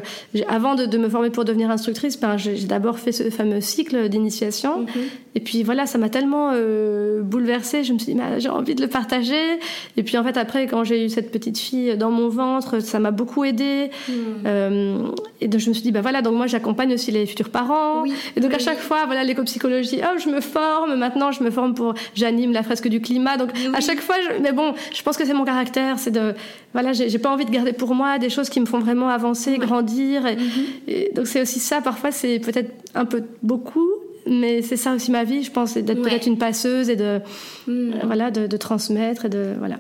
avant 0.48 0.74
de, 0.76 0.86
de, 0.86 0.98
me 0.98 1.08
former 1.08 1.30
pour 1.30 1.44
devenir 1.44 1.70
instructrice, 1.70 2.18
ben, 2.18 2.36
j'ai 2.36 2.54
d'abord 2.66 2.98
fait 2.98 3.12
ce 3.12 3.28
fameux 3.30 3.55
cycle 3.60 4.08
d'initiation. 4.08 4.80
Mhm. 4.82 4.88
Et 5.36 5.40
puis 5.40 5.62
voilà, 5.62 5.84
ça 5.84 5.98
m'a 5.98 6.08
tellement 6.08 6.52
euh, 6.54 7.20
bouleversée. 7.20 7.84
Je 7.84 7.92
me 7.92 7.98
suis 7.98 8.14
dit, 8.14 8.20
j'ai 8.38 8.48
envie 8.48 8.74
de 8.74 8.80
le 8.80 8.88
partager. 8.88 9.60
Et 9.98 10.02
puis 10.02 10.16
en 10.16 10.24
fait, 10.24 10.38
après, 10.38 10.66
quand 10.66 10.82
j'ai 10.82 11.04
eu 11.04 11.10
cette 11.10 11.30
petite 11.30 11.58
fille 11.58 11.94
dans 11.98 12.10
mon 12.10 12.30
ventre, 12.30 12.80
ça 12.80 12.98
m'a 12.98 13.10
beaucoup 13.10 13.44
aidée. 13.44 13.90
Hmm. 14.08 14.12
Euh, 14.46 15.08
et 15.42 15.48
donc 15.48 15.60
je 15.60 15.68
me 15.68 15.74
suis 15.74 15.82
dit, 15.82 15.92
bah 15.92 16.00
voilà, 16.00 16.22
donc 16.22 16.36
moi 16.36 16.46
j'accompagne 16.46 16.94
aussi 16.94 17.10
les 17.10 17.26
futurs 17.26 17.50
parents. 17.50 18.04
et 18.34 18.40
donc 18.40 18.54
à 18.54 18.58
chaque 18.58 18.78
fois, 18.78 19.04
voilà, 19.04 19.24
l'éco-psychologie, 19.24 20.00
oh, 20.02 20.18
je 20.18 20.30
me 20.30 20.40
forme. 20.40 20.94
Maintenant, 20.94 21.32
je 21.32 21.44
me 21.44 21.50
forme 21.50 21.74
pour, 21.74 21.92
j'anime 22.14 22.52
la 22.52 22.62
fresque 22.62 22.88
du 22.88 23.02
climat. 23.02 23.36
Donc 23.36 23.50
à 23.74 23.80
chaque 23.80 24.00
fois, 24.00 24.16
mais 24.40 24.52
bon, 24.52 24.72
je 24.94 25.02
pense 25.02 25.18
que 25.18 25.26
c'est 25.26 25.34
mon 25.34 25.44
caractère, 25.44 25.98
c'est 25.98 26.12
de, 26.12 26.32
voilà, 26.72 26.94
j'ai 26.94 27.18
pas 27.18 27.30
envie 27.30 27.44
de 27.44 27.50
garder 27.50 27.74
pour 27.74 27.94
moi 27.94 28.16
des 28.16 28.30
choses 28.30 28.48
qui 28.48 28.58
me 28.58 28.66
font 28.66 28.78
vraiment 28.78 29.10
avancer, 29.10 29.58
grandir. 29.58 30.22
Mhm. 30.22 30.38
et 30.88 31.12
donc 31.14 31.26
c'est 31.26 31.42
aussi 31.42 31.60
ça. 31.60 31.82
Parfois, 31.82 32.10
c'est 32.10 32.38
peut-être 32.38 32.72
un 32.94 33.04
peu 33.04 33.22
beaucoup 33.42 33.95
mais 34.26 34.62
c'est 34.62 34.76
ça 34.76 34.92
aussi 34.94 35.10
ma 35.10 35.24
vie, 35.24 35.42
je 35.42 35.50
pense, 35.50 35.74
d'être 35.74 36.02
peut-être 36.02 36.26
une 36.26 36.38
passeuse 36.38 36.90
et 36.90 36.96
de, 36.96 37.20
hmm. 37.66 37.92
voilà, 38.04 38.30
de, 38.30 38.56
transmettre 38.56 39.26
et 39.26 39.28
de, 39.28 39.54
voilà. 39.58 39.76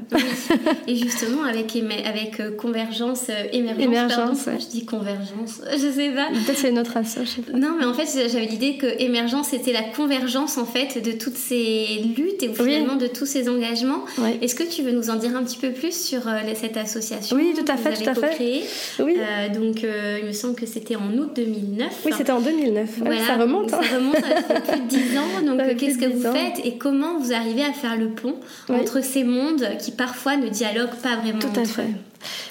Et 0.86 0.96
justement, 0.96 1.42
avec, 1.42 1.76
avec 2.04 2.40
euh, 2.40 2.50
Convergence, 2.56 3.26
euh, 3.28 3.48
Émergence, 3.52 3.82
émergence 3.82 4.48
je 4.60 4.66
dis 4.66 4.84
Convergence, 4.84 5.62
je 5.72 5.90
sais 5.90 6.10
pas. 6.10 6.28
Peut-être 6.28 6.58
c'est 6.58 6.70
notre 6.70 6.96
asso, 6.96 7.18
je 7.22 7.28
sais 7.28 7.42
pas. 7.42 7.56
Non, 7.56 7.74
mais 7.78 7.84
en 7.84 7.94
fait, 7.94 8.06
j'avais 8.30 8.46
l'idée 8.46 8.76
que 8.76 8.86
Émergence, 9.00 9.48
c'était 9.48 9.72
la 9.72 9.82
convergence, 9.82 10.58
en 10.58 10.64
fait, 10.64 11.02
de 11.02 11.12
toutes 11.12 11.36
ces 11.36 12.02
luttes 12.16 12.42
et 12.42 12.52
finalement 12.52 12.96
de 12.96 13.06
tous 13.06 13.26
ces 13.26 13.48
engagements. 13.48 14.04
Est-ce 14.40 14.54
que 14.54 14.64
tu 14.64 14.82
veux 14.82 14.92
nous 14.92 15.10
en 15.10 15.16
dire 15.16 15.36
un 15.36 15.42
petit 15.42 15.58
peu 15.58 15.72
plus 15.72 15.92
sur 15.92 16.28
euh, 16.28 16.40
cette 16.54 16.76
association 16.76 17.36
Oui, 17.36 17.52
tout 17.56 17.70
à 17.70 17.76
fait, 17.76 17.94
tout 17.94 18.10
à 18.10 18.14
fait. 18.14 18.62
Oui. 19.00 19.16
donc, 19.54 19.82
il 19.82 20.26
me 20.26 20.32
semble 20.32 20.54
que 20.54 20.66
c'était 20.66 20.96
en 20.96 21.12
août 21.16 21.30
2009. 21.34 22.02
Oui, 22.04 22.12
c'était 22.16 22.32
en 22.32 22.40
2009. 22.40 22.90
ça 23.26 23.36
remonte. 23.36 23.70
Ça 23.70 23.78
hein. 23.78 24.34
remonte 24.36 24.64
plus 24.64 24.80
de 24.80 24.86
10 24.86 25.18
ans. 25.18 25.42
Donc, 25.46 25.76
qu'est-ce 25.76 25.98
que 25.98 26.06
vous 26.06 26.32
faites 26.32 26.64
et 26.64 26.78
comment 26.78 27.18
vous 27.18 27.32
arrivez 27.32 27.64
à 27.64 27.72
faire 27.72 27.96
le 27.96 28.08
pont 28.10 28.36
entre 28.68 29.02
ces 29.02 29.24
mondes 29.24 29.66
qui 29.80 29.90
parfois 29.92 30.36
ne 30.36 30.48
dialoguent 30.48 30.96
pas 31.02 31.16
vraiment 31.16 31.38
Tout 31.38 31.60
à 31.60 31.64
fait. 31.64 31.90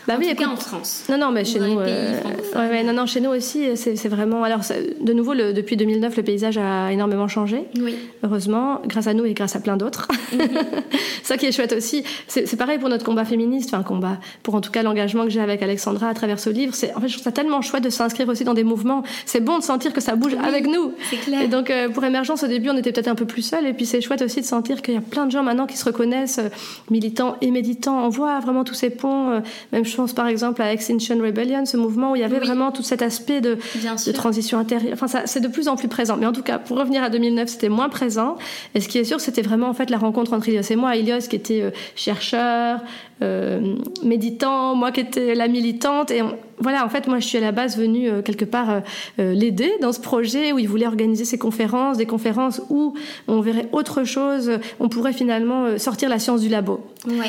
Bah 0.07 0.15
en 0.15 0.19
oui, 0.19 0.29
tout 0.29 0.35
cas 0.35 0.49
en 0.49 0.55
France. 0.55 1.03
Non, 1.09 1.17
non, 1.17 1.31
mais 1.31 1.45
chez 1.45 1.59
nous, 1.59 1.79
euh, 1.79 2.21
ouais, 2.55 2.83
non, 2.83 2.93
non, 2.93 3.05
chez 3.05 3.21
nous 3.21 3.31
aussi, 3.31 3.75
c'est 3.75 4.07
vraiment. 4.07 4.43
Alors, 4.43 4.61
de 5.01 5.13
nouveau, 5.13 5.33
le, 5.33 5.53
depuis 5.53 5.77
2009, 5.77 6.17
le 6.17 6.23
paysage 6.23 6.57
a 6.57 6.91
énormément 6.91 7.27
changé. 7.27 7.65
Oui. 7.79 7.95
Heureusement, 8.23 8.81
grâce 8.85 9.07
à 9.07 9.13
nous 9.13 9.25
et 9.25 9.33
grâce 9.33 9.55
à 9.55 9.59
plein 9.59 9.77
d'autres. 9.77 10.07
Mhm. 10.33 10.39
ça 11.23 11.37
qui 11.37 11.45
est 11.45 11.51
chouette 11.51 11.73
aussi. 11.73 12.03
C'est 12.27 12.57
pareil 12.57 12.77
pour 12.77 12.89
notre 12.89 13.05
combat 13.05 13.25
féministe, 13.25 13.69
enfin 13.73 13.83
combat, 13.83 14.17
pour 14.43 14.55
en 14.55 14.61
tout 14.61 14.71
cas 14.71 14.83
l'engagement 14.83 15.23
que 15.23 15.29
j'ai 15.29 15.41
avec 15.41 15.61
Alexandra 15.61 16.09
à 16.09 16.13
travers 16.13 16.39
ce 16.39 16.49
livre. 16.49 16.73
En 16.95 17.01
fait, 17.01 17.07
je 17.07 17.13
trouve 17.13 17.23
ça 17.23 17.31
tellement 17.31 17.61
chouette 17.61 17.83
de 17.83 17.89
s'inscrire 17.89 18.27
aussi 18.29 18.43
dans 18.43 18.53
des 18.53 18.63
mouvements. 18.63 19.03
C'est 19.25 19.39
bon 19.39 19.57
de 19.57 19.63
sentir 19.63 19.93
que 19.93 20.01
ça 20.01 20.15
bouge 20.15 20.35
avec 20.43 20.67
nous. 20.67 20.93
C'est 21.09 21.17
clair. 21.17 21.41
Et 21.41 21.47
donc, 21.47 21.69
euh, 21.69 21.89
pour 21.89 22.03
Émergence, 22.03 22.43
au 22.43 22.47
début, 22.47 22.69
on 22.69 22.77
était 22.77 22.91
peut-être 22.91 23.07
un 23.07 23.15
peu 23.15 23.25
plus 23.25 23.41
seuls. 23.41 23.65
Et 23.65 23.73
puis, 23.73 23.85
c'est 23.85 24.01
chouette 24.01 24.21
aussi 24.21 24.41
de 24.41 24.45
sentir 24.45 24.81
qu'il 24.81 24.93
y 24.93 24.97
a 24.97 25.01
plein 25.01 25.25
de 25.25 25.31
gens 25.31 25.43
maintenant 25.43 25.65
qui 25.65 25.77
se 25.77 25.85
reconnaissent, 25.85 26.39
euh, 26.39 26.49
militants 26.89 27.35
et 27.41 27.51
méditants. 27.51 28.05
On 28.05 28.09
voit 28.09 28.39
vraiment 28.39 28.63
tous 28.63 28.73
ces 28.73 28.89
ponts. 28.89 29.41
Même 29.71 29.85
je 29.85 29.95
pense 29.95 30.13
par 30.13 30.27
exemple 30.27 30.61
à 30.61 30.71
Extinction 30.71 31.17
Rebellion, 31.19 31.65
ce 31.65 31.77
mouvement 31.77 32.11
où 32.11 32.15
il 32.15 32.21
y 32.21 32.25
avait 32.25 32.39
vraiment 32.39 32.71
tout 32.71 32.83
cet 32.83 33.01
aspect 33.01 33.41
de, 33.41 33.57
de 33.83 34.11
transition 34.11 34.59
intérieure. 34.59 34.93
Enfin, 34.93 35.07
ça, 35.07 35.23
c'est 35.25 35.39
de 35.39 35.47
plus 35.47 35.67
en 35.67 35.75
plus 35.75 35.87
présent. 35.87 36.17
Mais 36.17 36.25
en 36.25 36.33
tout 36.33 36.43
cas, 36.43 36.59
pour 36.59 36.77
revenir 36.77 37.03
à 37.03 37.09
2009, 37.09 37.49
c'était 37.49 37.69
moins 37.69 37.89
présent. 37.89 38.37
Et 38.73 38.81
ce 38.81 38.87
qui 38.87 38.97
est 38.97 39.03
sûr, 39.03 39.19
c'était 39.19 39.41
vraiment 39.41 39.67
en 39.67 39.73
fait 39.73 39.89
la 39.89 39.97
rencontre 39.97 40.33
entre 40.33 40.49
Ilios 40.49 40.61
et 40.69 40.75
moi. 40.75 40.95
Ilios 40.95 41.27
qui 41.29 41.35
était 41.35 41.61
euh, 41.61 41.71
chercheur, 41.95 42.81
euh, 43.21 43.75
méditant, 44.03 44.75
moi 44.75 44.91
qui 44.91 45.01
étais 45.01 45.35
la 45.35 45.47
militante. 45.47 46.11
Et 46.11 46.21
voilà, 46.65 46.83
en 46.83 46.89
fait, 46.89 47.05
moi, 47.05 47.19
je 47.19 47.27
suis 47.27 47.37
à 47.37 47.41
la 47.41 47.51
base 47.51 47.77
venue 47.77 48.09
euh, 48.09 48.23
quelque 48.23 48.43
part 48.43 48.71
euh, 48.71 48.79
euh, 49.19 49.33
l'aider 49.35 49.71
dans 49.81 49.91
ce 49.91 49.99
projet 49.99 50.51
où 50.51 50.57
il 50.57 50.67
voulait 50.67 50.87
organiser 50.87 51.23
ses 51.23 51.37
conférences, 51.37 51.97
des 51.97 52.07
conférences 52.07 52.59
où 52.71 52.95
on 53.27 53.39
verrait 53.39 53.69
autre 53.71 54.03
chose, 54.03 54.49
on 54.79 54.89
pourrait 54.89 55.13
finalement 55.13 55.77
sortir 55.77 56.09
la 56.09 56.17
science 56.17 56.41
du 56.41 56.49
labo. 56.49 56.79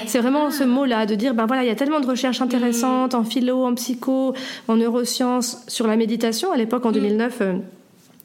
C'est 0.07 0.21
vraiment 0.21 0.51
ce 0.51 0.65
mot-là, 0.65 1.05
de 1.05 1.15
dire, 1.15 1.35
ben 1.35 1.45
voilà, 1.45 1.65
il 1.65 1.67
y 1.67 1.71
a 1.71 1.75
tellement 1.75 2.01
de 2.01 2.07
recherches 2.07 2.41
intéressantes 2.41 3.13
en 3.13 3.25
philo, 3.25 3.67
en 3.67 3.75
psycho, 3.75 4.33
en 4.69 4.77
neurosciences, 4.77 5.65
sur 5.69 5.87
la 5.87 5.97
méditation. 5.97 6.51
À 6.51 6.57
l'époque, 6.57 6.87
en 6.87 6.93
2009, 6.93 7.41
mm. 7.41 7.61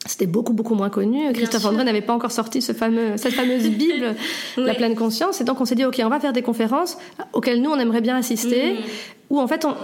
c'était 0.06 0.26
beaucoup 0.26 0.54
beaucoup 0.54 0.74
moins 0.74 0.88
connu. 0.88 1.30
Christophe 1.34 1.66
André 1.66 1.84
n'avait 1.84 2.00
pas 2.00 2.14
encore 2.14 2.32
sorti 2.32 2.62
ce 2.62 2.72
fameux, 2.72 3.18
cette 3.18 3.34
fameuse 3.34 3.68
Bible, 3.82 4.14
la 4.56 4.72
pleine 4.72 4.94
conscience. 4.94 5.42
Et 5.42 5.44
donc 5.44 5.60
on 5.60 5.66
s'est 5.66 5.74
dit 5.74 5.84
ok, 5.84 6.00
on 6.02 6.08
va 6.08 6.20
faire 6.20 6.32
des 6.32 6.40
conférences 6.40 6.96
auxquelles 7.34 7.60
nous 7.60 7.70
on 7.70 7.78
aimerait 7.78 8.00
bien 8.00 8.16
assister, 8.16 8.72
mm. 8.72 8.76
où 9.28 9.40
en 9.40 9.46
fait 9.46 9.66
on, 9.66 9.74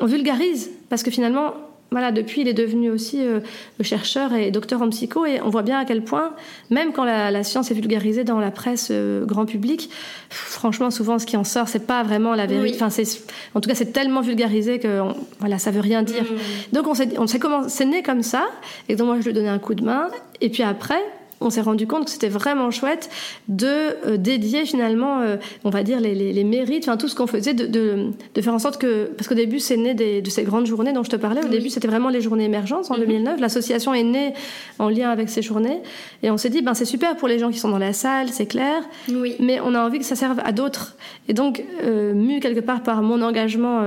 on 0.00 0.06
vulgarise, 0.06 0.70
parce 0.88 1.02
que 1.02 1.10
finalement, 1.10 1.54
voilà, 1.90 2.10
depuis, 2.10 2.40
il 2.40 2.48
est 2.48 2.54
devenu 2.54 2.90
aussi 2.90 3.24
euh, 3.24 3.38
chercheur 3.80 4.32
et 4.32 4.50
docteur 4.50 4.82
en 4.82 4.88
psycho, 4.90 5.26
et 5.26 5.40
on 5.40 5.48
voit 5.48 5.62
bien 5.62 5.78
à 5.78 5.84
quel 5.84 6.02
point, 6.02 6.32
même 6.68 6.92
quand 6.92 7.04
la, 7.04 7.44
science 7.44 7.70
est 7.70 7.74
vulgarisée 7.74 8.24
dans 8.24 8.40
la 8.40 8.50
presse 8.50 8.88
euh, 8.90 9.24
grand 9.24 9.46
public, 9.46 9.90
franchement, 10.28 10.90
souvent, 10.90 11.20
ce 11.20 11.26
qui 11.26 11.36
en 11.36 11.44
sort, 11.44 11.68
c'est 11.68 11.86
pas 11.86 12.02
vraiment 12.02 12.34
la 12.34 12.46
vérité. 12.46 12.74
Enfin, 12.74 12.90
c'est, 12.90 13.06
en 13.54 13.60
tout 13.60 13.68
cas, 13.68 13.76
c'est 13.76 13.92
tellement 13.92 14.22
vulgarisé 14.22 14.80
que, 14.80 15.02
voilà, 15.38 15.58
ça 15.58 15.70
veut 15.70 15.80
rien 15.80 16.02
dire. 16.02 16.24
Mm. 16.24 16.74
Donc, 16.74 16.88
on 16.88 16.94
s'est, 16.94 17.10
on 17.16 17.26
comment, 17.38 17.68
c'est 17.68 17.84
né 17.84 18.02
comme 18.02 18.22
ça, 18.22 18.46
et 18.88 18.96
donc 18.96 19.06
moi, 19.06 19.16
je 19.20 19.22
lui 19.22 19.30
ai 19.30 19.34
donné 19.34 19.48
un 19.48 19.60
coup 19.60 19.74
de 19.74 19.84
main, 19.84 20.08
et 20.40 20.50
puis 20.50 20.64
après, 20.64 21.00
on 21.40 21.50
s'est 21.50 21.60
rendu 21.60 21.86
compte 21.86 22.06
que 22.06 22.10
c'était 22.10 22.28
vraiment 22.28 22.70
chouette 22.70 23.10
de 23.48 23.66
euh, 23.66 24.16
dédier 24.16 24.64
finalement, 24.64 25.20
euh, 25.20 25.36
on 25.64 25.70
va 25.70 25.82
dire, 25.82 26.00
les, 26.00 26.44
mérites, 26.44 26.84
enfin 26.84 26.96
tout 26.96 27.08
ce 27.08 27.14
qu'on 27.14 27.26
faisait, 27.26 27.54
de, 27.54 27.66
de, 27.66 28.42
faire 28.42 28.54
en 28.54 28.58
sorte 28.58 28.80
que... 28.80 29.06
Parce 29.16 29.28
qu'au 29.28 29.34
début, 29.34 29.60
c'est 29.60 29.76
né 29.76 29.94
de 29.94 30.30
ces 30.30 30.42
grandes 30.42 30.66
journées 30.66 30.92
dont 30.92 31.02
je 31.02 31.10
te 31.10 31.16
parlais. 31.16 31.44
Au 31.44 31.48
début, 31.48 31.70
c'était 31.70 31.88
vraiment 31.88 32.08
les 32.08 32.20
journées 32.20 32.44
émergence 32.44 32.90
en 32.90 32.96
2009. 32.96 33.34
Mhm. 33.34 33.40
L'association 33.40 33.94
est 33.94 34.02
née 34.02 34.34
en 34.78 34.88
lien 34.88 35.10
avec 35.10 35.28
ces 35.28 35.42
journées. 35.42 35.80
Et 36.22 36.30
on 36.30 36.36
s'est 36.36 36.50
dit, 36.50 36.62
ben, 36.62 36.74
c'est 36.74 36.84
super 36.84 37.16
pour 37.16 37.28
les 37.28 37.38
gens 37.38 37.50
qui 37.50 37.58
sont 37.58 37.68
dans 37.68 37.78
la 37.78 37.92
salle, 37.92 38.28
c'est 38.30 38.46
clair. 38.46 38.82
Oui. 39.10 39.36
Mais 39.40 39.60
on 39.60 39.74
a 39.74 39.84
envie 39.84 39.98
que 39.98 40.04
ça 40.04 40.16
serve 40.16 40.40
à 40.44 40.52
d'autres. 40.52 40.96
Et 41.28 41.34
donc, 41.34 41.62
euh, 41.82 42.12
mu 42.14 42.40
quelque 42.40 42.60
part 42.60 42.82
par 42.82 43.02
mon 43.02 43.22
engagement, 43.22 43.82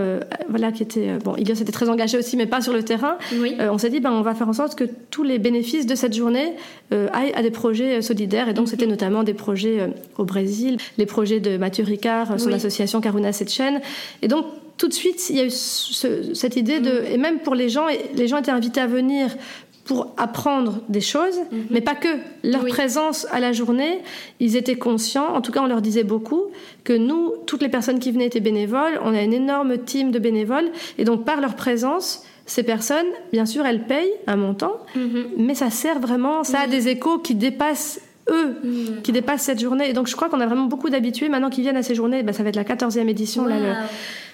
voilà, 0.50 0.72
qui 0.72 0.84
était... 0.84 1.18
bon, 1.24 1.36
Ilias 1.36 1.60
était 1.62 1.72
très 1.72 1.90
engagé 1.90 2.18
aussi, 2.18 2.38
mais 2.38 2.46
pas 2.46 2.62
sur 2.62 2.74
le 2.74 2.84
terrain. 2.84 3.18
on 3.60 3.78
s'est 3.78 3.90
dit, 3.90 4.00
ben, 4.00 4.12
on 4.12 4.22
va 4.22 4.34
faire 4.34 4.50
en 4.50 4.54
sorte 4.54 4.76
que 4.76 4.86
tous 5.12 5.24
les 5.24 5.40
bénéfices 5.40 5.86
de 5.86 5.96
cette 5.96 6.16
journée 6.16 6.54
aillent 6.91 7.34
à 7.34 7.41
des 7.41 7.52
projets 7.52 7.97
euh, 7.97 8.02
solidaires. 8.02 8.50
Et 8.50 8.54
donc, 8.54 8.67
c'était 8.67 8.86
mhm. 8.86 8.91
notamment 8.91 9.23
des 9.23 9.34
projets 9.34 9.82
euh, 9.82 9.88
au 10.17 10.23
Brésil, 10.23 10.78
les 10.97 11.06
projets 11.06 11.39
de 11.39 11.58
Mathieu 11.58 11.84
Ricard, 11.84 12.32
euh, 12.32 12.38
son 12.38 12.52
association 12.52 13.02
Karuna 13.02 13.34
Setchen. 13.34 13.82
Et 14.21 14.28
donc, 14.28 14.45
tout 14.78 14.88
de 14.88 14.93
suite, 14.93 15.30
il 15.30 15.38
y 15.38 15.41
a 15.41 15.45
eu 15.45 15.52
cette 15.52 16.56
idée 16.56 16.80
de. 16.80 16.91
Mhm. 16.91 17.06
Et 17.12 17.17
même 17.17 17.39
pour 17.39 17.56
les 17.56 17.69
gens, 17.69 17.88
les 18.15 18.28
gens 18.28 18.38
étaient 18.38 18.52
invités 18.52 18.80
à 18.80 18.88
venir 18.88 19.36
pour 19.84 20.13
apprendre 20.17 20.82
des 20.89 21.02
choses, 21.02 21.38
mhm. 21.52 21.67
mais 21.71 21.82
pas 21.82 21.95
que. 21.95 22.10
Leur 22.43 22.65
présence 22.65 23.28
à 23.32 23.39
la 23.39 23.52
journée, 23.52 24.00
ils 24.39 24.56
étaient 24.56 24.78
conscients, 24.78 25.34
en 25.34 25.41
tout 25.41 25.52
cas 25.52 25.62
on 25.62 25.67
leur 25.67 25.82
disait 25.82 26.04
beaucoup, 26.04 26.43
que 26.86 26.93
nous, 26.93 27.34
toutes 27.45 27.62
les 27.62 27.69
personnes 27.69 28.00
qui 28.00 28.12
venaient 28.12 28.28
étaient 28.28 28.39
bénévoles, 28.39 29.00
on 29.04 29.13
a 29.13 29.21
une 29.21 29.34
énorme 29.34 29.78
team 29.78 30.12
de 30.12 30.19
bénévoles, 30.19 30.69
et 30.97 31.04
donc 31.04 31.26
par 31.26 31.41
leur 31.41 31.56
présence, 31.56 32.23
ces 32.48 32.64
personnes, 32.64 33.06
bien 33.32 33.46
sûr, 33.46 33.66
elles 33.66 33.84
payent 33.84 34.14
un 34.26 34.38
montant, 34.38 34.74
mhm. 34.96 35.26
mais 35.38 35.54
ça 35.54 35.70
sert 35.70 36.00
vraiment, 36.00 36.44
ça 36.44 36.62
a 36.62 36.68
des 36.68 36.88
échos 36.88 37.20
qui 37.20 37.36
dépassent 37.36 38.00
eux, 38.30 38.56
mhm. 38.64 39.02
qui 39.04 39.12
dépassent 39.12 39.44
cette 39.44 39.60
journée. 39.60 39.90
Et 39.90 39.94
donc 39.94 40.08
je 40.08 40.16
crois 40.16 40.30
qu'on 40.30 40.40
a 40.40 40.46
vraiment 40.46 40.66
beaucoup 40.66 40.90
d'habitués 40.90 41.30
maintenant 41.30 41.50
qui 41.50 41.62
viennent 41.62 41.78
à 41.78 41.84
ces 41.84 41.94
journées, 41.94 42.24
bah, 42.24 42.34
ça 42.34 42.44
va 42.44 42.50
être 42.50 42.56
la 42.56 42.64
14e 42.64 43.08
édition, 43.08 43.46
là, 43.46 43.56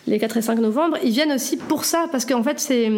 les 0.08 0.20
4 0.20 0.38
et 0.38 0.42
5 0.42 0.60
novembre, 0.60 0.98
ils 1.04 1.12
viennent 1.12 1.32
aussi 1.32 1.58
pour 1.58 1.86
ça, 1.86 2.08
parce 2.12 2.26
qu'en 2.26 2.44
fait 2.44 2.60
c'est 2.60 2.92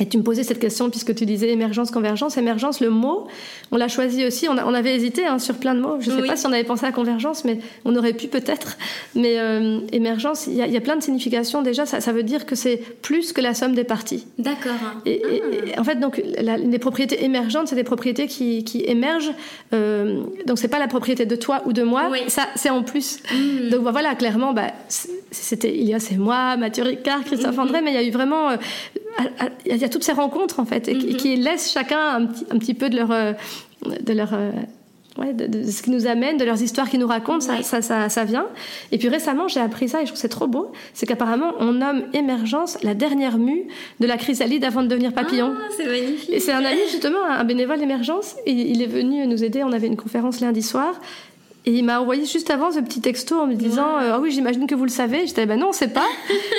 et 0.00 0.08
tu 0.08 0.16
me 0.16 0.22
posais 0.22 0.42
cette 0.44 0.58
question 0.58 0.88
puisque 0.88 1.14
tu 1.14 1.26
disais 1.26 1.50
émergence, 1.50 1.90
convergence. 1.90 2.38
Émergence, 2.38 2.80
le 2.80 2.88
mot, 2.88 3.28
on 3.70 3.76
l'a 3.76 3.88
choisi 3.88 4.24
aussi. 4.24 4.48
On, 4.48 4.56
avait 4.56 4.94
hésité 4.94 5.26
hein, 5.26 5.38
sur 5.38 5.56
plein 5.56 5.74
de 5.74 5.80
mots. 5.80 5.96
Je 6.00 6.10
ne 6.10 6.20
sais 6.20 6.26
pas 6.26 6.36
si 6.36 6.46
on 6.46 6.52
avait 6.52 6.64
pensé 6.64 6.86
à 6.86 6.92
convergence, 6.92 7.44
mais 7.44 7.58
on 7.84 7.94
aurait 7.94 8.14
pu 8.14 8.26
peut-être. 8.26 8.78
Mais 9.14 9.38
euh, 9.38 9.80
émergence, 9.92 10.46
il 10.46 10.54
y, 10.54 10.76
a 10.76 10.80
plein 10.80 10.96
de 10.96 11.02
significations. 11.02 11.60
Déjà, 11.60 11.84
ça, 11.84 12.00
ça 12.00 12.12
veut 12.12 12.22
dire 12.22 12.46
que 12.46 12.54
c'est 12.54 12.78
plus 13.02 13.32
que 13.32 13.42
la 13.42 13.52
somme 13.52 13.74
des 13.74 13.84
parties. 13.84 14.26
D'accord. 14.38 14.72
Et, 15.04 15.22
en 15.76 15.84
fait, 15.84 15.96
donc, 15.96 16.22
les 16.38 16.78
propriétés 16.78 17.22
émergentes, 17.24 17.68
c'est 17.68 17.76
des 17.76 17.84
propriétés 17.84 18.26
qui, 18.26 18.64
qui 18.64 18.82
émergent. 18.86 19.32
Euh, 19.74 20.22
donc, 20.46 20.58
c'est 20.58 20.68
pas 20.68 20.78
la 20.78 20.88
propriété 20.88 21.26
de 21.26 21.36
toi 21.36 21.62
ou 21.66 21.74
de 21.74 21.82
moi. 21.82 22.10
Ça, 22.28 22.48
c'est 22.54 22.70
en 22.70 22.82
plus. 22.82 23.18
Mm. 23.34 23.68
Donc, 23.68 23.82
voilà, 23.82 24.14
clairement, 24.14 24.54
bah, 24.54 24.72
c'était 25.30 25.76
il 25.76 25.86
y 25.88 25.94
a 25.94 26.00
c'est 26.00 26.16
moi, 26.16 26.56
Mathieu 26.56 26.84
Ricard, 26.84 27.24
Christophe 27.24 27.56
mm-hmm. 27.56 27.60
André, 27.60 27.82
mais 27.82 27.90
il 27.90 27.94
y 27.94 27.98
a 27.98 28.02
eu 28.02 28.10
vraiment. 28.10 28.50
Euh, 28.50 28.56
il 29.66 29.76
y 29.76 29.84
a 29.84 29.88
toutes 29.88 30.04
ces 30.04 30.12
rencontres 30.12 30.60
en 30.60 30.64
fait 30.64 30.88
et, 30.88 30.94
mm-hmm. 30.94 31.16
qui 31.16 31.36
laissent 31.36 31.72
chacun 31.72 32.16
un 32.16 32.26
petit, 32.26 32.46
un 32.50 32.58
petit 32.58 32.74
peu 32.74 32.88
de 32.90 32.96
leur 32.96 33.10
euh, 33.10 33.32
de 33.82 34.12
leur 34.12 34.34
euh, 34.34 34.50
ouais, 35.18 35.32
de, 35.32 35.70
ce 35.70 35.82
qui 35.82 35.90
nous 35.90 36.06
amène, 36.06 36.36
de 36.36 36.44
leurs 36.44 36.62
histoires 36.62 36.88
qui 36.88 36.98
nous 36.98 37.06
racontent, 37.06 37.40
ça, 37.40 37.62
ça, 37.62 37.82
ça, 37.82 38.08
ça, 38.08 38.24
vient. 38.24 38.46
Et 38.92 38.98
puis 38.98 39.08
récemment, 39.08 39.48
j'ai 39.48 39.60
appris 39.60 39.88
ça 39.88 40.02
et 40.02 40.06
je 40.06 40.10
trouve 40.10 40.20
c'est 40.20 40.28
trop 40.28 40.46
beau. 40.46 40.72
C'est 40.94 41.06
qu'apparemment, 41.06 41.52
on 41.58 41.72
nomme 41.72 42.04
émergence 42.12 42.82
la 42.82 42.94
dernière 42.94 43.38
mue 43.38 43.64
de 44.00 44.06
la 44.06 44.16
chrysalide 44.16 44.64
avant 44.64 44.82
de 44.82 44.88
devenir 44.88 45.12
papillon. 45.12 45.54
Ah, 45.56 45.68
c'est 45.76 45.86
magnifique. 45.86 46.30
Et 46.30 46.40
c'est 46.40 46.52
un 46.52 46.64
ami 46.64 46.80
justement, 46.90 47.24
un 47.24 47.44
bénévole 47.44 47.82
émergence, 47.82 48.36
et 48.46 48.52
il 48.52 48.82
est 48.82 48.86
venu 48.86 49.26
nous 49.26 49.44
aider. 49.44 49.62
On 49.62 49.72
avait 49.72 49.86
une 49.86 49.96
conférence 49.96 50.40
lundi 50.40 50.62
soir 50.62 51.00
Et 51.70 51.74
il 51.74 51.84
m'a 51.84 52.00
envoyé 52.00 52.24
juste 52.24 52.50
avant 52.50 52.72
ce 52.72 52.80
petit 52.80 53.00
texto 53.00 53.38
en 53.38 53.46
me 53.46 53.54
disant 53.54 53.86
Ah 54.00 54.18
oui, 54.20 54.32
j'imagine 54.32 54.66
que 54.66 54.74
vous 54.74 54.82
le 54.82 54.90
savez. 54.90 55.28
J'étais 55.28 55.46
Ben 55.46 55.56
non, 55.56 55.68
on 55.68 55.72
sait 55.72 55.92
pas. 55.92 56.06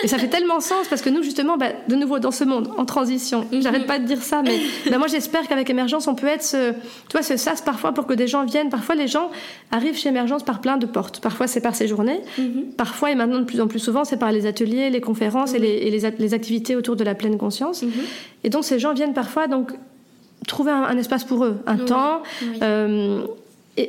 et 0.04 0.08
ça 0.08 0.17
fait 0.17 0.30
tellement 0.30 0.62
sens 0.62 0.88
parce 0.88 1.02
que 1.02 1.10
nous, 1.10 1.21
justement, 1.21 1.58
bah, 1.58 1.74
de 1.89 1.95
nouveau 1.95 2.19
dans 2.19 2.32
ce 2.32 2.45
monde, 2.45 2.69
en 2.78 2.86
transition, 2.86 3.45
mhm. 3.52 3.62
j'arrête 3.62 3.88
pas 3.88 4.00
de 4.00 4.06
dire 4.06 4.21
ça, 4.24 4.41
mais 4.41 4.58
bah, 4.89 4.97
moi 4.97 5.08
j'espère 5.08 5.50
qu'avec 5.50 5.69
Émergence, 5.69 6.08
on 6.08 6.15
peut 6.15 6.28
être 6.28 6.43
ce, 6.43 6.71
tu 6.71 7.12
vois, 7.12 7.24
ce 7.24 7.36
sas 7.36 7.62
parfois 7.62 7.91
pour 7.91 8.08
que 8.08 8.13
des 8.13 8.28
gens 8.28 8.45
viennent. 8.45 8.69
Parfois, 8.69 8.95
les 8.95 9.10
gens 9.10 9.32
arrivent 9.69 9.97
chez 9.97 10.08
Émergence 10.08 10.43
par 10.43 10.62
plein 10.62 10.78
de 10.78 10.86
portes. 10.86 11.19
Parfois, 11.19 11.47
c'est 11.47 11.60
par 11.60 11.76
ces 11.76 11.89
journées. 11.89 12.21
Mhm. 12.38 12.71
Parfois, 12.78 13.12
et 13.12 13.15
maintenant 13.15 13.39
de 13.39 13.45
plus 13.45 13.60
en 13.60 13.67
plus 13.67 13.80
souvent, 13.80 14.06
c'est 14.06 14.17
par 14.17 14.32
les 14.32 14.45
ateliers, 14.45 14.89
les 14.89 15.02
conférences 15.02 15.54
et, 15.54 15.60
les, 15.60 15.89
les, 15.89 16.34
activités 16.34 16.78
autour 16.78 16.95
de 16.95 17.04
la 17.04 17.15
pleine 17.15 17.38
conscience. 17.38 17.84
Mhm. 17.84 17.91
Et 18.45 18.50
donc, 18.50 18.63
ces 18.63 18.80
gens 18.80 18.93
viennent 18.93 19.13
parfois 19.13 19.47
donc 19.47 19.74
trouver 20.47 20.71
un, 20.71 20.97
espace 20.97 21.26
pour 21.26 21.43
eux, 21.43 21.58
un 21.67 21.76
temps. 21.76 22.21
Euh, 22.62 23.26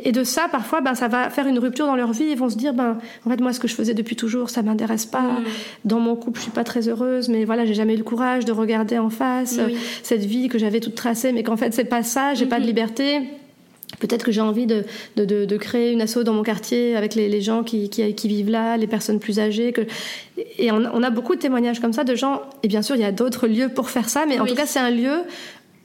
et, 0.05 0.13
de 0.13 0.25
ça, 0.25 0.49
parfois, 0.51 0.81
ben, 0.81 0.95
ça 0.95 1.09
va 1.09 1.31
faire 1.31 1.47
une 1.47 1.59
rupture 1.59 1.87
dans 1.87 1.97
leur 1.97 2.13
vie. 2.13 2.25
Ils 2.31 2.39
vont 2.39 2.49
se 2.49 2.57
dire, 2.57 2.75
ben, 2.75 2.99
en 3.27 3.31
fait, 3.31 3.41
moi, 3.41 3.53
ce 3.53 3.61
que 3.61 3.69
je 3.69 3.75
faisais 3.75 3.95
depuis 3.95 4.17
toujours, 4.17 4.51
ça 4.51 4.63
m'intéresse 4.63 5.07
pas. 5.07 5.23
Mm. 5.23 5.45
Dans 5.85 6.01
mon 6.01 6.17
couple, 6.17 6.39
je 6.39 6.45
suis 6.45 6.53
pas 6.53 6.65
très 6.65 6.89
heureuse, 6.89 7.29
mais 7.29 7.45
voilà, 7.45 7.67
j'ai 7.67 7.75
jamais 7.75 7.95
eu 7.95 7.99
le 7.99 8.05
courage 8.05 8.45
de 8.45 8.53
regarder 8.53 8.99
en 8.99 9.11
face 9.11 9.59
cette 10.03 10.25
vie 10.25 10.49
que 10.49 10.59
j'avais 10.59 10.81
toute 10.81 10.95
tracée, 10.95 11.33
mais 11.33 11.43
qu'en 11.43 11.57
fait, 11.57 11.75
c'est 11.75 11.85
pas 11.85 12.03
ça. 12.03 12.35
J'ai 12.35 12.47
pas 12.47 12.59
de 12.59 12.65
mm-hmm. 12.65 12.67
liberté. 12.67 13.21
Peut-être 14.01 14.25
que 14.25 14.33
j'ai 14.33 14.41
envie 14.41 14.67
de, 14.67 14.85
de, 15.17 15.25
de, 15.45 15.57
créer 15.57 15.93
une 15.93 16.01
asso 16.01 16.19
dans 16.25 16.33
mon 16.33 16.43
quartier 16.43 16.97
avec 16.97 17.15
les, 17.15 17.29
les 17.29 17.41
gens 17.41 17.63
qui, 17.63 17.91
qui, 17.91 18.15
qui, 18.15 18.29
vivent 18.29 18.51
là, 18.51 18.77
les 18.77 18.87
personnes 18.87 19.21
plus 19.21 19.39
âgées. 19.39 19.73
Que... 19.73 19.83
Et 20.59 20.73
on, 20.73 21.03
a 21.03 21.11
beaucoup 21.11 21.35
de 21.35 21.41
témoignages 21.41 21.81
comme 21.81 21.93
ça 21.93 22.05
de 22.05 22.15
gens. 22.15 22.43
Et 22.63 22.69
bien 22.69 22.83
sûr, 22.83 22.97
il 22.97 23.03
y 23.03 23.05
a 23.05 23.13
d'autres 23.13 23.47
lieux 23.47 23.69
pour 23.69 23.91
faire 23.91 24.09
ça, 24.09 24.25
mais 24.27 24.41
en 24.41 24.47
tout 24.47 24.55
cas, 24.55 24.67
c'est 24.67 24.81
un 24.81 24.91
lieu 24.91 25.23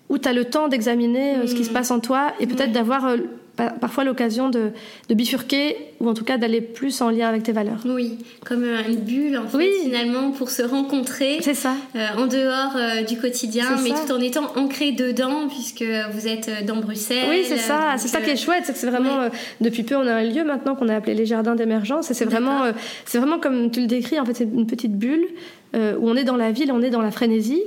où 0.10 0.18
tu 0.18 0.28
as 0.28 0.34
le 0.34 0.46
temps 0.46 0.68
d'examiner 0.68 1.36
euh, 1.36 1.48
ce 1.48 1.54
qui 1.54 1.66
se 1.66 1.70
mm. 1.70 1.74
passe 1.74 1.92
en 1.92 2.00
toi 2.00 2.32
et 2.40 2.48
peut-être 2.48 2.72
d'avoir 2.72 3.06
euh, 3.06 3.18
parfois 3.58 4.04
l'occasion 4.04 4.50
de, 4.50 4.72
bifurquer 5.10 5.76
ou 6.00 6.08
en 6.08 6.14
tout 6.14 6.24
cas 6.24 6.38
d'aller 6.38 6.62
plus 6.62 7.02
en 7.02 7.10
lien 7.10 7.28
avec 7.28 7.44
tes 7.44 7.52
valeurs. 7.52 7.80
Oui, 7.86 8.20
comme 8.46 8.64
euh, 8.64 8.82
une 8.88 8.98
bulle 8.98 9.38
en 9.38 9.48
fait 9.48 9.72
finalement 9.84 10.32
pour 10.32 10.50
se 10.50 10.62
rencontrer. 10.62 11.40
C'est 11.42 11.54
ça. 11.54 11.74
en 12.18 12.28
dehors 12.28 12.78
du 13.08 13.18
quotidien, 13.18 13.78
mais 13.84 13.90
tout 13.90 14.12
en 14.12 14.20
étant 14.20 14.52
ancré 14.56 14.92
dedans 14.92 15.48
puisque 15.48 15.84
vous 16.14 16.28
êtes 16.28 16.66
dans 16.66 16.78
Bruxelles. 16.78 17.28
Oui, 17.30 17.44
c'est 17.44 17.58
ça. 17.58 17.96
C'est 17.98 18.08
ça 18.08 18.22
qui 18.22 18.30
est 18.30 18.38
chouette, 18.38 18.64
c'est 18.66 18.74
que 18.74 18.80
c'est 18.80 18.90
vraiment 18.90 19.30
depuis 19.62 19.84
peu 19.84 19.96
on 19.96 20.08
a 20.08 20.14
un 20.14 20.24
lieu 20.24 20.44
maintenant 20.44 20.76
qu'on 20.76 20.90
a 20.90 20.96
appelé 20.96 21.16
les 21.16 21.26
jardins 21.26 21.56
d'émergence 21.56 22.12
et 22.12 22.14
c'est 22.14 22.26
vraiment 22.26 22.72
c'est 23.06 23.18
vraiment 23.18 23.40
comme 23.40 23.72
tu 23.72 23.82
le 23.82 23.88
décris 23.88 24.20
en 24.20 24.26
fait 24.26 24.36
c'est 24.36 24.44
une 24.44 24.68
petite 24.68 24.98
bulle 24.98 25.26
où 25.74 26.10
on 26.10 26.16
est 26.16 26.24
dans 26.24 26.38
la 26.38 26.52
ville, 26.52 26.72
on 26.72 26.82
est 26.82 26.90
dans 26.90 27.02
la 27.02 27.12
frénésie 27.12 27.64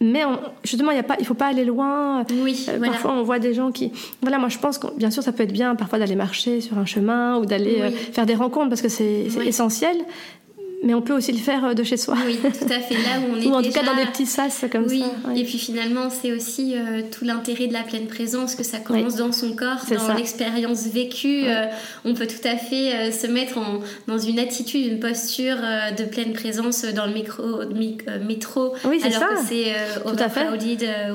mais 0.00 0.22
justement, 0.64 0.92
il 0.92 0.98
ne 0.98 1.24
faut 1.24 1.34
pas 1.34 1.46
aller 1.46 1.64
loin. 1.64 2.24
Oui, 2.42 2.66
euh, 2.68 2.78
Parfois, 2.78 3.12
on 3.12 3.22
voit 3.22 3.38
des 3.38 3.54
gens 3.54 3.72
qui. 3.72 3.90
Voilà, 4.22 4.38
moi, 4.38 4.48
je 4.48 4.58
pense 4.58 4.78
que 4.78 4.86
bien 4.96 5.10
sûr, 5.10 5.22
ça 5.22 5.32
peut 5.32 5.42
être 5.42 5.52
bien 5.52 5.74
parfois 5.74 5.98
d'aller 5.98 6.14
marcher 6.14 6.60
sur 6.60 6.78
un 6.78 6.86
chemin 6.86 7.38
ou 7.38 7.46
d'aller 7.46 7.80
euh, 7.80 7.90
faire 7.90 8.26
des 8.26 8.34
rencontres 8.34 8.68
parce 8.68 8.82
que 8.82 8.88
c'est 8.88 9.26
essentiel 9.44 9.96
mais 10.82 10.94
on 10.94 11.02
peut 11.02 11.12
aussi 11.12 11.32
le 11.32 11.38
faire 11.38 11.64
euh, 11.64 11.74
de 11.74 11.82
chez 11.82 11.96
soi. 11.96 12.16
Oui, 12.24 12.38
tout 12.42 12.72
à 12.72 12.78
fait. 12.78 12.94
Là 12.94 13.18
où 13.20 13.32
on 13.32 13.36
est 13.40 13.46
Ou 13.46 13.54
en 13.54 13.62
tout 13.62 13.72
cas 13.72 13.82
dans 13.82 13.96
des 13.96 14.06
petits 14.06 14.26
sas 14.26 14.64
comme 14.70 14.86
oui. 14.86 15.00
ça. 15.00 15.34
Et 15.34 15.42
puis 15.42 15.58
finalement, 15.58 16.08
c'est 16.08 16.32
aussi 16.32 16.74
euh, 16.76 17.02
tout 17.10 17.24
l'intérêt 17.24 17.66
de 17.66 17.72
la 17.72 17.82
pleine 17.82 18.06
présence, 18.06 18.54
que 18.54 18.62
ça 18.62 18.78
commence 18.78 19.16
dans 19.16 19.32
son 19.32 19.56
corps, 19.56 19.84
dans 19.90 20.14
l'expérience 20.14 20.86
vécue. 20.86 21.44
Euh, 21.46 21.66
on 22.04 22.14
peut 22.14 22.26
tout 22.26 22.46
à 22.46 22.56
fait 22.56 23.10
se 23.10 23.26
mettre 23.26 23.58
en, 23.58 23.80
dans 24.06 24.18
une 24.18 24.38
attitude, 24.38 24.86
une 24.86 25.00
posture 25.00 25.56
de 25.96 26.04
pleine 26.04 26.32
présence 26.32 26.84
dans 26.84 27.06
le 27.06 27.12
micro, 27.12 27.42
métro, 28.26 28.74
oui, 28.84 29.00
alors 29.02 29.18
ça. 29.18 29.26
que 29.26 29.46
c'est 29.48 29.72
tout 30.04 30.22
à 30.22 30.28
fait 30.28 30.46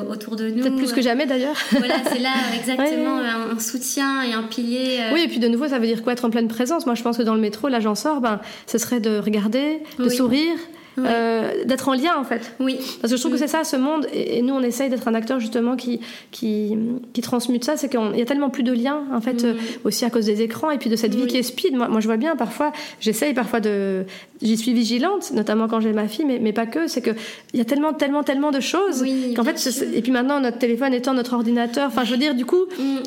autour 0.10 0.36
de 0.36 0.49
nous. 0.49 0.62
Peut-être 0.62 0.76
plus 0.76 0.91
que 0.91 1.02
jamais 1.02 1.26
d'ailleurs. 1.26 1.56
voilà, 1.71 1.95
c'est 2.12 2.19
là 2.19 2.32
exactement 2.56 3.19
un, 3.19 3.60
soutien 3.60 4.23
et 4.23 4.34
un 4.34 4.43
pilier. 4.43 4.99
Oui, 5.13 5.21
et 5.21 5.28
puis 5.28 5.39
de 5.39 5.47
nouveau, 5.47 5.67
ça 5.67 5.80
veut 5.80 5.88
dire 5.88 6.04
quoi 6.04 6.13
être 6.13 6.26
en 6.26 6.30
pleine 6.30 6.47
présence? 6.47 6.86
Moi, 6.86 6.95
je 6.95 7.04
pense 7.04 7.17
que 7.17 7.23
dans 7.23 7.36
le 7.36 7.41
métro, 7.41 7.69
là, 7.69 7.80
j'en 7.80 7.95
sors, 7.95 8.19
ben, 8.19 8.39
ce 8.67 8.78
serait 8.78 8.99
de 8.99 9.17
regarder 9.17 9.52
de 9.99 10.09
sourire. 10.09 10.57
Euh, 10.99 11.65
d'être 11.65 11.89
en 11.89 11.93
lien 11.93 12.15
en 12.17 12.23
fait. 12.23 12.53
Oui. 12.59 12.77
Parce 13.01 13.11
que 13.11 13.17
je 13.17 13.21
trouve 13.21 13.33
que 13.33 13.39
c'est 13.39 13.47
ça 13.47 13.63
ce 13.63 13.75
monde 13.75 14.05
et, 14.13 14.43
nous 14.43 14.53
on 14.53 14.61
essaye 14.61 14.89
d'être 14.89 15.07
un 15.07 15.15
acteur 15.15 15.39
justement 15.39 15.75
qui 15.75 16.01
qui, 16.29 16.77
qui 17.13 17.21
transmute 17.21 17.63
ça, 17.63 17.77
c'est 17.77 17.89
qu'il 17.89 18.15
y 18.15 18.21
a 18.21 18.25
tellement 18.25 18.51
plus 18.51 18.61
de 18.61 18.71
liens 18.71 19.01
en 19.11 19.19
fait 19.19 19.43
euh, 19.43 19.55
aussi 19.85 20.05
à 20.05 20.11
cause 20.11 20.27
des 20.27 20.43
écrans 20.43 20.69
et 20.69 20.77
puis 20.77 20.91
de 20.91 20.95
cette 20.95 21.15
vie 21.15 21.25
qui 21.25 21.37
est 21.37 21.43
speed. 21.43 21.75
Moi, 21.75 21.87
moi 21.87 21.99
je 21.99 22.05
vois 22.05 22.17
bien 22.17 22.35
parfois, 22.35 22.71
j'essaye 22.99 23.33
parfois 23.33 23.59
de, 23.59 24.05
j'y 24.41 24.55
suis 24.55 24.73
vigilante, 24.73 25.31
notamment 25.33 25.67
quand 25.67 25.79
j'ai 25.79 25.93
ma 25.93 26.07
fille, 26.07 26.25
mais, 26.25 26.37
mais 26.39 26.53
pas 26.53 26.67
que. 26.67 26.87
C'est 26.87 27.01
que 27.01 27.11
il 27.53 27.57
y 27.57 27.61
a 27.61 27.65
tellement 27.65 27.93
tellement 27.93 28.21
tellement 28.21 28.51
de 28.51 28.59
choses 28.59 29.03
qu'en 29.35 29.43
fait 29.43 29.57
et 29.95 30.01
puis 30.01 30.11
maintenant 30.11 30.39
notre 30.39 30.59
téléphone 30.59 30.93
étant 30.93 31.15
notre 31.15 31.33
ordinateur. 31.33 31.87
Enfin 31.87 32.03
je 32.03 32.11
veux 32.11 32.19
dire 32.19 32.35
du 32.35 32.45
coup. 32.45 32.65
Mm. 32.77 32.97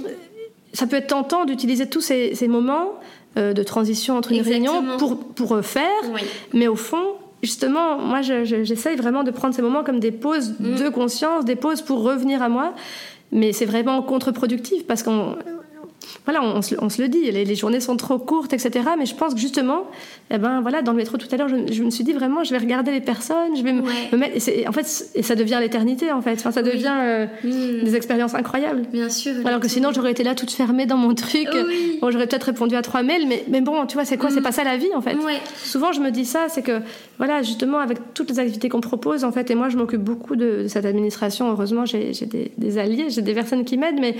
Ça 0.73 0.87
peut 0.87 0.97
être 0.97 1.07
tentant 1.07 1.47
d'utiliser 1.47 1.87
tous 1.87 2.03
ces, 2.03 2.35
ces 2.35 2.49
moments 2.49 3.01
euh, 3.37 3.53
de 3.53 3.63
transition 3.63 4.17
entre 4.17 4.33
une 4.33 4.41
réunion 4.41 4.97
pour, 4.99 5.19
pour 5.19 5.53
euh, 5.53 5.63
faire. 5.63 6.03
Mais 6.53 6.69
au 6.69 6.77
fond, 6.77 7.15
justement, 7.43 7.99
moi, 7.99 8.23
j'essaye 8.23 8.97
vraiment 8.97 9.25
de 9.25 9.31
prendre 9.31 9.55
ces 9.55 9.63
moments 9.63 9.85
comme 9.85 10.01
des 10.01 10.13
pauses 10.13 10.55
mm. 10.59 10.77
de 10.77 10.89
conscience, 10.89 11.45
des 11.45 11.57
pauses 11.57 11.83
pour 11.83 12.03
revenir 12.03 12.43
à 12.43 12.49
moi. 12.49 12.73
Mais 13.33 13.53
c'est 13.53 13.67
vraiment 13.67 14.03
contre-productif 14.03 14.87
parce 14.87 15.03
qu'on 15.03 15.37
voilà, 16.25 16.43
on, 16.43 16.63
se, 16.63 17.03
le 17.03 17.09
dit, 17.09 17.31
les, 17.31 17.55
journées 17.55 17.81
sont 17.81 17.97
trop 17.97 18.19
courtes, 18.19 18.53
etc. 18.53 18.91
Mais 18.99 19.07
je 19.07 19.15
pense 19.15 19.35
que 19.35 19.41
justement, 19.41 19.87
eh 20.31 20.39
ben 20.39 20.61
voilà, 20.61 20.83
dans 20.83 20.93
le 20.93 20.99
métro 20.99 21.17
tout 21.17 21.29
à 21.31 21.37
l'heure, 21.37 21.49
je, 21.49 21.83
me 21.83 21.91
suis 21.91 22.05
dit 22.05 22.13
vraiment, 22.13 22.45
je 22.45 22.51
vais 22.51 22.59
regarder 22.59 22.91
les 22.91 23.01
personnes, 23.01 23.57
je 23.57 23.63
vais 23.63 23.73
me, 23.73 23.83
mettre. 24.17 24.49
Et 24.49 24.67
en 24.67 24.73
fait, 24.73 25.11
et 25.15 25.23
ça 25.23 25.35
devient 25.35 25.59
l'éternité 25.61 26.13
en 26.13 26.21
fait. 26.23 26.35
Enfin, 26.35 26.51
ça 26.51 26.63
devient 26.63 26.93
euh, 26.93 27.27
hmm. 27.45 27.85
des 27.85 27.97
expériences 27.97 28.35
incroyables. 28.35 28.83
Bien 28.93 29.09
sûr. 29.09 29.35
Alors 29.45 29.61
que 29.61 29.69
sinon, 29.69 29.93
j'aurais 29.93 30.11
été 30.11 30.25
là 30.25 30.35
toute 30.35 30.51
fermée 30.51 30.87
dans 30.87 30.97
mon 30.97 31.15
truc. 31.15 31.49
Bon, 32.01 32.11
j'aurais 32.11 32.27
peut-être 32.27 32.45
répondu 32.45 32.75
à 32.77 32.83
trois 32.83 33.03
mails, 33.03 33.27
mais, 33.29 33.45
mais 33.49 33.61
bon, 33.61 33.87
tu 33.87 33.95
vois, 33.95 34.05
c'est 34.05 34.17
quoi 34.17 34.31
C'est 34.31 34.41
hmm. 34.41 34.45
pas 34.45 34.53
ça 34.53 34.65
la 34.65 34.77
vie 34.77 34.95
en 34.95 35.01
fait. 35.01 35.17
Souvent, 35.63 35.93
je 35.93 36.01
me 36.01 36.11
dis 36.11 36.25
ça, 36.25 36.47
c'est 36.49 36.63
que 36.63 36.81
voilà, 37.19 37.43
justement, 37.43 37.79
avec 37.79 37.99
toutes 38.15 38.31
les 38.31 38.39
activités 38.39 38.69
qu'on 38.69 38.81
propose, 38.81 39.25
en 39.25 39.33
fait, 39.33 39.51
et 39.51 39.55
moi, 39.55 39.69
je 39.69 39.77
m'occupe 39.77 40.03
beaucoup 40.03 40.37
de, 40.37 40.67
cette 40.69 40.85
administration. 40.85 41.51
Heureusement, 41.51 41.87
j'ai 41.87 42.13
des, 42.13 42.53
des 42.57 42.79
alliés, 42.79 43.07
j'ai 43.09 43.23
des 43.23 43.35
personnes 43.35 43.65
qui 43.65 43.77
m'aident, 43.77 44.01
mais 44.01 44.17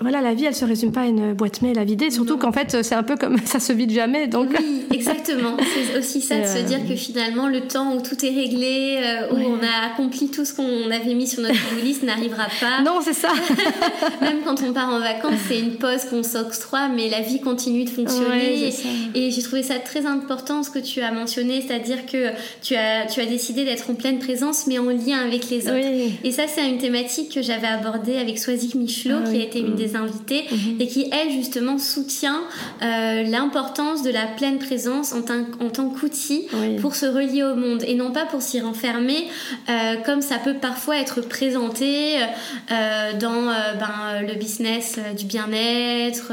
voilà, 0.00 0.20
la 0.20 0.32
vie, 0.32 0.44
elle 0.44 0.54
se 0.54 0.64
résume 0.64 0.92
pas 0.92 1.00
à 1.00 1.06
une 1.06 1.34
boîte 1.34 1.60
mail 1.60 1.76
à 1.76 1.84
vider, 1.84 2.10
surtout 2.12 2.38
qu'en 2.38 2.52
fait, 2.52 2.82
c'est 2.82 2.94
un 2.94 3.02
peu 3.02 3.16
comme 3.16 3.36
ça 3.44 3.58
se 3.58 3.72
vide 3.72 3.90
jamais. 3.90 4.28
Donc... 4.28 4.50
Oui, 4.56 4.84
exactement. 4.92 5.56
C'est 5.58 5.98
aussi 5.98 6.20
ça 6.20 6.40
de 6.40 6.46
se 6.46 6.64
dire 6.66 6.86
que 6.86 6.94
finalement, 6.94 7.48
le 7.48 7.62
temps 7.62 7.94
où 7.94 8.00
tout 8.00 8.24
est 8.24 8.30
réglé, 8.30 9.00
euh, 9.02 9.32
où 9.32 9.36
on 9.36 9.58
a 9.58 9.92
accompli 9.92 10.30
tout 10.30 10.44
ce 10.44 10.54
qu'on 10.54 10.90
avait 10.90 11.14
mis 11.14 11.26
sur 11.26 11.42
notre 11.42 11.82
liste 11.82 12.04
n'arrivera 12.04 12.46
pas. 12.60 12.82
Non, 12.84 13.00
c'est 13.02 13.12
ça. 13.12 13.32
Même 14.20 14.38
quand 14.44 14.62
on 14.62 14.72
part 14.72 14.88
en 14.88 15.00
vacances, 15.00 15.40
c'est 15.48 15.58
une 15.58 15.76
pause 15.76 16.04
qu'on 16.08 16.22
s'octroie, 16.22 16.88
mais 16.88 17.08
la 17.08 17.20
vie 17.20 17.40
continue 17.40 17.84
de 17.84 17.90
fonctionner. 17.90 18.72
et, 19.14 19.30
j'ai 19.30 19.42
trouvé 19.42 19.62
ça 19.62 19.78
très 19.78 20.06
important 20.06 20.62
ce 20.62 20.70
que 20.70 20.78
tu 20.78 21.00
as 21.00 21.10
mentionné, 21.10 21.60
c'est-à-dire 21.60 22.06
que 22.06 22.28
tu 22.62 22.76
as, 22.76 23.06
tu 23.06 23.20
as 23.20 23.26
décidé 23.26 23.64
d'être 23.64 23.90
en 23.90 23.94
pleine 23.94 24.20
présence, 24.20 24.66
mais 24.68 24.78
en 24.78 24.84
lien 24.84 25.18
avec 25.26 25.50
les 25.50 25.66
autres. 25.66 25.86
Et 26.22 26.30
ça, 26.30 26.44
c'est 26.46 26.68
une 26.68 26.78
thématique 26.78 27.34
que 27.34 27.42
j'avais 27.42 27.66
abordée 27.66 28.16
avec 28.16 28.38
Swazik 28.38 28.76
Michelot, 28.76 29.18
ah 29.24 29.30
qui 29.30 29.40
a 29.40 29.44
été 29.44 29.58
une 29.58 29.74
des 29.74 29.87
invités 29.96 30.44
mhm. 30.50 30.80
et 30.80 30.86
qui, 30.86 31.10
elle, 31.12 31.30
justement, 31.30 31.78
soutient 31.78 32.42
euh, 32.82 33.22
l'importance 33.24 34.02
de 34.02 34.10
la 34.10 34.26
pleine 34.26 34.58
présence 34.58 35.12
en, 35.12 35.18
en 35.18 35.70
tant 35.70 35.88
qu'outil 35.90 36.46
pour 36.80 36.94
se 36.94 37.06
relier 37.06 37.44
au 37.44 37.54
monde 37.54 37.82
et 37.86 37.94
non 37.94 38.12
pas 38.12 38.26
pour 38.26 38.42
s'y 38.42 38.60
renfermer 38.60 39.26
euh, 39.68 39.96
comme 40.04 40.22
ça 40.22 40.36
peut 40.36 40.54
parfois 40.54 40.98
être 40.98 41.20
présenté 41.20 42.16
euh, 42.16 43.12
dans 43.18 43.46
ben, 43.78 44.26
le 44.26 44.34
business 44.34 44.98
du 45.16 45.24
bien-être, 45.24 46.32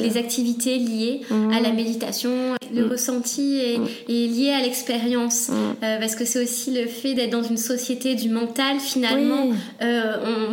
les 0.00 0.16
activités 0.16 0.78
liées 0.78 1.20
mhm. 1.30 1.52
à 1.52 1.60
la 1.60 1.72
méditation. 1.72 2.30
Le 2.74 2.84
mhm. 2.84 2.90
ressenti 2.90 3.58
est, 3.58 3.78
lié 4.08 4.50
à 4.50 4.62
l'expérience 4.62 5.50
parce 5.80 6.16
que 6.16 6.24
c'est 6.24 6.42
aussi 6.42 6.72
le 6.72 6.86
fait 6.86 7.14
d'être 7.14 7.30
dans 7.30 7.42
une 7.42 7.56
société 7.56 8.14
du 8.14 8.28
mental 8.28 8.80
finalement. 8.80 9.50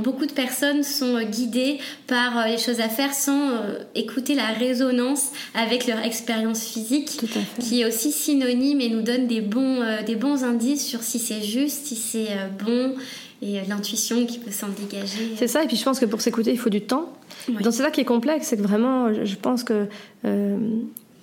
beaucoup 0.03 0.25
de 0.25 0.31
personnes 0.31 0.83
sont 0.83 1.21
guidées 1.23 1.79
par 2.07 2.42
les 2.47 2.57
choses 2.57 2.79
à 2.79 2.89
faire 2.89 3.13
sans 3.13 3.49
euh, 3.49 3.79
écouter 3.95 4.35
la 4.35 4.47
résonance 4.47 5.31
avec 5.53 5.87
leur 5.87 5.99
expérience 5.99 6.63
physique, 6.63 7.21
qui 7.59 7.81
est 7.81 7.85
aussi 7.85 8.11
synonyme 8.11 8.81
et 8.81 8.89
nous 8.89 9.01
donne 9.01 9.27
des 9.27 9.41
bons, 9.41 9.81
euh, 9.81 10.03
des 10.03 10.15
bons 10.15 10.43
indices 10.43 10.85
sur 10.85 11.03
si 11.03 11.19
c'est 11.19 11.41
juste, 11.41 11.87
si 11.87 11.95
c'est 11.95 12.31
euh, 12.31 12.47
bon 12.63 12.95
et 13.41 13.59
l'intuition 13.67 14.25
qui 14.25 14.39
peut 14.39 14.51
s'en 14.51 14.69
dégager. 14.69 15.33
C'est 15.35 15.49
ça, 15.49 15.63
et 15.63 15.67
puis 15.67 15.75
je 15.75 15.83
pense 15.83 15.99
que 15.99 16.05
pour 16.05 16.21
s'écouter, 16.21 16.51
il 16.51 16.57
faut 16.57 16.69
du 16.69 16.79
temps. 16.79 17.11
Donc 17.49 17.61
c'est 17.63 17.83
ça 17.83 17.91
qui 17.91 17.99
est 17.99 18.05
complexe, 18.05 18.47
c'est 18.47 18.55
que 18.55 18.61
vraiment, 18.61 19.13
je 19.13 19.35
pense 19.35 19.65
que... 19.65 19.87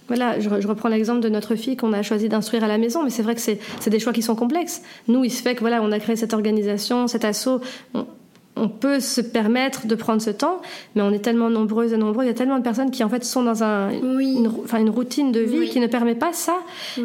voilà, 0.07 0.39
je, 0.39 0.69
reprends 0.69 0.91
l'exemple 0.91 1.21
de 1.21 1.31
notre 1.31 1.55
fille 1.55 1.79
qu'on 1.79 1.95
a 1.95 2.03
choisi 2.03 2.29
d'instruire 2.29 2.63
à 2.63 2.69
la 2.69 2.77
maison, 2.77 3.03
mais 3.05 3.09
c'est 3.09 3.23
vrai 3.23 3.35
que 3.35 3.41
c'est 3.41 3.59
des 3.87 3.99
choix 3.99 4.13
qui 4.13 4.21
sont 4.21 4.35
complexes. 4.35 4.83
Nous, 5.09 5.25
il 5.25 5.31
se 5.31 5.41
fait 5.41 5.55
que 5.55 5.61
voilà, 5.61 5.83
on 5.83 5.93
a 5.93 5.99
créé 5.99 6.15
cette 6.15 6.35
organisation, 6.35 7.09
cet 7.09 7.25
assaut 7.25 7.63
on 7.95 8.05
peut 8.69 9.01
se 9.01 9.21
permettre 9.21 9.87
de 9.87 9.95
prendre 9.95 10.21
ce 10.21 10.31
temps, 10.31 10.61
mais 10.95 11.03
on 11.03 11.11
est 11.11 11.21
tellement 11.21 11.51
nombreuses 11.51 11.93
et 11.93 11.97
nombreux, 11.97 12.25
il 12.25 12.27
y 12.27 12.31
a 12.31 12.35
tellement 12.35 12.59
de 12.59 12.63
personnes 12.63 12.91
qui 12.91 13.03
en 13.05 13.09
fait 13.09 13.25
sont 13.25 13.43
dans 13.43 13.63
un, 13.63 13.91
une, 13.91 14.51
enfin, 14.65 14.79
une 14.79 14.91
routine 14.91 15.33
de 15.33 15.41
vie 15.41 15.69
qui 15.69 15.81
ne 15.81 15.87
permet 15.87 16.15
pas 16.15 16.33
ça. 16.33 16.57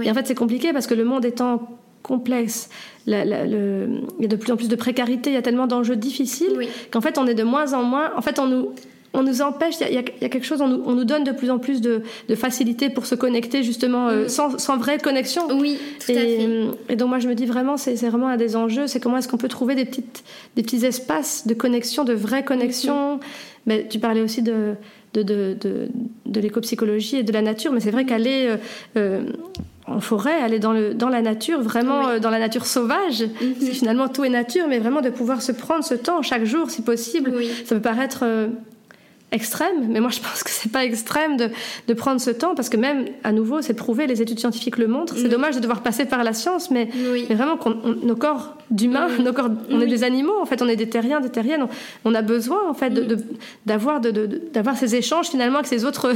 Et 0.02 0.10
en 0.10 0.14
fait 0.14 0.28
c'est 0.28 0.36
compliqué 0.36 0.74
parce 0.74 0.88
que 0.88 0.94
le 0.94 1.06
monde 1.06 1.26
étant 1.26 1.78
complexe, 2.04 2.70
il 3.08 3.14
y 3.14 3.16
a 3.16 4.28
de 4.28 4.36
plus 4.36 4.52
en 4.52 4.58
plus 4.58 4.68
de 4.68 4.76
précarité, 4.76 5.32
il 5.32 5.34
y 5.34 5.38
a 5.38 5.42
tellement 5.42 5.68
d'enjeux 5.68 5.96
difficiles 5.96 6.68
qu'en 6.92 7.02
fait 7.02 7.18
on 7.18 7.26
est 7.26 7.36
de 7.36 7.44
moins 7.44 7.74
en 7.74 7.84
moins, 7.84 8.12
en 8.16 8.22
fait 8.22 8.40
on 8.40 8.48
nous 8.48 8.70
on 9.16 9.24
nous 9.24 9.42
empêche, 9.42 9.76
il 9.82 9.94
y, 9.94 9.98
a 9.98 10.30
quelque 10.30 10.46
chose, 10.46 10.62
on 10.62 10.68
nous, 10.68 11.06
donne 11.06 11.24
de 11.24 11.32
plus 11.32 11.50
en 11.50 11.58
plus 11.58 11.82
de, 11.82 12.04
facilité 12.36 12.90
pour 12.90 13.06
se 13.06 13.16
connecter 13.16 13.64
justement 13.64 14.10
euh, 14.10 14.26
mm. 14.26 14.58
sans, 14.58 14.78
vraie 14.78 14.98
connexion. 14.98 15.48
Oui, 15.58 15.80
tout 16.04 16.12
et, 16.12 16.18
à 16.18 16.22
fait. 16.22 16.50
Et 16.90 16.96
donc 16.96 17.10
moi 17.10 17.20
je 17.20 17.28
me 17.28 17.36
dis 17.36 17.46
vraiment, 17.46 17.78
c'est 17.78 17.96
vraiment 17.96 18.28
un 18.28 18.38
des 18.38 18.56
enjeux, 18.56 18.88
c'est 18.88 19.00
comment 19.00 19.18
est-ce 19.18 19.28
qu'on 19.28 19.38
peut 19.38 19.48
trouver 19.48 19.76
des, 19.76 19.86
petites, 19.86 20.24
des 20.56 20.64
petits 20.64 20.86
espaces 20.86 21.48
de 21.48 21.54
connexion, 21.54 22.04
de 22.04 22.14
vraie 22.14 22.44
connexion. 22.44 23.16
Mm-hmm. 23.16 23.22
Mais 23.68 23.88
tu 23.88 23.98
parlais 24.00 24.22
aussi 24.22 24.44
de, 24.44 24.76
de, 25.14 25.24
de, 25.24 25.58
de, 26.26 26.40
l'éco-psychologie 26.40 27.18
et 27.18 27.24
de 27.24 27.32
la 27.32 27.42
nature, 27.42 27.72
mais 27.72 27.80
c'est 27.80 27.90
vrai 27.90 28.06
qu'aller 28.06 28.48
euh, 28.48 28.58
euh, 28.96 29.24
en 29.88 30.00
forêt, 30.00 30.36
aller 30.36 30.60
dans, 30.60 30.74
le, 30.74 30.94
dans 30.94 31.10
la 31.10 31.22
nature, 31.22 31.62
vraiment 31.62 32.20
dans 32.20 32.30
la 32.30 32.38
nature 32.38 32.68
sauvage, 32.68 33.24
mm-hmm. 33.24 33.72
finalement 33.72 34.08
tout 34.08 34.24
est 34.24 34.30
nature, 34.30 34.68
mais 34.68 34.78
vraiment 34.78 35.02
de 35.02 35.10
pouvoir 35.10 35.42
se 35.42 35.52
prendre 35.52 35.84
ce 35.84 35.96
temps 35.96 36.22
chaque 36.22 36.44
jour 36.44 36.70
si 36.70 36.84
possible, 36.84 37.34
ça 37.66 37.76
peut 37.76 37.82
paraître 37.82 38.24
extrême, 39.32 39.88
mais 39.90 40.00
moi 40.00 40.12
je 40.12 40.20
pense 40.20 40.44
que 40.44 40.50
c'est 40.50 40.72
pas 40.72 40.86
extrême 40.86 41.36
de, 41.36 41.50
de, 41.88 41.94
prendre 41.94 42.22
ce 42.22 42.30
temps 42.30 42.56
parce 42.56 42.70
que 42.70 42.78
même 42.78 43.06
à 43.24 43.32
nouveau 43.32 43.62
c'est 43.62 43.74
prouvé, 43.74 44.08
les 44.08 44.22
études 44.22 44.40
scientifiques 44.40 44.78
le 44.78 44.88
montrent. 44.88 45.16
C'est 45.18 45.28
dommage 45.28 45.56
de 45.56 45.60
devoir 45.60 45.82
passer 45.82 46.06
par 46.06 46.24
la 46.24 46.34
science, 46.34 46.72
mais, 46.72 46.90
mais 47.30 47.36
vraiment 47.36 47.58
nos 48.04 48.16
corps 48.16 48.56
d'humains, 48.72 49.08
nos 49.20 49.34
corps, 49.34 49.50
on 49.70 49.82
est 49.82 49.88
des 49.88 50.04
animaux 50.04 50.40
en 50.40 50.46
fait, 50.46 50.62
on 50.62 50.68
est 50.68 50.76
des 50.76 50.90
terriens, 50.90 51.22
des 51.22 51.30
terriennes, 51.30 51.68
on, 52.06 52.14
a 52.14 52.22
besoin 52.22 52.70
en 52.70 52.74
fait 52.74 52.94
d'avoir 53.66 54.00
de, 54.00 54.42
d'avoir 54.54 54.78
ces 54.78 54.96
échanges 54.96 55.28
finalement 55.28 55.60
avec 55.60 55.68
ces 55.68 55.86
autres 55.86 56.14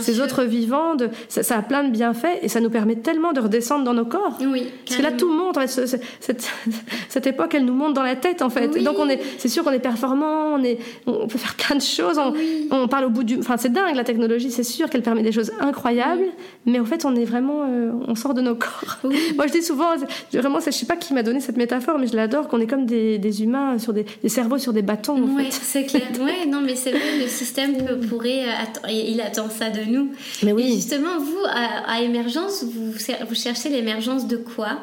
ces 0.00 0.20
autres 0.20 0.44
vivants. 0.44 0.94
De, 0.94 1.08
ça, 1.28 1.56
a 1.56 1.62
plein 1.62 1.84
de 1.84 1.90
bienfaits 1.90 2.38
et 2.42 2.48
ça 2.48 2.60
nous 2.60 2.70
permet 2.70 2.96
tellement 2.96 3.32
de 3.32 3.40
redescendre 3.40 3.84
dans 3.84 3.94
nos 3.94 4.04
corps. 4.04 4.38
parce 4.38 4.96
que 4.96 5.02
là 5.02 5.12
tout 5.12 5.30
monte 5.30 5.56
en 5.56 5.66
fait, 5.66 5.86
cette, 6.20 6.52
cette, 7.08 7.26
époque 7.26 7.54
elle 7.54 7.64
nous 7.64 7.74
monte 7.74 7.94
dans 7.94 8.02
la 8.02 8.16
tête 8.16 8.42
en 8.42 8.50
fait. 8.50 8.82
Donc 8.82 8.98
on 8.98 9.08
est, 9.08 9.20
c'est 9.38 9.48
sûr 9.48 9.64
qu'on 9.64 9.72
est 9.72 9.78
performant, 9.78 10.54
on 10.54 10.62
est, 10.62 10.78
on 11.06 11.26
peut 11.26 11.38
faire 11.38 11.54
plein 11.54 11.76
de 11.76 11.82
choses. 11.82 12.18
On, 12.18 12.34
on 12.70 12.88
parle 12.88 13.06
au 13.06 13.10
bout 13.10 13.24
du. 13.24 13.38
Enfin, 13.38 13.56
c'est 13.56 13.72
dingue, 13.72 13.94
la 13.94 14.04
technologie, 14.04 14.50
c'est 14.50 14.62
sûr 14.62 14.88
qu'elle 14.90 15.02
permet 15.02 15.22
des 15.22 15.32
choses 15.32 15.52
incroyables, 15.60 16.26
mais 16.66 16.80
en 16.80 16.84
fait, 16.84 17.04
on 17.04 17.14
est 17.14 17.24
vraiment. 17.24 17.64
Euh, 17.68 17.90
on 18.06 18.14
sort 18.14 18.34
de 18.34 18.40
nos 18.40 18.54
corps. 18.54 18.98
Moi, 19.36 19.46
je 19.46 19.52
dis 19.52 19.62
souvent, 19.62 19.90
vraiment, 20.32 20.58
je 20.60 20.70
sais 20.70 20.86
pas 20.86 20.96
qui 20.96 21.14
m'a 21.14 21.22
donné 21.22 21.40
cette 21.40 21.56
métaphore, 21.56 21.98
mais 21.98 22.06
je 22.06 22.16
l'adore, 22.16 22.48
qu'on 22.48 22.60
est 22.60 22.66
comme 22.66 22.86
des, 22.86 23.42
humains, 23.42 23.78
sur 23.78 23.92
des, 23.92 24.04
cerveaux 24.26 24.58
sur 24.58 24.72
des 24.72 24.82
bâtons. 24.82 25.20
Oui, 25.36 25.46
c'est 25.50 25.84
clair. 25.84 26.02
ouais, 26.20 26.46
non, 26.46 26.60
mais 26.60 26.76
c'est 26.76 26.90
vrai, 26.90 27.18
le 27.20 27.28
système 27.28 27.76
pourrait. 28.08 28.44
Euh, 28.44 28.90
il 28.90 29.20
attend 29.20 29.48
ça 29.50 29.70
de 29.70 29.84
nous. 29.84 30.10
Mais 30.42 30.52
oui. 30.52 30.64
Et 30.64 30.74
justement, 30.76 31.18
vous, 31.18 31.44
à, 31.46 31.92
à 31.92 32.00
Émergence, 32.00 32.64
vous, 32.64 32.92
vous 32.92 33.34
cherchez 33.34 33.68
l'émergence 33.68 34.26
de 34.26 34.36
quoi? 34.36 34.78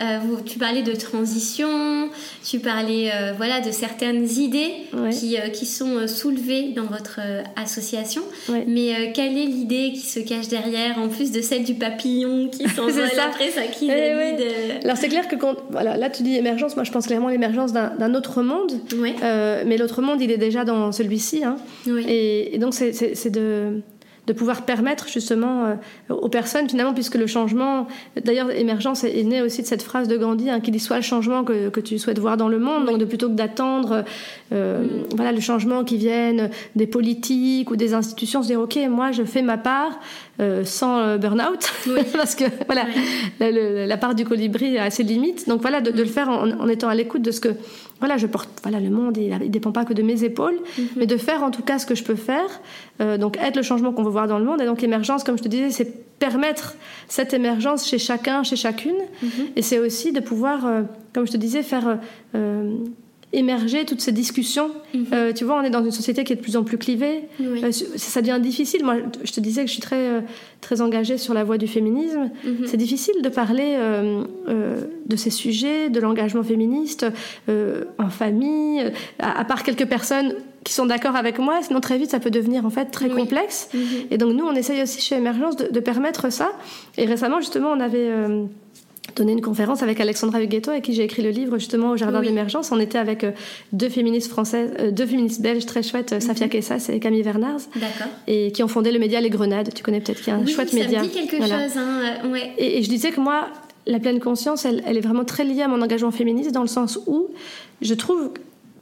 Euh, 0.00 0.18
tu 0.46 0.58
parlais 0.58 0.82
de 0.82 0.92
transition, 0.92 2.08
tu 2.44 2.58
parlais 2.58 3.10
euh, 3.12 3.32
voilà 3.36 3.60
de 3.60 3.70
certaines 3.70 4.26
idées 4.26 4.72
qui, 5.10 5.36
euh, 5.36 5.48
qui, 5.48 5.66
sont 5.66 6.06
soulevées 6.08 6.72
dans 6.74 6.84
votre 6.84 7.20
association. 7.56 8.22
Mais 8.66 9.12
quelle 9.12 9.36
est 9.36 9.46
l'idée 9.46 9.92
qui 9.92 10.00
se 10.00 10.20
cache 10.20 10.48
derrière, 10.48 10.98
en 10.98 11.08
plus 11.08 11.32
de 11.32 11.42
celle 11.42 11.64
du 11.64 11.74
papillon 11.74 12.48
qui 12.48 12.68
s'envole 12.76 13.10
après 13.18 13.50
qui 13.72 13.90
eh 13.90 14.84
Alors 14.84 14.96
c'est 14.96 15.08
clair 15.08 15.28
que 15.28 15.36
quand 15.36 15.56
voilà 15.70 15.96
là 15.96 16.08
tu 16.08 16.22
dis 16.22 16.36
émergence, 16.36 16.76
moi 16.76 16.84
je 16.84 16.92
pense 16.92 17.06
clairement 17.06 17.28
l'émergence 17.28 17.72
d'un 17.72 18.14
autre 18.14 18.42
monde. 18.42 18.72
mais 19.66 19.76
l'autre 19.76 20.00
monde 20.00 20.20
il 20.22 20.30
est 20.30 20.38
déjà 20.38 20.64
dans 20.64 20.92
celui-ci. 20.92 21.44
Hein. 21.44 21.56
Et, 21.86 22.54
et, 22.54 22.58
donc 22.58 22.74
c'est 22.74 23.30
de 23.30 23.82
de 24.26 24.32
pouvoir 24.32 24.62
permettre 24.62 25.08
justement 25.08 25.64
euh, 25.64 25.74
aux 26.14 26.28
personnes 26.28 26.68
finalement 26.68 26.94
puisque 26.94 27.16
le 27.16 27.26
changement 27.26 27.86
d'ailleurs 28.22 28.50
émergence 28.50 29.04
est, 29.04 29.24
né 29.24 29.42
aussi 29.42 29.62
de 29.62 29.66
cette 29.66 29.82
phrase 29.82 30.08
de 30.08 30.16
Gandhi 30.16 30.50
hein, 30.50 30.60
qui 30.60 30.70
dit 30.70 30.78
soit 30.78 30.96
le 30.96 31.02
changement 31.02 31.42
que, 31.44 31.68
que, 31.68 31.80
tu 31.80 31.98
souhaites 31.98 32.18
voir 32.18 32.36
dans 32.36 32.48
le 32.48 32.58
monde. 32.58 32.86
Donc 32.86 32.98
de 32.98 33.04
plutôt 33.04 33.28
que 33.28 33.34
d'attendre 33.34 34.04
euh, 34.52 34.86
voilà 35.14 35.32
le 35.32 35.40
changement 35.40 35.84
qui 35.84 35.96
vienne 35.96 36.50
des 36.76 36.86
politiques 36.86 37.70
ou 37.70 37.76
des 37.76 37.94
institutions 37.94 38.42
se 38.42 38.48
dire 38.48 38.60
ok 38.60 38.78
moi 38.88 39.12
je 39.12 39.22
fais 39.24 39.42
ma 39.42 39.58
part 39.58 39.98
euh, 40.40 40.64
sans 40.64 41.18
burn-out 41.18 41.70
parce 42.12 42.34
que 42.34 42.44
voilà 42.66 42.86
la, 43.40 43.96
part 43.96 44.14
du 44.14 44.24
colibri 44.24 44.78
a 44.78 44.90
ses 44.90 45.02
limites 45.02 45.48
donc 45.48 45.60
voilà 45.60 45.80
de, 45.80 45.90
le 45.90 46.04
faire 46.08 46.28
en, 46.28 46.50
en 46.50 46.68
étant 46.68 46.88
à 46.88 46.94
l'écoute 46.94 47.22
de 47.22 47.30
ce 47.30 47.40
que 47.40 47.50
voilà, 48.00 48.16
je 48.16 48.26
porte, 48.26 48.48
voilà, 48.62 48.80
le 48.80 48.88
monde, 48.88 49.18
il 49.18 49.28
ne 49.28 49.48
dépend 49.48 49.72
pas 49.72 49.84
que 49.84 49.92
de 49.92 50.02
mes 50.02 50.24
épaules, 50.24 50.58
mhm. 50.78 50.88
mais 50.96 51.06
de 51.06 51.18
faire 51.18 51.42
en 51.42 51.50
tout 51.50 51.62
cas 51.62 51.78
ce 51.78 51.84
que 51.84 51.94
je 51.94 52.02
peux 52.02 52.14
faire, 52.14 52.48
euh, 53.00 53.18
donc 53.18 53.36
être 53.36 53.56
le 53.56 53.62
changement 53.62 53.92
qu'on 53.92 54.02
veut 54.02 54.10
voir 54.10 54.26
dans 54.26 54.38
le 54.38 54.44
monde. 54.44 54.60
Et 54.62 54.64
donc 54.64 54.80
l'émergence, 54.80 55.22
comme 55.22 55.36
je 55.36 55.42
te 55.42 55.48
disais, 55.48 55.70
c'est 55.70 56.18
permettre 56.18 56.76
cette 57.08 57.34
émergence 57.34 57.86
chez 57.86 57.98
chacun, 57.98 58.42
chez 58.42 58.56
chacune. 58.56 58.96
Mhm. 59.22 59.30
Et 59.54 59.62
c'est 59.62 59.78
aussi 59.78 60.12
de 60.12 60.20
pouvoir, 60.20 60.66
euh, 60.66 60.82
comme 61.12 61.26
je 61.26 61.32
te 61.32 61.36
disais, 61.36 61.62
faire 61.62 61.98
euh, 62.34 62.74
émerger 63.32 63.84
toutes 63.84 64.00
ces 64.00 64.12
discussions. 64.12 64.70
Mhm. 64.92 65.06
Euh, 65.12 65.32
tu 65.32 65.44
vois, 65.44 65.60
on 65.60 65.62
est 65.62 65.70
dans 65.70 65.84
une 65.84 65.92
société 65.92 66.24
qui 66.24 66.32
est 66.32 66.36
de 66.36 66.40
plus 66.40 66.56
en 66.56 66.64
plus 66.64 66.78
clivée. 66.78 67.28
Euh, 67.40 67.70
ça 67.70 68.22
devient 68.22 68.40
difficile. 68.40 68.84
Moi, 68.84 68.96
je 69.22 69.32
te 69.32 69.40
disais 69.40 69.62
que 69.62 69.68
je 69.68 69.72
suis 69.72 69.82
très, 69.82 69.96
euh, 69.96 70.20
très 70.60 70.80
engagée 70.80 71.16
sur 71.16 71.32
la 71.32 71.44
voie 71.44 71.56
du 71.56 71.68
féminisme. 71.68 72.30
Mhm. 72.44 72.66
C'est 72.66 72.76
difficile 72.76 73.22
de 73.22 73.28
parler 73.28 73.78
de 75.06 75.16
ces 75.16 75.30
sujets, 75.30 75.90
de 75.90 76.00
l'engagement 76.00 76.42
féministe 76.42 77.06
en 77.98 78.10
famille, 78.10 78.92
à, 79.18 79.44
part 79.44 79.62
quelques 79.62 79.86
personnes 79.86 80.34
qui 80.64 80.74
sont 80.74 80.86
d'accord 80.86 81.16
avec 81.16 81.38
moi, 81.38 81.60
sinon 81.62 81.80
très 81.80 81.96
vite 81.96 82.10
ça 82.10 82.20
peut 82.20 82.30
devenir 82.30 82.66
en 82.66 82.70
fait 82.70 82.86
très 82.86 83.08
complexe. 83.08 83.70
Mhm. 83.72 83.80
Et 84.10 84.18
donc 84.18 84.34
nous, 84.34 84.44
on 84.44 84.54
essaye 84.54 84.82
aussi 84.82 85.00
chez 85.00 85.16
Émergence 85.16 85.56
de, 85.56 85.68
de, 85.68 85.80
permettre 85.80 86.30
ça. 86.30 86.52
Et 86.98 87.06
récemment, 87.06 87.40
justement, 87.40 87.70
on 87.70 87.80
avait 87.80 88.10
donné 89.16 89.32
une 89.32 89.40
conférence 89.40 89.82
avec 89.82 90.00
Alexandra 90.00 90.42
Huguetto, 90.42 90.70
avec 90.70 90.84
qui 90.84 90.94
j'ai 90.94 91.04
écrit 91.04 91.22
le 91.22 91.30
livre 91.30 91.58
justement 91.58 91.90
au 91.90 91.96
Jardin 91.96 92.20
d'émergence. 92.20 92.70
On 92.72 92.80
était 92.80 92.98
avec 92.98 93.24
euh, 93.24 93.32
deux 93.72 93.88
féministes 93.88 94.30
françaises, 94.30 94.72
euh, 94.78 94.90
deux 94.90 95.06
féministes 95.06 95.42
belges 95.42 95.66
très 95.66 95.82
chouettes, 95.82 96.12
euh, 96.12 96.20
Safia 96.20 96.46
mhm. 96.46 96.52
Kessas 96.52 96.90
et 96.92 97.00
Camille 97.00 97.22
Vernars, 97.22 97.60
et 98.26 98.52
qui 98.52 98.62
ont 98.62 98.68
fondé 98.68 98.92
le 98.92 98.98
média 98.98 99.20
Les 99.20 99.30
Grenades. 99.30 99.72
Tu 99.74 99.82
connais 99.82 100.00
peut-être 100.00 100.20
qui 100.20 100.30
est 100.30 100.34
un 100.34 100.46
chouette 100.46 100.72
média. 100.72 101.00
Ça 101.00 101.06
dit 101.06 101.12
quelque 101.12 101.36
chose, 101.36 101.76
hein, 101.76 102.30
ouais. 102.30 102.52
et, 102.58 102.78
et, 102.78 102.82
je 102.82 102.88
disais 102.88 103.10
que 103.10 103.20
moi, 103.20 103.48
la 103.86 103.98
pleine 103.98 104.20
conscience, 104.20 104.64
elle, 104.64 104.82
elle, 104.86 104.96
est 104.96 105.02
vraiment 105.02 105.24
très 105.24 105.44
liée 105.44 105.62
à 105.62 105.68
mon 105.68 105.82
engagement 105.82 106.10
féministe 106.10 106.52
dans 106.52 106.62
le 106.62 106.68
sens 106.68 106.98
où 107.06 107.28
je 107.82 107.94
trouve 107.94 108.30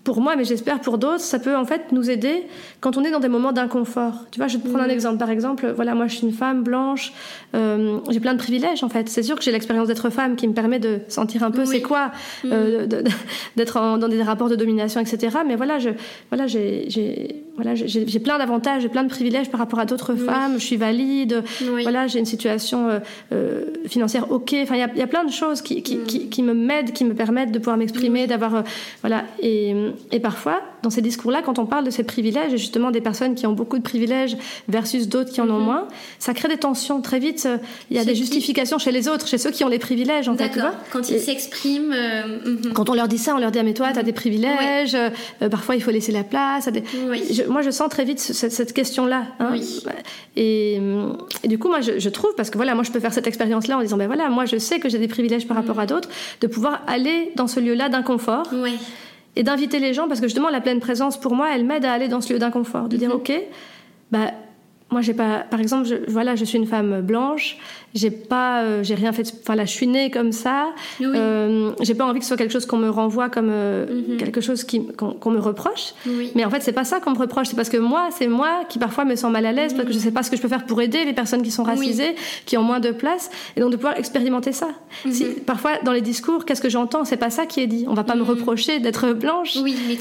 pour 0.09 0.23
moi, 0.23 0.37
mais 0.37 0.45
j'espère 0.47 0.81
pour 0.81 0.97
d'autres, 0.97 1.21
ça 1.21 1.39
peut 1.39 1.55
en 1.55 1.67
fait 1.67 1.93
nous 1.93 2.09
aider 2.09 2.47
quand 2.81 2.97
on 2.97 3.05
est 3.05 3.11
dans 3.11 3.21
des 3.21 3.29
moments 3.29 3.53
d'inconfort. 3.53 4.25
Tu 4.31 4.39
vois, 4.39 4.49
je 4.49 4.57
vais 4.57 4.63
te 4.63 4.67
prendre 4.67 4.83
un 4.83 4.87
mm. 4.87 4.91
exemple. 4.91 5.19
Par 5.19 5.29
exemple, 5.29 5.71
voilà, 5.77 5.95
moi 5.95 6.07
je 6.07 6.17
suis 6.17 6.27
une 6.27 6.33
femme 6.33 6.63
blanche, 6.63 7.13
euh, 7.55 7.99
j'ai 8.09 8.19
plein 8.19 8.33
de 8.33 8.39
privilèges 8.39 8.83
en 8.83 8.89
fait. 8.89 9.11
C'est 9.11 9.23
sûr 9.23 9.37
que 9.37 9.43
j'ai 9.43 9.53
l'expérience 9.53 9.87
d'être 9.87 10.09
femme 10.09 10.37
qui 10.37 10.49
me 10.49 10.55
permet 10.55 10.79
de 10.79 11.01
sentir 11.09 11.43
un 11.43 11.51
peu 11.51 11.67
c'est 11.67 11.83
quoi 11.83 12.11
euh, 12.47 12.87
mm. 12.87 13.03
d'être 13.57 13.99
dans 13.99 14.09
des 14.09 14.23
rapports 14.23 14.49
de 14.49 14.57
domination, 14.57 14.99
etc. 14.99 15.41
Mais 15.47 15.57
voilà, 15.57 15.79
je, 15.79 15.91
voilà, 16.31 16.47
j'ai, 16.47 17.45
voilà, 17.59 17.75
j'ai 17.75 18.21
plein 18.21 18.39
d'avantages, 18.39 18.83
j'ai 18.83 18.89
plein 18.89 19.03
de 19.03 19.09
privilèges 19.09 19.51
par 19.51 19.59
rapport 19.59 19.81
à 19.81 19.85
d'autres 19.85 20.15
femmes. 20.15 20.55
Je 20.55 20.65
suis 20.65 20.77
valide, 20.77 21.43
voilà, 21.83 22.07
j'ai 22.07 22.21
une 22.21 22.25
situation 22.25 22.89
euh, 22.89 22.99
euh 23.33 23.65
financière 23.87 24.31
ok. 24.31 24.55
Enfin, 24.63 24.77
il 24.77 24.97
y, 24.97 24.99
y 24.99 25.03
a, 25.03 25.07
plein 25.09 25.25
de 25.25 25.33
choses 25.33 25.61
qui, 25.61 25.83
qui, 25.83 25.97
mm. 25.97 26.05
qui, 26.05 26.29
qui 26.29 26.43
me 26.45 26.55
m'aident, 26.55 26.93
qui 26.93 27.05
me 27.05 27.15
permettent 27.15 27.51
de 27.51 27.59
pouvoir 27.59 27.77
m'exprimer, 27.77 28.29
d'avoir, 28.29 28.55
euh, 28.55 28.63
voilà, 29.03 29.25
et 29.43 29.75
et 30.13 30.21
parfois, 30.21 30.63
dans 30.83 30.91
ces 30.91 31.03
discours-là, 31.03 31.43
quand 31.43 31.59
on 31.59 31.67
parle 31.67 31.85
de 31.85 31.91
ces 31.91 32.03
privilèges, 32.03 32.53
et 32.53 32.59
justement 32.59 32.91
des 32.91 33.01
personnes 33.01 33.35
qui 33.35 33.47
ont 33.47 33.53
beaucoup 33.53 33.79
de 33.79 33.83
privilèges 33.83 34.37
versus 34.69 35.09
d'autres 35.09 35.31
qui 35.31 35.41
en 35.41 35.51
ont 35.51 35.59
mhm. 35.59 35.65
moins, 35.65 35.89
ça 36.19 36.35
crée 36.35 36.49
des 36.49 36.57
tensions. 36.57 37.01
Très 37.01 37.19
vite, 37.19 37.45
euh, 37.47 37.59
il 37.91 37.97
y 37.97 38.01
a 38.01 38.05
des 38.05 38.15
justifications 38.15 38.79
chez 38.79 38.93
les 38.93 39.09
autres, 39.09 39.27
chez 39.27 39.39
ceux 39.39 39.51
qui 39.51 39.65
ont 39.65 39.69
les 39.69 39.79
privilèges, 39.79 40.29
en 40.29 40.37
fait, 40.37 40.51
tu 40.51 40.61
vois. 40.61 40.75
Quand 40.93 41.09
ils 41.09 41.21
s'expriment. 41.21 41.93
Euh, 41.93 42.39
mhm. 42.45 42.73
Quand 42.73 42.89
on 42.89 42.95
leur 42.95 43.09
dit 43.09 43.19
ça, 43.19 43.35
on 43.35 43.39
leur 43.39 43.51
dit, 43.51 43.59
ah, 43.59 43.63
mais 43.63 43.75
toi, 43.75 43.93
tu 43.93 43.99
as 43.99 44.03
des 44.03 44.13
privilèges, 44.13 44.95
euh, 44.95 45.49
parfois 45.49 45.77
il 45.77 45.83
faut 45.83 45.91
laisser 45.91 46.13
la 46.13 46.25
place. 46.25 46.69
Moi, 47.49 47.63
je 47.63 47.71
sens 47.71 47.89
très 47.89 48.05
vite 48.05 48.19
cette, 48.19 48.73
question-là. 48.73 49.27
Hein. 49.41 49.55
Et, 50.37 50.81
du 51.45 51.59
coup, 51.59 51.69
moi, 51.69 51.81
je, 51.81 52.09
trouve, 52.09 52.35
parce 52.37 52.51
que 52.51 52.57
voilà, 52.57 52.75
moi, 52.75 52.85
je 52.85 52.91
peux 52.91 53.01
faire 53.01 53.13
cette 53.13 53.27
expérience-là 53.27 53.79
en 53.79 53.83
disant, 53.83 53.97
ben 53.97 54.07
voilà, 54.07 54.29
moi, 54.29 54.45
je 54.47 54.57
sais 54.59 54.79
que 54.79 54.89
j'ai 54.89 54.99
des 54.99 55.09
privilèges 55.09 55.47
par 55.47 55.57
rapport 55.57 55.81
à 55.81 55.87
d'autres, 55.87 56.09
de 56.41 56.47
pouvoir 56.47 56.83
aller 56.87 57.33
dans 57.37 57.47
ce 57.47 57.61
lieu-là 57.61 57.89
d'inconfort. 57.89 58.45
Oui 58.53 58.79
et 59.37 59.45
d'inviter 59.45 59.79
les 59.79 59.95
gens 59.95 60.09
parce 60.09 60.21
que 60.21 60.27
justement 60.27 60.51
la 60.51 60.61
pleine 60.61 60.81
présence 60.81 61.19
pour 61.19 61.35
moi 61.35 61.49
elle 61.55 61.65
m'aide 61.65 61.85
à 61.85 61.93
aller 61.93 62.09
dans 62.09 62.21
ce 62.21 62.33
lieu 62.33 62.39
d'inconfort 62.39 62.89
de 62.89 62.97
dire 62.97 63.11
mhm. 63.11 63.17
ok 63.17 63.33
bah 64.11 64.33
moi 64.91 65.03
j'ai 65.03 65.13
pas 65.13 65.41
par 65.41 65.61
exemple 65.61 65.87
je, 65.87 65.97
voilà 66.09 66.35
je 66.35 66.45
suis 66.45 66.59
une 66.59 66.67
femme 66.67 67.03
blanche. 67.03 67.59
J'ai 67.95 68.11
pas 68.11 68.63
euh, 68.63 68.83
j'ai 68.83 68.95
rien 68.95 69.13
fait 69.13 69.33
enfin 69.41 69.55
là 69.55 69.65
je 69.65 69.71
suis 69.71 69.87
née 69.87 70.11
comme 70.11 70.33
ça. 70.33 70.69
Euh, 71.01 71.73
j'ai 71.81 71.95
pas 71.95 72.07
envie 72.07 72.19
que 72.19 72.25
ce 72.25 72.29
soit 72.29 72.37
quelque 72.37 72.53
chose 72.53 72.67
qu'on 72.67 72.77
me 72.77 72.91
renvoie 72.91 73.29
comme 73.29 73.49
euh, 73.51 73.87
mhm. 73.87 74.17
quelque 74.19 74.41
chose 74.41 74.65
qui 74.65 74.87
qu'on 74.87 75.31
me 75.31 75.41
reproche. 75.41 75.95
Mais 76.35 76.45
en 76.45 76.51
fait 76.51 76.63
c'est 76.63 76.73
pas 76.73 76.85
ça 76.85 77.01
qu'on 77.01 77.11
me 77.11 77.19
reproche. 77.19 77.49
C'est 77.49 77.57
parce 77.57 77.69
que 77.69 77.77
moi 77.77 78.09
c'est 78.11 78.29
moi 78.29 78.65
qui 78.69 78.79
parfois 78.79 79.05
me 79.05 79.17
sens 79.17 79.31
mal 79.31 79.45
à 79.47 79.53
l'aise 79.53 79.75
parce 79.75 79.87
que 79.87 79.93
je 79.93 79.99
sais 79.99 80.11
pas 80.11 80.23
ce 80.23 80.31
que 80.31 80.37
je 80.37 80.43
peux 80.43 80.49
faire 80.49 80.65
pour 80.65 80.81
aider 80.81 81.05
les 81.05 81.13
personnes 81.13 81.43
qui 81.43 81.51
sont 81.51 81.65
racisées 81.65 82.15
qui 82.47 82.57
ont 82.57 82.63
moins 82.63 82.81
de 82.81 82.91
place 82.91 83.31
et 83.57 83.61
donc 83.61 83.71
de 83.71 83.77
pouvoir 83.77 83.99
expérimenter 83.99 84.53
ça. 84.53 84.69
Mhm. 85.05 85.13
si, 85.13 85.25
parfois 85.25 85.73
dans 85.85 85.93
les 85.93 86.03
discours 86.03 86.45
qu'est-ce 86.47 86.63
que 86.63 86.71
j'entends? 86.71 87.05
C'est 87.05 87.17
pas 87.17 87.31
ça 87.31 87.45
qui 87.45 87.61
est 87.61 87.67
dit. 87.67 87.85
On 87.89 87.95
va 87.95 88.05
pas 88.05 88.15
me 88.15 88.23
mhm. 88.23 88.31
reprocher 88.31 88.81
d'être 88.81 89.13
blanche. 89.13 89.59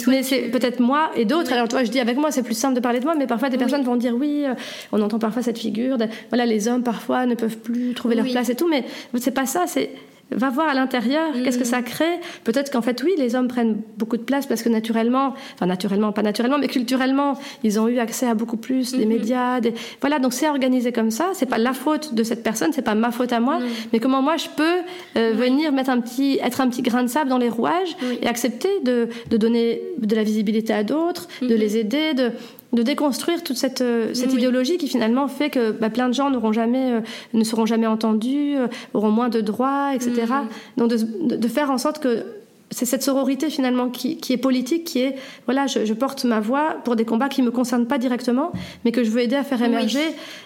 Mais, 0.08 0.24
c'est 0.24 0.50
peut-être 0.50 0.80
moi 0.80 1.12
et 1.16 1.26
d'autres. 1.26 1.52
Alors 1.52 1.68
toi 1.68 1.84
je 1.84 1.92
dis 1.92 2.00
avec 2.00 2.18
moi 2.18 2.32
c'est 2.32 2.44
plus 2.44 2.58
simple 2.58 2.76
de 2.76 2.80
parler 2.80 3.00
de 3.00 3.06
moi 3.06 3.16
mais 3.18 3.28
parfois 3.28 3.50
des 3.50 3.58
personnes 3.58 3.84
vont 3.84 3.96
dire 3.96 4.14
oui 4.14 4.46
on 4.92 5.02
entend 5.02 5.20
parfois 5.20 5.42
cette 5.42 5.60
figure 5.60 5.98
de, 5.98 6.06
voilà 6.30 6.46
les 6.46 6.68
hommes 6.68 6.84
parfois 6.84 7.26
ne 7.26 7.36
peuvent 7.36 7.58
plus 7.58 7.94
trouver 7.94 8.16
leur 8.16 8.26
place 8.26 8.50
et 8.50 8.56
tout, 8.56 8.68
mais 8.68 8.84
c'est 9.20 9.32
pas 9.32 9.46
ça. 9.46 9.66
C'est 9.68 9.90
va 10.32 10.50
voir 10.50 10.68
à 10.68 10.74
l'intérieur, 10.74 11.32
qu'est-ce 11.44 11.58
que 11.58 11.64
ça 11.64 11.82
crée? 11.82 12.20
Peut-être 12.44 12.72
qu'en 12.72 12.82
fait, 12.82 13.02
oui, 13.04 13.14
les 13.18 13.36
hommes 13.36 13.48
prennent 13.48 13.82
beaucoup 13.98 14.18
de 14.18 14.24
place 14.24 14.46
parce 14.46 14.62
que 14.62 14.70
naturellement, 14.70 15.34
enfin 15.54 15.66
naturellement, 15.66 16.12
pas 16.12 16.22
naturellement, 16.22 16.58
mais 16.58 16.68
culturellement, 16.68 17.40
ils 17.64 17.80
ont 17.80 17.88
eu 17.88 18.00
accès 18.00 18.28
à 18.28 18.34
beaucoup 18.34 18.58
plus 18.58 18.92
des 18.92 19.06
médias. 19.06 19.62
Des... 19.62 19.74
Voilà, 20.02 20.20
donc 20.20 20.34
c'est 20.34 20.50
organisé 20.50 20.92
comme 20.92 21.12
ça. 21.12 21.30
C'est 21.34 21.46
pas 21.46 21.58
la 21.58 21.74
faute 21.74 22.14
de 22.14 22.24
cette 22.24 22.44
personne, 22.44 22.74
c'est 22.74 22.82
pas 22.82 22.96
ma 22.96 23.12
faute 23.12 23.32
à 23.32 23.40
moi, 23.40 23.60
mais 23.94 24.00
comment 24.00 24.22
moi 24.22 24.36
je 24.38 24.48
peux 24.56 25.32
venir 25.34 25.72
mettre 25.72 25.90
un 25.90 26.02
petit, 26.02 26.40
être 26.44 26.60
un 26.60 26.68
petit 26.68 26.82
grain 26.82 27.04
de 27.04 27.08
sable 27.08 27.30
dans 27.30 27.38
les 27.38 27.50
rouages 27.50 27.96
et 28.22 28.28
accepter 28.28 28.82
de, 28.84 29.08
de 29.30 29.38
donner 29.38 29.82
de 30.00 30.16
la 30.16 30.24
visibilité 30.24 30.74
à 30.74 30.84
d'autres, 30.84 31.28
de 31.42 31.56
les 31.56 31.78
aider, 31.78 32.14
de 32.14 32.32
de 32.74 32.84
déconstruire 32.84 33.44
toute 33.44 33.58
cette, 33.58 33.82
euh, 33.82 34.14
cette 34.14 34.34
idéologie 34.34 34.78
qui 34.78 34.88
finalement 34.88 35.28
fait 35.28 35.50
que 35.50 35.72
bah, 35.72 35.90
plein 35.90 36.10
de 36.10 36.14
gens 36.14 36.30
n'auront 36.30 36.52
jamais, 36.52 36.92
euh, 36.92 37.02
ne 37.34 37.44
seront 37.44 37.66
jamais 37.66 37.88
entendus, 37.88 38.56
euh, 38.58 38.68
auront 38.94 39.10
moins 39.10 39.30
de 39.30 39.42
droits, 39.42 39.96
etc. 39.96 40.26
Mm. 40.28 40.80
Donc 40.80 40.90
de, 40.90 41.36
de, 41.36 41.48
faire 41.48 41.72
en 41.72 41.78
sorte 41.78 42.00
que 42.00 42.26
c'est 42.70 42.86
cette 42.86 43.04
sororité 43.04 43.50
finalement 43.50 43.90
qui, 43.90 44.18
qui, 44.18 44.34
est 44.34 44.38
politique, 44.38 44.84
qui 44.84 45.00
est 45.00 45.16
voilà, 45.46 45.68
je, 45.68 45.86
je, 45.86 45.94
porte 45.94 46.26
ma 46.26 46.40
voix 46.40 46.76
pour 46.84 46.96
des 46.96 47.06
combats 47.06 47.30
qui 47.30 47.42
me 47.42 47.52
concernent 47.52 47.88
pas 47.88 47.98
directement, 47.98 48.52
mais 48.84 48.92
que 48.92 49.04
je 49.04 49.10
veux 49.10 49.22
aider 49.22 49.36
à 49.36 49.44
faire 49.44 49.62
émerger. 49.62 50.04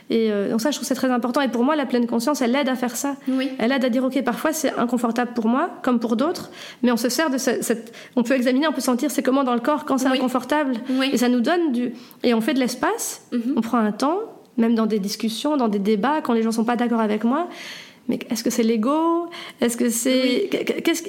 Et 0.10 0.32
euh, 0.32 0.52
donc 0.52 0.62
ça, 0.62 0.72
je 0.72 0.78
trouve 0.78 0.88
c'est 0.88 0.96
très 0.96 1.10
important. 1.10 1.42
Et 1.42 1.48
pour 1.48 1.64
moi, 1.64 1.76
la 1.76 1.86
pleine 1.86 2.06
conscience, 2.06 2.42
elle 2.42 2.56
aide 2.56 2.70
à 2.70 2.76
faire 2.76 2.96
ça. 2.96 3.16
Oui. 3.28 3.50
Elle 3.58 3.72
aide 3.72 3.84
à 3.84 3.90
dire 3.90 4.04
ok, 4.04 4.22
parfois 4.24 4.54
c'est 4.54 4.74
inconfortable 4.78 5.32
pour 5.34 5.48
moi, 5.48 5.70
comme 5.82 6.00
pour 6.00 6.16
d'autres, 6.16 6.52
mais 6.84 6.92
on 6.92 6.98
se 6.98 7.10
sert 7.10 7.30
de 7.30 7.38
cette, 7.38 7.94
on 8.16 8.24
peut 8.24 8.36
examiner, 8.36 8.68
on 8.68 8.74
peut 8.74 8.82
sentir 8.82 9.10
c'est 9.10 9.24
comment 9.24 9.44
dans 9.44 9.56
le 9.56 9.60
corps 9.60 9.86
quand 9.86 9.98
c'est 9.98 10.08
inconfortable, 10.08 10.76
et 11.12 11.18
ça 11.18 11.30
nous 11.30 11.42
donne 11.42 11.72
du, 11.72 11.94
et 12.24 12.34
on 12.34 12.42
fait 12.42 12.54
de 12.54 12.60
l'espace, 12.60 13.26
mm-hmm. 13.34 13.54
on 13.56 13.62
prend 13.62 13.78
un 13.78 13.92
temps, 13.92 14.20
même 14.58 14.76
dans 14.76 14.86
des 14.86 15.00
discussions, 15.00 15.58
dans 15.58 15.70
des 15.70 15.80
débats, 15.80 16.22
quand 16.22 16.34
les 16.34 16.44
gens 16.44 16.52
sont 16.52 16.66
pas 16.66 16.76
d'accord 16.76 17.02
avec 17.02 17.24
moi. 17.24 17.48
Mais 18.08 18.20
est-ce 18.30 18.44
que 18.44 18.50
c'est 18.50 18.64
l'ego? 18.64 19.30
Est-ce 19.62 19.78
que 19.78 19.90
c'est 19.90 20.50
qu'est-ce 20.50 21.04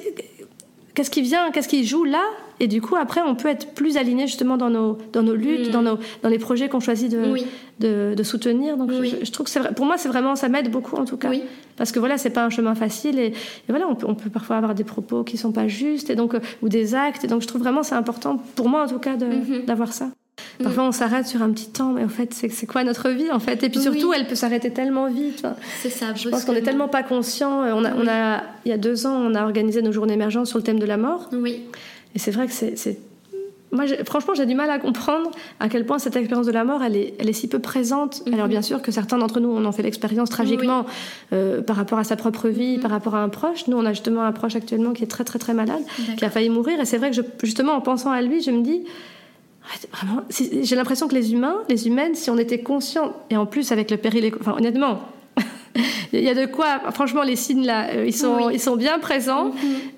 qu'est-ce 0.93 1.09
qui 1.09 1.21
vient, 1.21 1.51
qu'est-ce 1.51 1.67
qui 1.67 1.85
joue 1.85 2.03
là? 2.03 2.23
Et 2.59 2.67
du 2.67 2.81
coup, 2.81 2.95
après, 2.95 3.21
on 3.21 3.35
peut 3.35 3.49
être 3.49 3.73
plus 3.73 3.97
aligné 3.97 4.27
justement 4.27 4.57
dans 4.57 4.69
nos, 4.69 4.97
dans 5.11 5.23
nos 5.23 5.35
luttes, 5.35 5.69
mm. 5.69 5.71
dans, 5.71 5.81
nos, 5.81 5.99
dans 6.21 6.29
les 6.29 6.39
projets 6.39 6.69
qu'on 6.69 6.79
choisit 6.79 7.11
de, 7.11 7.35
de, 7.79 8.13
de, 8.15 8.23
soutenir. 8.23 8.77
Donc, 8.77 8.91
je, 8.91 9.31
trouve 9.31 9.45
que 9.45 9.51
c'est 9.51 9.73
pour 9.73 9.85
moi, 9.85 9.97
c'est 9.97 10.09
vraiment, 10.09 10.35
ça 10.35 10.49
m'aide 10.49 10.71
beaucoup 10.71 10.95
en 10.95 11.05
tout 11.05 11.17
cas. 11.17 11.31
Parce 11.75 11.91
que 11.91 11.99
voilà, 11.99 12.17
c'est 12.17 12.29
pas 12.29 12.45
un 12.45 12.49
chemin 12.49 12.75
facile 12.75 13.19
et, 13.19 13.33
voilà, 13.67 13.87
on 13.87 13.95
peut, 13.95 14.05
on 14.07 14.15
peut, 14.15 14.29
parfois 14.29 14.57
avoir 14.57 14.75
des 14.75 14.83
propos 14.83 15.23
qui 15.23 15.37
sont 15.37 15.51
pas 15.51 15.67
justes 15.67 16.09
et 16.09 16.15
donc, 16.15 16.35
euh, 16.35 16.39
ou 16.61 16.69
des 16.69 16.93
actes. 16.93 17.23
Et 17.23 17.27
donc, 17.27 17.41
je 17.41 17.47
trouve 17.47 17.61
vraiment 17.61 17.83
c'est 17.83 17.95
important, 17.95 18.37
pour 18.55 18.69
moi 18.69 18.83
en 18.83 18.87
tout 18.87 18.99
cas, 18.99 19.15
mm-hmm. 19.15 19.65
d'avoir 19.65 19.91
ça. 19.91 20.09
Parfois, 20.61 20.83
on 20.83 20.91
s'arrête 20.91 21.27
sur 21.27 21.41
un 21.41 21.51
petit 21.51 21.69
temps, 21.69 21.93
mais 21.93 22.03
en 22.03 22.09
fait, 22.09 22.33
c'est 22.33 22.65
quoi 22.65 22.83
notre 22.83 23.09
vie, 23.09 23.31
en 23.31 23.39
fait? 23.39 23.63
Et 23.63 23.69
puis 23.69 23.79
surtout, 23.79 24.13
elle 24.13 24.27
peut 24.27 24.35
s'arrêter 24.35 24.71
tellement 24.71 25.07
vite. 25.07 25.45
c'est 25.81 25.89
ça. 25.89 26.13
Je 26.15 26.29
pense 26.29 26.45
qu'on 26.45 26.53
est 26.53 26.61
tellement 26.61 26.87
pas 26.87 27.03
conscient. 27.03 27.63
On 27.63 27.85
a, 27.85 27.93
on 27.95 28.07
a, 28.07 28.43
il 28.65 28.69
y 28.69 28.71
a 28.71 28.77
deux 28.77 29.05
ans, 29.05 29.15
on 29.15 29.35
a 29.35 29.43
organisé 29.43 29.81
nos 29.81 29.91
journées 29.91 30.13
émergentes 30.13 30.47
sur 30.47 30.57
le 30.57 30.63
thème 30.63 30.79
de 30.79 30.85
la 30.85 30.97
mort. 30.97 31.29
Oui. 31.31 31.63
Et 32.15 32.19
c'est 32.19 32.31
vrai 32.31 32.47
que 32.47 32.53
c'est 32.53 32.97
moi, 33.73 33.85
franchement, 34.05 34.35
j'ai 34.35 34.45
du 34.45 34.53
mal 34.53 34.69
à 34.69 34.77
comprendre 34.77 35.31
à 35.59 35.67
quel 35.67 35.85
point 35.85 35.97
cette 35.97 36.15
expérience 36.15 36.45
de 36.45 36.51
la 36.51 36.63
mort, 36.63 36.83
elle 36.83 36.95
est, 36.95 37.15
elle 37.17 37.27
est 37.27 37.33
si 37.33 37.47
peu 37.47 37.57
présente. 37.57 38.21
Mhm. 38.27 38.33
Alors, 38.35 38.47
bien 38.47 38.61
sûr 38.61 38.81
que 38.83 38.91
certains 38.91 39.17
d'entre 39.17 39.39
nous, 39.39 39.49
on 39.49 39.65
en 39.65 39.71
fait 39.71 39.81
l'expérience 39.81 40.29
tragiquement 40.29 40.85
euh, 41.33 41.61
par 41.61 41.75
rapport 41.75 41.97
à 41.97 42.03
sa 42.03 42.15
propre 42.15 42.49
vie, 42.49 42.75
mhm. 42.77 42.81
par 42.81 42.91
rapport 42.91 43.15
à 43.15 43.23
un 43.23 43.29
proche. 43.29 43.67
Nous, 43.67 43.75
on 43.75 43.85
a 43.85 43.91
justement 43.91 44.21
un 44.21 44.31
proche 44.31 44.55
actuellement 44.55 44.93
qui 44.93 45.03
est 45.03 45.07
très, 45.07 45.23
très, 45.23 45.39
très 45.39 45.55
malade, 45.55 45.81
qui 46.17 46.23
a 46.23 46.29
failli 46.29 46.49
mourir. 46.49 46.79
Et 46.79 46.85
c'est 46.85 46.99
vrai 46.99 47.09
que, 47.09 47.15
je, 47.15 47.21
justement, 47.41 47.73
en 47.73 47.81
pensant 47.81 48.11
à 48.11 48.21
lui, 48.21 48.43
je 48.43 48.51
me 48.51 48.61
dis, 48.61 48.83
Vraiment, 49.91 50.21
j'ai 50.29 50.75
l'impression 50.75 51.07
que 51.07 51.15
les 51.15 51.33
humains, 51.33 51.57
les 51.69 51.87
humaines, 51.87 52.15
si 52.15 52.29
on 52.29 52.37
était 52.37 52.59
conscient, 52.59 53.13
et 53.29 53.37
en 53.37 53.45
plus 53.45 53.71
avec 53.71 53.91
le 53.91 53.97
péril, 53.97 54.31
enfin 54.39 54.55
honnêtement, 54.57 55.01
il 56.13 56.21
y 56.21 56.29
a 56.29 56.35
de 56.35 56.45
quoi. 56.45 56.91
Franchement, 56.91 57.23
les 57.23 57.35
signes 57.35 57.65
là, 57.65 57.89
euh, 57.89 58.05
ils 58.05 58.15
sont, 58.15 58.49
ils 58.49 58.59
sont 58.59 58.75
bien 58.75 58.99
présents, 58.99 59.45
mhm. 59.45 59.53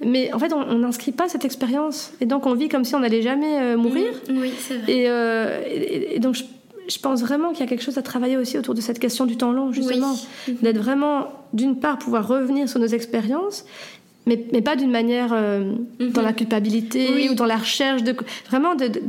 mais 0.06 0.34
en 0.34 0.39
fait, 0.39 0.54
on 0.54 0.75
n'inscrit 0.75 1.12
pas 1.12 1.28
cette 1.28 1.45
expérience, 1.45 2.13
et 2.21 2.25
donc 2.25 2.45
on 2.45 2.54
vit 2.54 2.69
comme 2.69 2.86
si 2.86 2.95
on 2.95 2.99
n'allait 2.99 3.21
jamais 3.21 3.60
euh, 3.60 3.78
mourir. 3.78 4.12
Mhm. 4.30 4.39
Oui, 4.39 4.54
c'est 4.58 4.78
vrai. 4.78 4.93
Et, 4.93 5.06
euh, 5.08 5.62
et, 5.67 6.19
donc, 6.19 6.36
je, 6.88 6.99
pense 6.99 7.21
vraiment 7.21 7.51
qu'il 7.51 7.62
y 7.62 7.63
a 7.63 7.67
quelque 7.67 7.84
chose 7.84 7.97
à 7.97 8.04
travailler 8.04 8.38
aussi 8.38 8.58
autour 8.58 8.75
de 8.75 8.82
cette 8.82 8.99
question 8.99 9.25
du 9.25 9.38
temps 9.38 9.51
long, 9.51 9.71
justement, 9.71 10.15
mhm. 10.47 10.56
d'être 10.62 10.78
vraiment, 10.78 11.28
d'une 11.54 11.80
part, 11.80 11.97
pouvoir 11.97 12.28
revenir 12.28 12.69
sur 12.69 12.80
nos 12.80 12.88
expériences, 12.88 13.65
mais, 14.28 14.43
mais 14.54 14.62
pas 14.62 14.75
d'une 14.75 14.89
manière 14.89 15.36
dans 15.99 16.21
la 16.23 16.34
culpabilité 16.34 17.30
ou 17.30 17.36
dans 17.36 17.45
la 17.45 17.58
recherche 17.58 18.01
de 18.01 18.15
vraiment 18.49 18.73
de, 18.73 18.88
de 18.88 19.01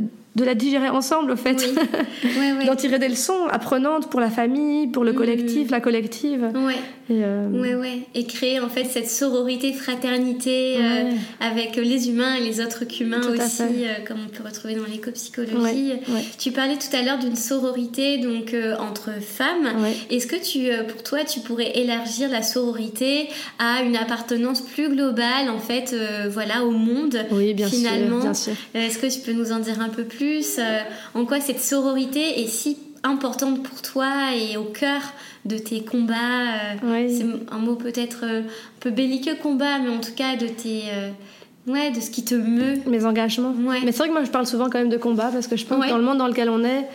la 0.43 0.55
digérer 0.55 0.89
ensemble, 0.89 1.31
au 1.31 1.35
fait. 1.35 1.67
D'en 2.65 2.75
tirer 2.75 2.99
des 2.99 3.09
leçons 3.09 3.47
apprenantes 3.49 4.09
pour 4.09 4.19
la 4.19 4.29
famille, 4.29 4.87
pour 4.87 5.03
le 5.03 5.13
mm. 5.13 5.15
collectif, 5.15 5.71
la 5.71 5.79
collective. 5.79 6.51
Et, 7.09 7.23
euh... 7.23 7.47
ouais, 7.49 7.75
ouais. 7.75 8.01
Et 8.15 8.25
créer, 8.25 8.59
en 8.59 8.67
fait, 8.67 8.83
cette 8.83 9.09
sororité, 9.09 9.71
fraternité 9.71 10.77
euh, 10.77 11.11
avec 11.39 11.77
les 11.77 12.09
humains 12.09 12.35
et 12.35 12.41
les 12.41 12.59
autres 12.59 12.83
humains 12.99 13.21
aussi, 13.21 13.61
euh, 13.61 14.05
comme 14.05 14.17
on 14.25 14.29
peut 14.29 14.43
retrouver 14.43 14.75
dans 14.75 14.85
l'éco-psychologie. 14.85 15.93
Tu 16.37 16.51
parlais 16.51 16.75
tout 16.75 16.93
à 16.95 17.01
l'heure 17.01 17.19
d'une 17.19 17.35
sororité, 17.35 18.17
donc, 18.17 18.53
entre 18.79 19.11
femmes. 19.21 19.69
Est-ce 20.09 20.27
que 20.27 20.35
tu, 20.35 20.69
pour 20.91 21.03
toi, 21.03 21.23
tu 21.23 21.39
pourrais 21.39 21.77
élargir 21.77 22.29
la 22.29 22.43
sororité 22.43 23.29
à 23.59 23.83
une 23.83 23.95
appartenance 23.95 24.61
plus 24.61 24.89
globale, 24.89 25.49
en 25.49 25.59
fait, 25.59 25.95
voilà, 26.29 26.65
au 26.65 26.71
monde, 26.71 27.17
oui, 27.31 27.53
bien 27.53 27.69
finalement? 27.69 28.19
bien 28.19 28.33
sûr. 28.33 28.53
Est-ce 28.73 28.97
que 28.97 29.07
tu 29.07 29.19
peux 29.19 29.33
nous 29.33 29.51
en 29.51 29.59
dire 29.59 29.79
un 29.79 29.89
peu 29.89 30.03
plus 30.03 30.59
en 31.13 31.25
quoi 31.25 31.39
cette 31.39 31.61
sororité 31.61 32.41
est 32.41 32.47
si 32.47 32.77
importante 33.03 33.63
pour 33.63 33.81
toi 33.81 34.35
et 34.35 34.57
au 34.57 34.65
cœur 34.65 35.01
de 35.47 35.57
tes 35.57 35.81
combats. 35.81 36.75
Euh, 36.83 37.07
c'est 37.09 37.53
un 37.53 37.59
mot 37.59 37.75
peut-être 37.75 38.19
euh, 38.23 38.41
un 38.41 38.79
peu 38.79 38.91
belliqueux 38.91 39.35
combat, 39.35 39.79
mais 39.79 39.89
en 39.89 39.99
tout 39.99 40.13
cas 40.15 40.35
de 40.35 40.47
tes... 40.47 40.83
Ouais, 41.67 41.91
de 41.91 41.99
ce 41.99 42.09
qui 42.09 42.23
te 42.23 42.33
meut. 42.33 42.77
Mes 42.87 43.03
engagements. 43.03 43.53
Ouais. 43.65 43.81
Mais 43.83 43.91
c'est 43.91 43.97
vrai 43.97 44.07
que 44.07 44.13
moi 44.13 44.23
je 44.23 44.31
parle 44.31 44.47
souvent 44.47 44.69
quand 44.69 44.79
même 44.79 44.87
de 44.87 44.95
combat 44.95 45.29
parce 45.33 45.47
que 45.47 45.57
je 45.57 45.65
pense 45.65 45.83
que 45.83 45.89
dans 45.89 45.97
le 45.97 46.03
monde 46.03 46.17
dans 46.17 46.27
lequel 46.27 46.49
on 46.49 46.63
est, 46.63 46.85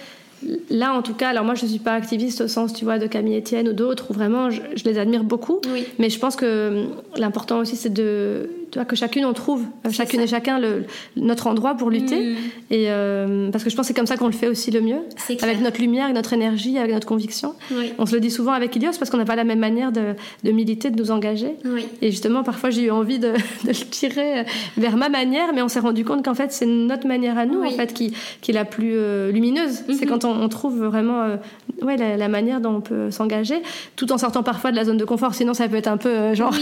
là 0.70 0.94
en 0.94 1.02
tout 1.02 1.12
cas, 1.12 1.28
alors 1.28 1.44
moi 1.44 1.54
je 1.54 1.64
ne 1.64 1.70
suis 1.70 1.78
pas 1.78 1.92
activiste 1.92 2.40
au 2.40 2.48
sens, 2.48 2.72
tu 2.72 2.86
vois, 2.86 2.98
de 2.98 3.06
Camille 3.06 3.36
Etienne 3.36 3.68
ou 3.68 3.74
d'autres, 3.74 4.06
où 4.10 4.14
vraiment 4.14 4.48
je, 4.48 4.62
les 4.86 4.98
admire 4.98 5.24
beaucoup. 5.24 5.60
Mais 5.98 6.08
je 6.08 6.18
pense 6.18 6.36
que 6.36 6.86
l'important 7.16 7.58
aussi 7.58 7.76
c'est 7.76 7.92
de 7.92 8.48
que 8.86 8.96
chacune 8.96 9.24
on 9.24 9.32
trouve, 9.32 9.64
chacune 9.90 10.20
et 10.20 10.26
chacun 10.26 10.58
le, 10.58 10.84
notre 11.16 11.46
endroit 11.46 11.74
pour 11.74 11.90
lutter. 11.90 12.32
Mm. 12.32 12.36
Et 12.70 12.84
euh, 12.88 13.50
parce 13.50 13.64
que 13.64 13.70
je 13.70 13.76
pense 13.76 13.84
que 13.84 13.88
c'est 13.88 13.94
comme 13.94 14.06
ça 14.06 14.16
qu'on 14.16 14.26
le 14.26 14.32
fait 14.32 14.48
aussi 14.48 14.70
le 14.70 14.80
mieux, 14.80 15.00
avec 15.42 15.60
notre 15.60 15.80
lumière, 15.80 16.04
avec 16.04 16.16
notre 16.16 16.32
énergie, 16.32 16.78
avec 16.78 16.92
notre 16.92 17.06
conviction. 17.06 17.54
On 17.98 18.06
se 18.06 18.14
le 18.14 18.20
dit 18.20 18.30
souvent 18.30 18.52
avec 18.52 18.74
Ilios 18.76 18.92
parce 18.98 19.10
qu'on 19.10 19.18
n'a 19.18 19.24
pas 19.24 19.36
la 19.36 19.44
même 19.44 19.58
manière 19.58 19.92
de, 19.92 20.14
de, 20.44 20.50
militer, 20.50 20.90
de 20.90 20.98
nous 20.98 21.10
engager. 21.10 21.54
Et 22.00 22.10
justement, 22.10 22.42
parfois 22.42 22.70
j'ai 22.70 22.84
eu 22.84 22.90
envie 22.90 23.18
de, 23.18 23.32
de, 23.64 23.68
le 23.68 23.90
tirer 23.90 24.44
vers 24.76 24.96
ma 24.96 25.08
manière, 25.08 25.52
mais 25.54 25.62
on 25.62 25.68
s'est 25.68 25.80
rendu 25.80 26.04
compte 26.04 26.24
qu'en 26.24 26.34
fait 26.34 26.52
c'est 26.52 26.66
notre 26.66 27.06
manière 27.06 27.38
à 27.38 27.46
nous 27.46 27.62
en 27.62 27.70
fait 27.70 27.92
qui, 27.92 28.14
qui 28.40 28.50
est 28.50 28.54
la 28.54 28.64
plus 28.64 28.92
euh, 28.94 29.30
lumineuse. 29.30 29.82
C'est 29.86 29.92
mm-hmm. 29.92 30.06
quand 30.06 30.24
on, 30.24 30.42
on, 30.42 30.48
trouve 30.48 30.82
vraiment 30.82 31.22
euh, 31.22 31.36
ouais, 31.82 31.96
la, 31.96 32.16
la, 32.16 32.28
manière 32.28 32.60
dont 32.60 32.76
on 32.76 32.80
peut 32.80 33.10
s'engager, 33.10 33.62
tout 33.96 34.12
en 34.12 34.18
sortant 34.18 34.42
parfois 34.42 34.70
de 34.70 34.76
la 34.76 34.84
zone 34.84 34.96
de 34.96 35.04
confort. 35.04 35.34
Sinon, 35.34 35.54
ça 35.54 35.68
peut 35.68 35.76
être 35.76 35.88
un 35.88 35.96
peu 35.96 36.34
genre, 36.34 36.54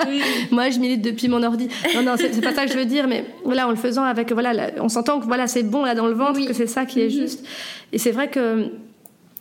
moi 0.50 0.70
je 0.70 0.78
milite 0.78 1.02
depuis 1.02 1.28
mon 1.28 1.42
ordi. 1.54 1.68
Non, 1.94 2.02
non, 2.02 2.14
c'est 2.16 2.40
pas 2.40 2.54
ça 2.54 2.66
que 2.66 2.72
je 2.72 2.78
veux 2.78 2.84
dire, 2.84 3.06
mais 3.08 3.24
voilà, 3.44 3.66
en 3.66 3.70
le 3.70 3.76
faisant 3.76 4.04
avec, 4.04 4.32
voilà, 4.32 4.70
on 4.80 4.88
s'entend 4.88 5.20
que 5.20 5.26
voilà, 5.26 5.46
c'est 5.46 5.62
bon 5.62 5.84
là 5.84 5.94
dans 5.94 6.06
le 6.06 6.14
ventre, 6.14 6.44
que 6.46 6.52
c'est 6.52 6.66
ça 6.66 6.84
qui 6.84 7.00
est 7.00 7.06
mhm. 7.06 7.10
juste. 7.10 7.46
Et 7.92 7.98
c'est 7.98 8.12
vrai 8.12 8.28
que 8.28 8.70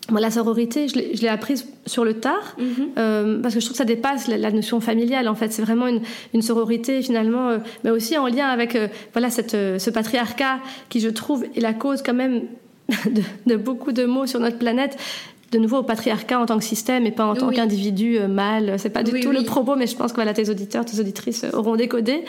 moi, 0.09 0.19
la 0.19 0.31
sororité, 0.31 0.87
je 0.89 1.21
l'ai 1.21 1.27
apprise 1.29 1.65
sur 1.85 2.03
le 2.03 2.15
tard, 2.15 2.55
mhm. 2.57 2.89
euh, 2.97 3.41
parce 3.41 3.53
que 3.53 3.59
je 3.61 3.65
trouve 3.65 3.73
que 3.73 3.77
ça 3.77 3.85
dépasse 3.85 4.27
la, 4.27 4.51
notion 4.51 4.81
familiale. 4.81 5.29
En 5.29 5.35
fait, 5.35 5.53
c'est 5.53 5.61
vraiment 5.61 5.87
une, 5.87 6.01
une, 6.33 6.41
sororité 6.41 7.01
finalement, 7.01 7.49
euh, 7.49 7.57
mais 7.83 7.89
aussi 7.89 8.17
en 8.17 8.27
lien 8.27 8.47
avec 8.47 8.75
euh, 8.75 8.87
voilà 9.13 9.29
cette, 9.29 9.51
ce 9.51 9.89
patriarcat 9.89 10.59
qui, 10.89 10.99
je 10.99 11.09
trouve, 11.09 11.45
est 11.55 11.61
la 11.61 11.73
cause 11.73 12.01
quand 12.01 12.13
même 12.13 12.43
de, 13.05 13.21
de, 13.45 13.55
beaucoup 13.55 13.93
de 13.93 14.03
maux 14.03 14.27
sur 14.27 14.41
notre 14.41 14.57
planète 14.57 14.97
de 15.53 15.59
nouveau 15.59 15.77
au 15.77 15.83
patriarcat 15.83 16.39
en 16.39 16.45
tant 16.45 16.57
que 16.57 16.63
système 16.63 17.05
et 17.05 17.11
pas 17.11 17.25
en 17.25 17.35
tant 17.35 17.49
qu'individu 17.49 18.17
euh, 18.17 18.27
mâle. 18.27 18.75
C'est 18.77 18.89
pas 18.89 19.03
du 19.03 19.19
tout 19.19 19.31
le 19.31 19.43
propos, 19.43 19.75
mais 19.75 19.87
je 19.87 19.95
pense 19.95 20.11
que 20.11 20.15
voilà, 20.15 20.33
tes 20.33 20.49
auditeurs, 20.49 20.83
tes 20.83 20.99
auditrices 20.99 21.45
auront 21.53 21.75
décodé. 21.75 22.23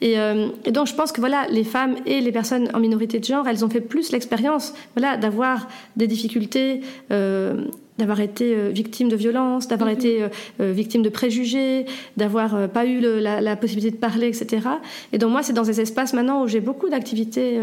Et, 0.00 0.18
euh, 0.18 0.48
et, 0.64 0.72
donc 0.72 0.88
je 0.88 0.94
pense 0.94 1.12
que 1.12 1.20
voilà, 1.20 1.46
les 1.50 1.64
femmes 1.64 1.96
et 2.04 2.20
les 2.20 2.32
personnes 2.32 2.68
en 2.74 2.80
minorité 2.80 3.20
de 3.20 3.24
genre, 3.24 3.46
elles 3.48 3.64
ont 3.64 3.70
fait 3.70 3.80
plus 3.80 4.10
l'expérience, 4.12 4.74
voilà, 4.96 5.16
d'avoir 5.16 5.68
des 5.96 6.06
difficultés. 6.06 6.80
Euh, 7.10 7.64
d'avoir 7.96 8.18
été 8.20 8.56
euh, 8.56 8.70
victime 8.70 9.08
de 9.08 9.14
violence, 9.14 9.68
d'avoir 9.68 9.88
mhm. 9.88 9.96
été 9.96 10.22
euh, 10.60 10.72
victime 10.72 11.02
de 11.02 11.08
préjugés, 11.08 11.86
d'avoir 12.16 12.68
pas 12.68 12.86
eu 12.86 12.98
le, 12.98 13.20
la, 13.20 13.40
la, 13.40 13.54
possibilité 13.54 13.92
de 13.92 14.00
parler, 14.00 14.26
etc. 14.26 14.66
Et 15.12 15.18
donc 15.18 15.30
moi, 15.30 15.44
c'est 15.44 15.52
dans 15.52 15.62
ces 15.62 15.80
espaces 15.80 16.12
maintenant 16.12 16.42
où 16.42 16.48
j'ai 16.48 16.58
beaucoup 16.58 16.88
d'activités 16.88 17.60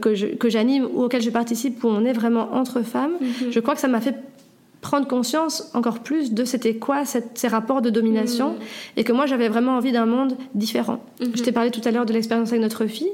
que 0.00 0.48
j'anime 0.48 0.88
ou 0.94 1.02
auxquelles 1.02 1.20
je 1.20 1.28
participe, 1.28 1.84
où 1.84 1.88
on 1.88 2.04
est 2.06 2.14
vraiment 2.14 2.54
entre 2.54 2.80
femmes. 2.80 3.12
Mhm. 3.20 3.50
Je 3.50 3.60
crois 3.60 3.74
que 3.74 3.80
ça 3.80 3.88
m'a 3.88 4.00
fait 4.00 4.16
prendre 4.84 5.08
conscience 5.08 5.70
encore 5.74 5.98
plus 6.00 6.32
de 6.34 6.44
c'était 6.44 6.74
quoi 6.76 7.04
cette, 7.06 7.38
ces 7.38 7.48
rapports 7.48 7.80
de 7.82 7.88
domination 7.90 8.50
mmh. 8.50 8.98
et 8.98 9.04
que 9.04 9.12
moi 9.12 9.24
j'avais 9.26 9.48
vraiment 9.48 9.76
envie 9.78 9.92
d'un 9.92 10.06
monde 10.06 10.36
différent. 10.54 11.00
Mmh. 11.20 11.24
Je 11.34 11.42
t'ai 11.42 11.52
parlé 11.52 11.70
tout 11.70 11.80
à 11.84 11.90
l'heure 11.90 12.04
de 12.06 12.12
l'expérience 12.12 12.50
avec 12.50 12.60
notre 12.60 12.84
fille. 12.86 13.08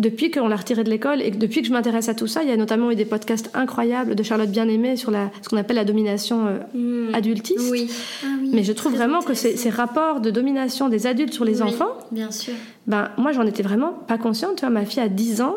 depuis 0.00 0.30
qu'on 0.32 0.48
l'a 0.48 0.56
retiré 0.56 0.82
de 0.82 0.90
l'école 0.90 1.20
et 1.22 1.30
depuis 1.30 1.60
que 1.62 1.68
je 1.68 1.72
m'intéresse 1.72 2.08
à 2.08 2.14
tout 2.14 2.26
ça, 2.26 2.42
il 2.42 2.48
y 2.48 2.52
a 2.52 2.56
notamment 2.56 2.90
eu 2.90 2.96
des 2.96 3.04
podcasts 3.04 3.50
incroyables 3.54 4.14
de 4.14 4.22
Charlotte 4.22 4.50
Bien-Aimée 4.50 4.96
sur 4.96 5.10
la, 5.10 5.30
ce 5.42 5.48
qu'on 5.48 5.58
appelle 5.58 5.76
la 5.76 5.84
domination 5.84 6.46
euh, 6.46 6.58
Hmm. 6.74 7.14
adultiste. 7.14 7.70
Oui. 7.70 7.88
Ah 8.24 8.26
oui, 8.42 8.50
Mais 8.52 8.64
je 8.64 8.72
trouve 8.72 8.94
vraiment 8.94 9.20
que 9.20 9.34
ces, 9.34 9.56
ces 9.56 9.70
rapports 9.70 10.20
de 10.20 10.30
domination 10.30 10.88
des 10.88 11.06
adultes 11.06 11.34
sur 11.34 11.44
les 11.44 11.60
Oui, 11.62 11.68
enfants, 11.68 11.94
Bien 12.10 12.30
sûr. 12.30 12.54
ben, 12.86 13.10
moi, 13.18 13.32
j'en 13.32 13.46
étais 13.46 13.62
vraiment 13.62 13.92
pas 14.08 14.18
consciente. 14.18 14.56
Tu 14.56 14.60
vois, 14.62 14.70
ma 14.70 14.84
fille 14.86 15.02
a 15.02 15.08
10 15.08 15.40
ans. 15.42 15.54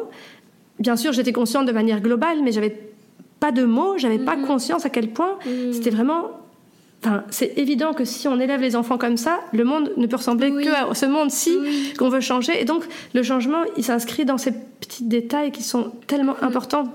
Bien 0.80 0.96
sûr, 0.98 1.12
j'étais 1.14 1.34
consciente 1.34 1.66
de 1.66 1.72
manière 1.72 2.02
globale, 2.02 2.40
mais 2.44 2.52
j'avais 2.52 2.76
pas 3.44 3.52
de 3.52 3.66
mots, 3.66 3.98
j'avais 3.98 4.20
pas 4.20 4.38
Mhm. 4.38 4.46
conscience 4.48 4.86
à 4.86 4.90
quel 4.90 5.10
point 5.10 5.34
Mhm. 5.46 5.74
c'était 5.74 5.90
vraiment. 5.90 6.22
Enfin, 7.04 7.26
c'est 7.30 7.58
évident 7.58 7.92
que 7.94 8.06
si 8.06 8.30
on 8.30 8.40
élève 8.40 8.62
les 8.62 8.78
enfants 8.78 8.98
comme 8.98 9.18
ça, 9.18 9.42
le 9.52 9.66
monde 9.66 9.92
ne 9.98 10.08
peut 10.08 10.16
ressembler 10.16 10.50
Oui. 10.50 10.64
que 10.64 10.70
à 10.70 10.94
ce 10.94 11.06
monde-ci 11.06 11.52
Oui. 11.62 11.94
qu'on 12.00 12.08
veut 12.08 12.22
changer. 12.22 12.54
Et 12.62 12.64
donc, 12.64 12.84
le 13.14 13.22
changement, 13.22 13.64
il 13.76 13.84
s'inscrit 13.84 14.24
dans 14.24 14.38
ces 14.38 14.54
petits 14.54 15.04
détails 15.04 15.52
qui 15.52 15.62
sont 15.64 15.92
tellement 16.08 16.36
Mhm. 16.42 16.48
importants. 16.48 16.86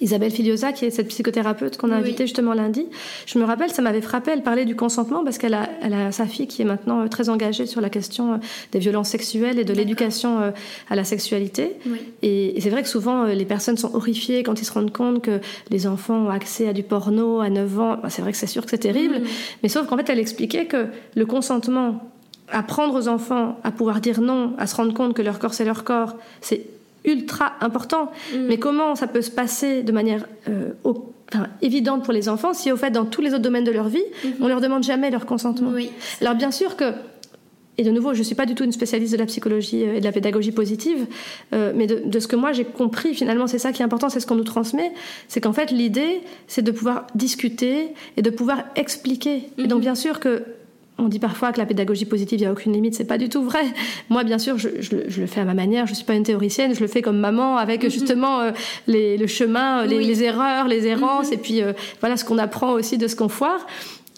Isabelle 0.00 0.30
Filiosa, 0.30 0.72
qui 0.72 0.84
est 0.86 0.90
cette 0.90 1.08
psychothérapeute 1.08 1.76
qu'on 1.76 1.90
a 1.90 1.94
Oui. 1.96 2.00
invitée 2.00 2.24
justement 2.26 2.54
lundi, 2.54 2.86
je 3.26 3.38
me 3.38 3.44
rappelle, 3.44 3.70
ça 3.70 3.82
m'avait 3.82 4.00
frappé, 4.00 4.30
elle 4.32 4.42
parlait 4.42 4.64
du 4.64 4.74
consentement 4.76 5.22
parce 5.24 5.36
qu'elle 5.38 5.54
a, 5.54 5.68
elle 5.82 5.92
a 5.92 6.10
sa 6.12 6.26
fille 6.26 6.46
qui 6.46 6.62
est 6.62 6.64
maintenant 6.64 7.00
euh, 7.02 7.08
très 7.08 7.28
engagée 7.28 7.66
sur 7.66 7.80
la 7.80 7.90
question 7.90 8.34
euh, 8.34 8.36
des 8.72 8.78
violences 8.78 9.08
sexuelles 9.10 9.58
et 9.58 9.64
de 9.64 9.72
l'éducation 9.74 10.40
euh, 10.40 10.50
à 10.88 10.96
la 10.96 11.04
sexualité. 11.04 11.76
Oui. 11.86 11.98
Et, 12.22 12.56
et 12.56 12.60
c'est 12.60 12.70
vrai 12.70 12.82
que 12.82 12.88
souvent, 12.88 13.24
les 13.24 13.44
personnes 13.44 13.76
sont 13.76 13.94
horrifiées 13.94 14.42
quand 14.42 14.60
ils 14.60 14.64
se 14.64 14.72
rendent 14.72 14.92
compte 14.92 15.22
que 15.22 15.40
les 15.70 15.86
enfants 15.86 16.26
ont 16.26 16.30
accès 16.30 16.66
à 16.68 16.72
du 16.72 16.82
porno 16.82 17.40
à 17.40 17.50
9 17.50 17.78
ans. 17.80 17.96
Bah, 18.02 18.08
c'est 18.10 18.22
vrai 18.22 18.32
que 18.32 18.38
c'est 18.38 18.46
sûr 18.46 18.64
que 18.64 18.70
c'est 18.70 18.78
terrible, 18.78 19.16
Mhm. 19.20 19.26
mais 19.62 19.68
sauf 19.68 19.86
qu'en 19.86 19.96
fait, 19.96 20.08
elle 20.08 20.18
expliquait 20.18 20.66
que 20.66 20.86
le 21.14 21.26
consentement, 21.26 22.10
apprendre 22.52 22.94
aux 22.94 23.06
enfants 23.06 23.58
à 23.64 23.70
pouvoir 23.70 24.00
dire 24.00 24.20
non, 24.20 24.54
à 24.58 24.66
se 24.66 24.74
rendre 24.74 24.92
compte 24.92 25.14
que 25.14 25.22
leur 25.22 25.38
corps 25.38 25.54
c'est 25.54 25.64
leur 25.64 25.84
corps, 25.84 26.16
c'est 26.40 26.62
ultra 27.04 27.54
important. 27.60 28.10
Mhm. 28.34 28.46
Mais 28.48 28.58
comment 28.58 28.94
ça 28.94 29.06
peut 29.06 29.22
se 29.22 29.30
passer 29.30 29.82
de 29.82 29.92
manière 29.92 30.26
euh, 30.48 30.70
au- 30.84 31.12
enfin, 31.32 31.46
évidente 31.62 32.04
pour 32.04 32.12
les 32.12 32.28
enfants 32.28 32.52
si 32.52 32.70
au 32.72 32.76
fait 32.76 32.90
dans 32.90 33.04
tous 33.04 33.20
les 33.22 33.30
autres 33.30 33.42
domaines 33.42 33.64
de 33.64 33.70
leur 33.70 33.88
vie, 33.88 34.02
Mhm. 34.24 34.32
on 34.40 34.48
leur 34.48 34.60
demande 34.60 34.82
jamais 34.82 35.10
leur 35.10 35.26
consentement? 35.26 35.70
Oui. 35.74 35.90
alors 36.20 36.34
bien 36.34 36.50
sûr 36.50 36.76
que, 36.76 36.92
et 37.78 37.82
de 37.84 37.90
nouveau, 37.90 38.12
je 38.12 38.18
ne 38.18 38.24
suis 38.24 38.34
pas 38.34 38.44
du 38.44 38.54
tout 38.54 38.64
une 38.64 38.72
spécialiste 38.72 39.12
de 39.14 39.18
la 39.18 39.24
psychologie 39.24 39.84
euh, 39.84 39.94
et 39.94 40.00
de 40.00 40.04
la 40.04 40.12
pédagogie 40.12 40.52
positive, 40.52 41.06
euh, 41.54 41.72
mais 41.74 41.86
de, 41.86 42.02
de 42.04 42.18
ce 42.20 42.26
que 42.28 42.36
moi 42.36 42.52
j'ai 42.52 42.64
compris, 42.64 43.14
finalement, 43.14 43.46
c'est 43.46 43.58
ça 43.58 43.72
qui 43.72 43.80
est 43.80 43.84
important, 43.84 44.10
c'est 44.10 44.20
ce 44.20 44.26
qu'on 44.26 44.34
nous 44.34 44.44
transmet, 44.44 44.92
c'est 45.28 45.40
qu'en 45.40 45.54
fait 45.54 45.70
l'idée, 45.70 46.20
c'est 46.46 46.60
de 46.62 46.70
pouvoir 46.72 47.06
discuter 47.14 47.94
et 48.18 48.22
de 48.22 48.28
pouvoir 48.30 48.64
expliquer. 48.76 49.44
Et 49.56 49.62
donc 49.66 49.78
Mhm. 49.78 49.80
bien 49.84 49.94
sûr 49.94 50.20
que... 50.20 50.42
On 51.02 51.08
dit 51.08 51.18
parfois 51.18 51.50
que 51.52 51.58
la 51.58 51.66
pédagogie 51.66 52.04
positive, 52.04 52.38
il 52.38 52.42
n'y 52.42 52.46
a 52.48 52.52
aucune 52.52 52.72
limite, 52.72 52.94
c'est 52.94 53.04
pas 53.06 53.16
du 53.18 53.28
tout 53.28 53.42
vrai. 53.42 53.62
Moi, 54.10 54.22
bien 54.24 54.38
sûr, 54.38 54.58
je, 54.58 54.68
je 54.80 54.96
le- 54.96 55.04
je 55.08 55.20
le 55.22 55.26
fais 55.26 55.40
à 55.40 55.44
ma 55.44 55.54
manière, 55.54 55.86
je 55.86 55.94
suis 55.94 56.04
pas 56.04 56.14
une 56.14 56.24
théoricienne, 56.24 56.74
je 56.74 56.80
le 56.80 56.86
fais 56.88 57.00
comme 57.02 57.18
maman, 57.18 57.56
avec 57.56 57.88
justement 57.88 58.40
euh, 58.40 58.50
les, 58.86 59.16
le 59.16 59.26
chemin, 59.26 59.86
les, 59.86 59.94
Mhm. 59.96 60.00
Oui. 60.02 60.06
les 60.06 60.22
erreurs, 60.22 60.68
les 60.68 60.86
errances, 60.86 61.28
Mhm. 61.28 61.32
et 61.34 61.36
puis 61.38 61.62
euh, 61.62 61.72
voilà 62.00 62.16
ce 62.16 62.24
qu'on 62.24 62.38
apprend 62.38 62.72
aussi 62.72 62.98
de 62.98 63.08
ce 63.08 63.16
qu'on 63.16 63.28
foire. 63.28 63.66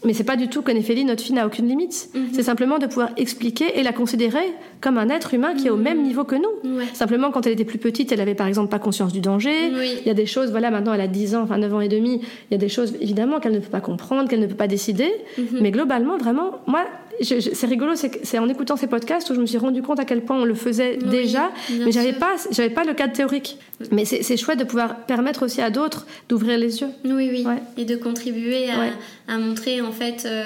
Mais 0.05 0.13
c'est 0.15 0.25
pas 0.25 0.37
du 0.37 0.49
tout 0.49 0.63
que 0.63 0.73
Néphélie, 0.73 1.05
notre 1.05 1.23
fille, 1.23 1.35
n'a 1.35 1.47
aucune 1.47 1.69
limite. 1.69 2.09
Mhm. 2.15 2.29
C'est 2.33 2.43
simplement 2.43 2.79
de 2.79 2.87
pouvoir 2.87 3.11
expliquer 3.17 3.79
et 3.79 3.83
la 3.83 3.93
considérer 3.93 4.53
comme 4.81 4.99
un 4.99 5.09
être 5.09 5.35
humain 5.35 5.55
qui 5.55 5.69
est 5.69 5.71
au 5.71 5.77
Mhm. 5.77 5.83
même 5.83 6.03
niveau 6.03 6.25
que 6.25 6.35
nous. 6.35 6.77
Ouais. 6.77 6.85
Simplement, 6.93 7.31
quand 7.31 7.47
elle 7.47 7.53
était 7.53 7.65
plus 7.65 7.79
petite, 7.79 8.11
elle 8.13 8.21
avait 8.21 8.35
par 8.35 8.47
exemple 8.49 8.69
pas 8.71 8.79
conscience 8.81 9.13
du 9.13 9.21
danger. 9.21 9.71
Oui. 9.79 9.99
Il 10.01 10.07
y 10.07 10.11
a 10.11 10.15
des 10.15 10.27
choses, 10.27 10.51
voilà, 10.51 10.71
maintenant 10.71 10.93
elle 10.95 11.01
a 11.01 11.07
10 11.07 11.35
ans, 11.37 11.43
enfin 11.43 11.59
9 11.59 11.73
ans 11.75 11.81
et 11.81 11.89
demi, 11.89 12.21
il 12.51 12.53
y 12.53 12.55
a 12.55 12.59
des 12.59 12.69
choses 12.69 12.95
évidemment 13.01 13.39
qu'elle 13.41 13.53
ne 13.53 13.59
peut 13.61 13.71
pas 13.71 13.81
comprendre, 13.81 14.29
qu'elle 14.29 14.41
ne 14.41 14.47
peut 14.47 14.55
pas 14.57 14.67
décider. 14.69 15.11
Mhm. 15.39 15.45
Mais 15.61 15.71
globalement, 15.71 16.17
vraiment, 16.19 16.53
moi, 16.67 16.85
c'est 17.21 17.67
rigolo, 17.67 17.93
c'est 17.95 18.39
en 18.39 18.49
écoutant 18.49 18.77
ces 18.77 18.87
podcasts 18.87 19.29
où 19.31 19.35
je 19.35 19.41
me 19.41 19.47
suis 19.47 19.59
rendu 19.59 19.83
compte 19.83 20.01
à 20.01 20.05
quel 20.05 20.23
point 20.23 20.41
on 20.41 20.45
le 20.45 20.55
faisait 20.55 20.99
Oui, 21.03 21.09
déjà, 21.11 21.51
mais 21.71 21.93
j'avais 21.93 22.13
pas, 22.15 22.35
j'avais 22.51 22.71
pas 22.71 22.85
le 22.85 22.95
cadre 22.95 23.13
théorique. 23.13 23.59
Mais 23.91 24.05
c'est 24.05 24.23
c'est 24.23 24.37
chouette 24.37 24.59
de 24.59 24.65
pouvoir 24.65 24.97
permettre 25.07 25.45
aussi 25.45 25.61
à 25.61 25.71
d'autres 25.71 26.07
d'ouvrir 26.29 26.59
les 26.59 26.81
yeux. 26.81 26.89
Oui, 27.05 27.29
oui. 27.31 27.45
Ouais. 27.47 27.63
Et 27.77 27.85
de 27.85 27.97
contribuer 27.97 28.71
à, 28.71 28.79
Ouais. 28.79 28.93
à 29.29 29.39
montrer 29.39 29.81
en 29.81 29.93
fait 29.93 30.25
euh, 30.27 30.45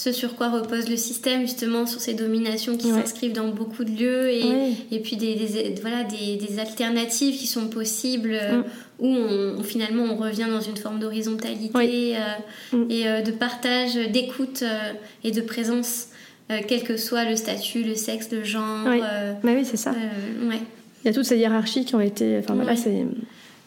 ce 0.00 0.12
sur 0.12 0.36
quoi 0.36 0.48
repose 0.48 0.88
le 0.88 0.96
système, 0.96 1.40
justement 1.40 1.84
sur 1.84 2.00
ces 2.00 2.14
dominations 2.14 2.76
qui 2.76 2.86
Ouais. 2.92 3.00
s'inscrivent 3.00 3.32
dans 3.32 3.48
beaucoup 3.48 3.82
de 3.82 3.90
lieux 3.90 4.30
et, 4.30 4.44
et 4.92 5.00
puis 5.00 5.16
des, 5.16 5.34
des- 5.34 5.74
voilà, 5.80 6.04
des, 6.04 6.36
des 6.36 6.60
alternatives 6.60 7.36
qui 7.36 7.48
sont 7.48 7.66
possibles 7.66 8.30
euh, 8.40 8.58
Mm. 8.58 8.64
où 9.00 9.06
on, 9.08 9.62
finalement 9.64 10.04
on 10.04 10.16
revient 10.16 10.46
dans 10.48 10.60
une 10.60 10.76
forme 10.76 11.00
d'horizontalité 11.00 11.72
Oui. 11.74 12.14
euh, 12.14 12.76
Mm. 12.76 12.90
et 12.90 13.08
euh, 13.08 13.22
de 13.22 13.32
partage, 13.32 13.94
d'écoute 14.12 14.62
et 15.24 15.32
de 15.32 15.40
présence, 15.40 16.08
quel 16.68 16.82
que 16.84 16.96
soit 16.96 17.24
le 17.24 17.34
statut, 17.34 17.82
le 17.82 17.94
sexe, 17.96 18.28
le 18.30 18.44
genre. 18.44 18.86
Oui. 18.86 19.00
Mais 19.42 19.54
oui, 19.56 19.64
c'est 19.64 19.76
ça. 19.76 19.90
ouais. 19.90 20.60
Il 21.02 21.06
y 21.06 21.10
a 21.10 21.12
toutes 21.12 21.24
ces 21.26 21.36
hiérarchies 21.38 21.84
qui 21.84 21.94
ont 21.96 22.00
été. 22.00 22.38
Enfin 22.38 22.54
voilà, 22.54 22.74
c'est. 22.76 23.04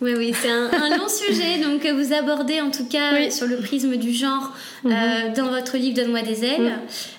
Oui, 0.01 0.13
oui, 0.17 0.33
c'est 0.39 0.49
un, 0.49 0.65
un 0.71 0.97
long 0.97 1.07
sujet 1.07 1.59
donc 1.63 1.81
que 1.81 1.91
vous 1.91 2.11
abordez 2.13 2.59
en 2.59 2.71
tout 2.71 2.85
cas 2.87 3.13
Oui. 3.13 3.27
euh, 3.27 3.29
sur 3.29 3.45
le 3.45 3.57
prisme 3.57 3.95
du 3.97 4.11
genre 4.13 4.51
euh, 4.85 4.89
dans 5.35 5.49
votre 5.49 5.77
livre 5.77 5.95
Donne-moi 5.95 6.23
des 6.23 6.43
ailes 6.43 6.61
Mhm. 6.61 6.71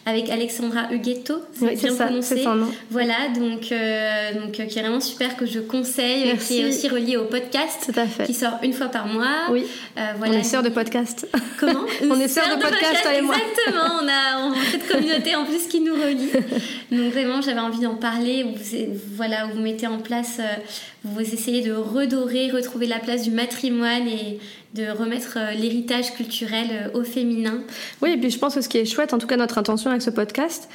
avec 0.06 0.28
Alexandra 0.30 0.92
Huguetto, 0.92 1.34
c'est 1.52 1.64
Oui, 1.64 1.76
bien 1.76 1.94
ça, 1.94 2.06
prononcé. 2.06 2.42
son 2.42 2.54
nom. 2.56 2.72
Voilà, 2.90 3.28
donc, 3.36 3.70
euh, 3.70 4.32
donc 4.34 4.58
euh, 4.58 4.64
qui 4.66 4.78
est 4.78 4.82
vraiment 4.82 5.00
super 5.00 5.36
que 5.36 5.46
je 5.46 5.60
conseille, 5.60 6.22
euh, 6.24 6.32
Merci. 6.32 6.54
qui 6.54 6.60
est 6.60 6.68
aussi 6.68 6.88
relié 6.88 7.16
au 7.16 7.24
podcast 7.26 7.88
Tout 7.92 8.00
à 8.00 8.06
fait. 8.06 8.24
qui 8.24 8.34
sort 8.34 8.58
une 8.64 8.72
fois 8.72 8.88
par 8.88 9.06
mois. 9.06 9.46
Oui, 9.50 9.64
Euh, 9.96 10.00
on 10.14 10.18
voilà. 10.18 10.38
est 10.38 10.42
sœurs 10.42 10.64
de 10.64 10.68
podcast. 10.70 11.28
Comment 11.60 11.84
On 12.10 12.18
est 12.20 12.26
sœurs 12.28 12.56
de 12.56 12.60
podcast, 12.62 13.02
toi 13.02 13.14
et 13.14 13.20
moi. 13.22 13.36
Exactement, 13.36 13.94
on 14.02 14.08
a, 14.08 14.44
on 14.48 14.52
a 14.52 14.64
cette 14.72 14.88
communauté 14.88 15.36
en 15.36 15.44
plus 15.44 15.68
qui 15.68 15.80
nous 15.80 15.94
relie. 15.94 16.30
Donc 16.90 17.12
vraiment, 17.12 17.40
j'avais 17.42 17.60
envie 17.60 17.80
d'en 17.80 17.94
parler. 17.94 18.42
Où 18.42 18.50
vous, 18.56 18.86
voilà, 19.14 19.46
où 19.46 19.50
vous 19.56 19.60
mettez 19.62 19.86
en 19.86 19.98
place, 19.98 20.38
euh, 20.40 20.42
vous 21.04 21.20
essayez 21.20 21.62
de 21.62 21.72
redorer, 21.72 22.50
retrouver 22.50 22.86
la 22.86 22.98
place 22.98 23.22
du 23.22 23.30
matrimoine 23.30 24.06
et 24.06 24.38
de 24.74 24.88
remettre 24.90 25.36
euh, 25.36 25.52
l'héritage 25.52 26.14
culturel 26.14 26.66
euh, 26.70 26.98
au 26.98 27.04
féminin. 27.04 27.62
Oui, 28.00 28.12
et 28.12 28.16
puis 28.16 28.30
je 28.30 28.38
pense 28.38 28.54
que 28.54 28.60
ce 28.60 28.68
qui 28.68 28.78
est 28.78 28.84
chouette, 28.84 29.12
en 29.12 29.18
tout 29.18 29.26
cas 29.26 29.36
notre 29.36 29.58
intention 29.58 29.90
avec 29.90 30.02
ce 30.02 30.10
podcast, 30.10 30.68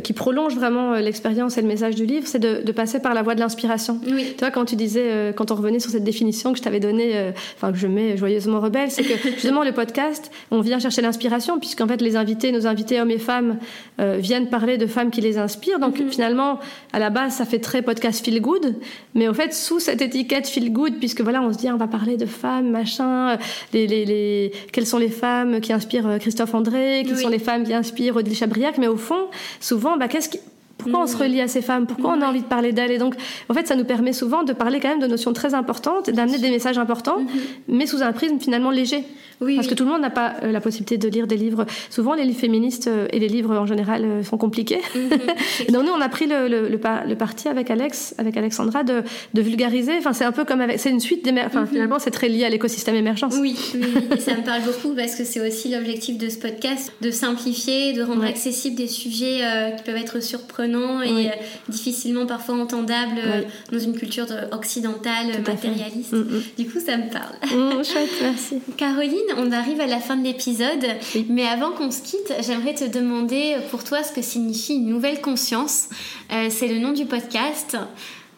qui 0.00 0.12
prolonge 0.12 0.54
vraiment 0.54 0.92
euh, 0.94 1.00
l'expérience 1.00 1.56
et 1.58 1.62
le 1.62 1.68
message 1.68 1.94
du 1.94 2.04
livre, 2.06 2.26
c'est 2.26 2.38
de, 2.38 2.62
de 2.62 2.72
passer 2.72 3.00
par 3.00 3.14
la 3.14 3.22
voie 3.22 3.34
de 3.34 3.40
l'inspiration. 3.40 3.98
Oui. 4.06 4.26
Tu 4.32 4.38
vois, 4.40 4.50
quand 4.50 4.64
tu 4.66 4.76
disais, 4.76 5.04
euh, 5.06 5.32
quand 5.32 5.50
on 5.50 5.54
revenait 5.54 5.78
sur 5.80 5.90
cette 5.90 6.04
définition 6.04 6.52
que 6.52 6.58
je 6.58 6.62
t'avais 6.62 6.80
donnée, 6.80 7.12
euh, 7.16 7.30
enfin 7.56 7.72
que 7.72 7.78
je 7.78 7.86
mets 7.86 8.16
joyeusement 8.16 8.60
rebelle, 8.60 8.90
c'est 8.90 9.02
que 9.02 9.14
justement 9.30 9.64
le 9.64 9.72
podcast, 9.72 10.30
on 10.50 10.60
vient 10.60 10.78
chercher 10.78 11.00
l'inspiration, 11.02 11.58
puisqu'en 11.58 11.86
fait 11.88 12.00
les 12.02 12.16
invités, 12.16 12.52
nos 12.52 12.66
invités 12.66 13.00
hommes 13.00 13.10
et 13.10 13.18
femmes, 13.18 13.58
euh, 14.00 14.16
viennent 14.20 14.48
parler 14.48 14.76
de 14.76 14.86
femmes 14.86 15.10
qui 15.10 15.20
les 15.22 15.38
inspirent. 15.38 15.78
Donc 15.78 15.98
Mhm. 15.98 16.10
finalement, 16.10 16.58
à 16.92 16.98
la 16.98 17.08
base, 17.10 17.34
ça 17.34 17.44
fait 17.46 17.58
très 17.58 17.80
podcast 17.82 18.22
feel 18.24 18.40
good, 18.42 18.74
mais 19.14 19.26
au 19.26 19.32
fait, 19.34 19.54
sous 19.54 19.80
cette 19.80 20.02
étiquette 20.02 20.46
feel 20.48 20.70
good, 20.72 20.94
puisque 20.98 21.22
voilà, 21.22 21.40
on 21.42 21.52
se 21.52 21.58
dit, 21.58 21.70
on 21.70 21.76
va 21.76 21.86
parler 21.88 22.16
de 22.16 22.26
femmes, 22.26 22.70
machin, 22.70 23.30
euh, 23.30 23.36
les, 23.72 23.86
les, 23.86 24.04
les... 24.04 24.52
quelles 24.72 24.86
sont 24.86 24.98
les 24.98 25.08
femmes 25.08 25.60
qui 25.60 25.72
inspirent 25.72 26.06
euh, 26.08 26.18
Christophe 26.18 26.54
André, 26.54 27.04
quelles 27.06 27.16
Oui. 27.16 27.22
sont 27.22 27.28
les 27.30 27.38
femmes 27.38 27.64
qui 27.64 27.72
inspirent 27.72 28.16
Odile 28.16 28.34
Chabriac, 28.36 28.76
mais 28.78 28.86
au 28.88 28.96
fond, 28.96 29.28
souvent, 29.60 29.77
bah, 29.78 30.08
qu'est-ce 30.08 30.28
qui 30.28 30.40
pourquoi 30.78 31.00
on 31.02 31.06
se 31.08 31.16
relie 31.16 31.40
à 31.40 31.48
ces 31.48 31.60
femmes? 31.60 31.86
Pourquoi 31.86 32.14
on 32.16 32.22
a 32.22 32.28
envie 32.28 32.40
de 32.40 32.46
parler 32.46 32.72
d'elles? 32.72 32.92
Et 32.92 32.98
donc, 32.98 33.16
en 33.48 33.54
fait, 33.54 33.66
ça 33.66 33.74
nous 33.74 33.84
permet 33.84 34.12
souvent 34.12 34.44
de 34.44 34.52
parler 34.52 34.78
quand 34.78 34.88
même 34.88 35.00
de 35.00 35.08
notions 35.08 35.32
très 35.32 35.52
importantes, 35.54 36.08
d'amener 36.08 36.38
des 36.38 36.50
messages 36.50 36.78
importants, 36.78 37.18
mais 37.66 37.86
sous 37.86 38.02
un 38.02 38.12
prisme 38.12 38.38
finalement 38.38 38.70
léger. 38.70 39.04
Oui, 39.40 39.54
Parce 39.56 39.66
oui. 39.66 39.72
que 39.72 39.78
tout 39.78 39.84
le 39.84 39.90
monde 39.90 40.00
n'a 40.02 40.10
pas 40.10 40.34
euh, 40.42 40.50
la 40.52 40.60
possibilité 40.60 40.98
de 40.98 41.08
lire 41.08 41.26
des 41.26 41.36
livres. 41.36 41.64
Souvent, 41.90 42.14
les 42.14 42.24
livres 42.24 42.40
féministes 42.40 42.88
euh, 42.88 43.06
et 43.12 43.18
les 43.18 43.28
livres 43.28 43.56
en 43.56 43.66
général 43.66 44.04
euh, 44.04 44.24
sont 44.24 44.36
compliqués. 44.38 44.80
Mhm. 44.94 45.72
Donc 45.72 45.84
nous, 45.86 45.92
on 45.92 46.00
a 46.00 46.08
pris 46.08 46.26
le, 46.26 46.48
le, 46.48 46.68
le, 46.68 46.78
pa- 46.78 47.04
le 47.06 47.14
parti 47.14 47.48
avec 47.48 47.70
Alex, 47.70 48.14
avec 48.18 48.36
Alexandra, 48.36 48.82
de, 48.84 49.02
de 49.34 49.42
vulgariser. 49.42 49.92
Enfin, 49.98 50.12
c'est 50.12 50.24
un 50.24 50.32
peu 50.32 50.44
comme 50.44 50.60
avec, 50.60 50.78
c'est 50.80 50.90
une 50.90 51.00
suite 51.00 51.24
d'émer- 51.24 51.42
Enfin, 51.46 51.66
finalement, 51.66 51.98
c'est 51.98 52.10
très 52.10 52.28
lié 52.28 52.44
à 52.44 52.48
l'écosystème 52.48 52.94
émergence. 52.96 53.34
Oui, 53.40 53.54
oui, 53.74 53.80
oui. 53.94 54.02
et 54.16 54.20
ça 54.20 54.34
me 54.34 54.42
parle 54.44 54.62
beaucoup 54.62 54.94
parce 54.94 55.14
que 55.14 55.24
c'est 55.24 55.46
aussi 55.46 55.68
l'objectif 55.70 56.18
de 56.18 56.28
ce 56.28 56.38
podcast, 56.38 56.92
de 57.00 57.10
simplifier, 57.10 57.92
de 57.92 58.02
rendre 58.02 58.22
Ouais. 58.22 58.28
accessibles 58.30 58.74
des 58.76 58.88
sujets 58.88 59.38
euh, 59.44 59.70
qui 59.70 59.84
peuvent 59.84 59.96
être 59.96 60.20
surprenants 60.20 61.00
et 61.02 61.28
euh, 61.28 61.30
difficilement 61.68 62.26
parfois 62.26 62.56
entendables 62.56 63.18
euh, 63.24 63.42
dans 63.70 63.78
une 63.78 63.94
culture 63.96 64.26
de- 64.26 64.52
occidentale, 64.54 65.26
matérialiste. 65.46 66.12
Mm, 66.12 66.16
mm. 66.18 66.42
Du 66.58 66.66
coup, 66.68 66.80
ça 66.84 66.96
me 66.96 67.08
parle. 67.10 67.34
Mmh, 67.44 67.84
chouette, 67.84 68.10
merci. 68.22 68.58
Caroline, 68.76 69.14
on 69.36 69.52
arrive 69.52 69.80
à 69.80 69.86
la 69.86 69.98
fin 69.98 70.16
de 70.16 70.24
l'épisode, 70.24 70.84
Oui. 71.14 71.26
mais 71.28 71.46
avant 71.46 71.70
qu'on 71.72 71.90
se 71.90 72.02
quitte, 72.02 72.32
j'aimerais 72.40 72.74
te 72.74 72.84
demander 72.84 73.56
pour 73.70 73.84
toi 73.84 74.02
ce 74.02 74.12
que 74.12 74.22
signifie 74.22 74.76
une 74.76 74.88
nouvelle 74.88 75.20
conscience. 75.20 75.88
Euh, 76.32 76.48
c'est 76.50 76.68
le 76.68 76.78
nom 76.78 76.92
du 76.92 77.04
podcast. 77.06 77.76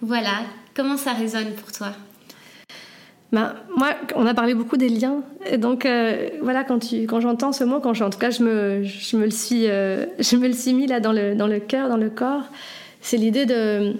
Voilà, 0.02 0.42
comment 0.74 0.96
ça 0.96 1.12
résonne 1.12 1.52
pour 1.54 1.72
toi? 1.72 1.88
Ben, 3.32 3.54
moi, 3.76 3.90
on 4.16 4.26
a 4.26 4.34
parlé 4.34 4.54
beaucoup 4.54 4.76
des 4.76 4.88
liens. 4.88 5.22
Et 5.48 5.56
donc, 5.56 5.86
euh, 5.86 6.30
voilà, 6.42 6.64
quand, 6.64 6.80
tu, 6.80 7.02
quand 7.06 7.20
j'entends 7.20 7.52
ce 7.52 7.62
mot, 7.62 7.78
quand 7.78 7.94
je, 7.94 8.02
en 8.02 8.10
tout 8.10 8.18
cas, 8.18 8.30
je 8.30 8.42
me, 8.42 8.82
je 8.82 9.16
me 9.16 9.24
le 9.24 9.30
suis, 9.30 9.68
euh, 9.68 10.06
je 10.18 10.36
me 10.36 10.48
le 10.48 10.52
suis 10.52 10.72
mis 10.74 10.86
là 10.88 10.98
dans 10.98 11.12
le, 11.12 11.36
dans 11.36 11.46
le 11.46 11.60
cœur, 11.60 11.88
dans 11.88 11.96
le 11.96 12.10
corps, 12.10 12.42
c'est 13.00 13.16
l'idée 13.16 13.46
de, 13.46 13.94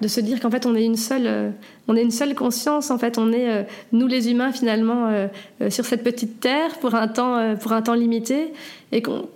de 0.00 0.08
se 0.08 0.20
dire 0.20 0.40
qu'en 0.40 0.50
fait, 0.50 0.66
on 0.66 0.74
est 0.74 0.84
une 0.84 0.96
seule, 0.96 1.26
euh, 1.26 1.50
on 1.86 1.96
est 1.96 2.02
une 2.02 2.10
seule 2.10 2.34
conscience. 2.34 2.90
En 2.90 2.98
fait, 2.98 3.18
on 3.18 3.32
est 3.32 3.50
euh, 3.50 3.62
nous 3.92 4.06
les 4.06 4.30
humains 4.30 4.52
finalement 4.52 5.08
euh, 5.08 5.28
sur 5.70 5.84
cette 5.84 6.02
petite 6.02 6.40
terre 6.40 6.78
pour 6.80 6.94
un 6.94 7.08
temps, 7.08 7.56
pour 7.56 7.72
un 7.72 7.82
temps 7.82 7.94
limité, 7.94 8.52
et 8.92 9.02
qu'on 9.02 9.28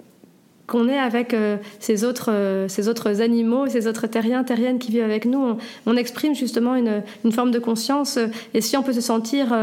qu'on 0.69 0.89
est 0.89 0.99
avec 0.99 1.37
ces, 1.81 2.05
autres, 2.05 2.65
ces 2.69 2.89
autres 2.89 3.21
animaux, 3.21 3.67
ces 3.67 3.87
autres 3.89 4.07
terriens, 4.07 4.43
terriennes 4.43 4.79
qui 4.79 4.91
vivent 4.91 5.03
avec 5.03 5.27
nous. 5.27 5.59
On, 5.85 5.97
exprime 5.97 6.35
justement 6.35 6.77
une, 6.77 7.03
une, 7.27 7.33
forme 7.33 7.51
de 7.51 7.59
conscience. 7.59 8.19
Et 8.55 8.63
si 8.63 8.79
on 8.79 8.83
peut 8.83 8.95
se 8.95 9.03
sentir 9.03 9.55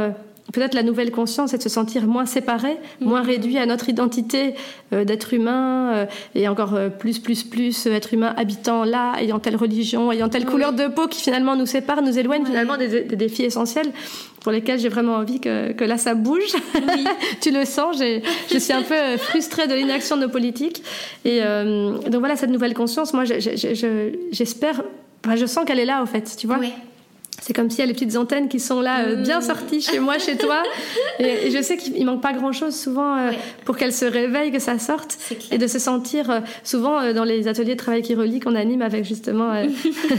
peut-être 0.51 0.73
la 0.73 0.83
nouvelle 0.83 1.11
conscience, 1.11 1.51
c'est 1.51 1.57
de 1.57 1.63
se 1.63 1.69
sentir 1.69 2.05
moins 2.05 2.25
séparé, 2.25 2.77
moins 3.01 3.21
réduit 3.21 3.57
à 3.57 3.65
notre 3.65 3.89
identité 3.89 4.55
euh, 4.93 5.03
d'être 5.03 5.33
humain 5.33 5.93
euh, 5.93 6.05
et 6.35 6.47
encore 6.47 6.75
euh, 6.75 6.89
plus, 6.89 7.19
plus, 7.19 7.43
plus 7.43 7.87
être 7.87 8.13
humain 8.13 8.33
habitant 8.37 8.83
là, 8.83 9.13
ayant 9.19 9.39
telle 9.39 9.55
religion, 9.55 10.11
ayant 10.11 10.29
telle 10.29 10.45
couleur 10.45 10.73
de 10.73 10.87
peau 10.87 11.07
qui 11.07 11.21
finalement 11.21 11.55
nous 11.55 11.65
sépare, 11.65 12.01
nous 12.01 12.17
éloigne 12.17 12.45
finalement 12.45 12.77
des, 12.77 13.03
défis 13.03 13.43
essentiels 13.43 13.91
pour 14.41 14.51
lesquels 14.51 14.79
j'ai 14.79 14.89
vraiment 14.89 15.15
envie 15.15 15.39
que, 15.39 15.73
que, 15.73 15.83
là 15.83 15.97
ça 15.97 16.15
bouge. 16.15 16.53
tu 17.41 17.51
le 17.51 17.65
sens, 17.65 17.97
je 17.97 18.57
suis 18.57 18.73
un 18.73 18.83
peu 18.83 19.17
frustrée 19.17 19.67
de 19.67 19.73
l'inaction 19.73 20.15
de 20.15 20.23
nos 20.23 20.29
politiques. 20.29 20.81
Et 21.25 21.41
donc 21.41 22.19
voilà, 22.19 22.37
cette 22.37 22.49
nouvelle 22.49 22.73
conscience, 22.73 23.13
moi 23.13 23.25
j'espère, 23.25 24.81
je 25.35 25.45
sens 25.45 25.65
qu'elle 25.65 25.79
est 25.79 25.85
là 25.85 26.01
au 26.01 26.05
fait, 26.05 26.35
tu 26.37 26.47
vois. 26.47 26.59
C'est 27.41 27.53
comme 27.53 27.69
s'il 27.69 27.79
y 27.79 27.83
a 27.83 27.85
les 27.85 27.93
petites 27.93 28.17
antennes 28.17 28.49
qui 28.49 28.59
sont 28.59 28.81
là, 28.81 29.05
euh, 29.05 29.15
bien 29.15 29.39
mmh. 29.39 29.43
sorties 29.43 29.81
chez 29.81 29.99
moi, 29.99 30.17
chez 30.17 30.37
toi. 30.37 30.63
Et, 31.19 31.51
je 31.51 31.61
sais 31.61 31.77
qu'il 31.77 32.05
manque 32.05 32.21
pas 32.21 32.33
grand-chose 32.33 32.75
souvent 32.75 33.17
euh, 33.17 33.31
pour 33.65 33.77
qu'elles 33.77 33.93
se 33.93 34.05
réveillent, 34.05 34.51
que 34.51 34.59
ça 34.59 34.79
sorte. 34.79 35.17
Et 35.51 35.57
de 35.57 35.67
se 35.67 35.79
sentir, 35.79 36.29
euh, 36.29 36.39
souvent 36.63 37.13
dans 37.13 37.23
les 37.23 37.47
ateliers 37.47 37.75
de 37.75 37.79
travail 37.79 38.01
qui 38.01 38.15
relie 38.15 38.39
qu'on 38.39 38.55
anime 38.55 38.81
avec 38.81 39.05
justement 39.05 39.53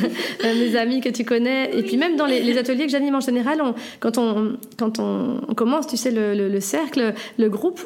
mes 0.44 0.76
amis 0.76 1.00
que 1.00 1.08
tu 1.08 1.24
connais. 1.24 1.70
Et 1.76 1.82
puis 1.82 1.96
même 1.96 2.16
dans 2.16 2.26
les, 2.26 2.58
ateliers 2.58 2.86
que 2.86 2.92
j'anime 2.92 3.14
en 3.14 3.20
général, 3.20 3.62
quand, 4.00 4.18
on, 4.18 4.56
quand 4.78 4.98
on, 4.98 5.54
commence, 5.54 5.86
tu 5.86 5.96
sais, 5.96 6.10
le, 6.10 6.34
le 6.34 6.60
cercle, 6.60 7.14
le 7.38 7.48
groupe, 7.48 7.80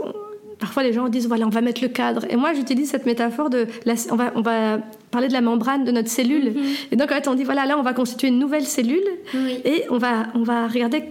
Parfois, 0.64 0.82
les 0.82 0.94
gens 0.94 1.10
disent 1.10 1.28
voilà, 1.28 1.46
on 1.46 1.50
va 1.50 1.60
mettre 1.60 1.82
le 1.82 1.88
cadre. 1.88 2.24
Et 2.30 2.36
moi, 2.36 2.54
j'utilise 2.54 2.88
cette 2.88 3.04
métaphore 3.04 3.50
de 3.50 3.66
on, 4.10 4.16
va, 4.16 4.32
on 4.34 4.40
va 4.40 4.78
parler 5.10 5.28
de 5.28 5.34
la 5.34 5.42
membrane 5.42 5.84
de 5.84 5.92
notre 5.92 6.08
cellule. 6.08 6.52
Mhm. 6.52 6.64
Et 6.90 6.96
donc, 6.96 7.12
en 7.12 7.16
fait, 7.16 7.28
on 7.28 7.34
dit 7.34 7.44
voilà, 7.44 7.66
là, 7.66 7.76
on 7.78 7.82
va 7.82 7.92
constituer 7.92 8.28
une 8.28 8.38
nouvelle 8.38 8.64
cellule 8.64 9.04
et 9.62 9.84
on 9.90 9.98
va, 9.98 10.28
on 10.34 10.42
va 10.42 10.66
regarder 10.66 11.04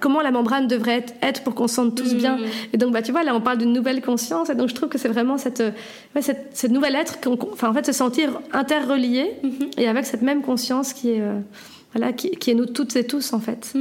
comment 0.00 0.22
la 0.22 0.30
membrane 0.30 0.68
devrait 0.68 1.04
être, 1.20 1.44
pour 1.44 1.54
qu'on 1.54 1.68
se 1.68 1.74
sente 1.74 1.94
tous 1.94 2.14
bien. 2.14 2.38
Mhm. 2.38 2.46
Et 2.72 2.78
donc, 2.78 2.94
bah, 2.94 3.02
tu 3.02 3.12
vois, 3.12 3.24
là, 3.24 3.36
on 3.36 3.42
parle 3.42 3.58
d'une 3.58 3.74
nouvelle 3.74 4.00
conscience. 4.00 4.48
Et 4.48 4.54
donc, 4.54 4.70
je 4.70 4.74
trouve 4.74 4.88
que 4.88 4.96
c'est 4.96 5.08
vraiment 5.08 5.36
cette, 5.36 5.62
cette, 6.18 6.48
cette, 6.52 6.70
nouvelle 6.70 6.94
être, 6.94 7.18
enfin, 7.52 7.68
en 7.68 7.74
fait, 7.74 7.84
se 7.84 7.92
sentir 7.92 8.40
interrelié 8.54 9.32
mhm. 9.42 9.68
et 9.76 9.86
avec 9.86 10.06
cette 10.06 10.22
même 10.22 10.40
conscience 10.40 10.94
qui 10.94 11.10
est, 11.10 11.20
euh, 11.20 11.40
voilà, 11.94 12.14
qui, 12.14 12.30
qui, 12.30 12.52
est 12.52 12.54
nous 12.54 12.64
toutes 12.64 12.96
et 12.96 13.06
tous, 13.06 13.34
en 13.34 13.38
fait. 13.38 13.74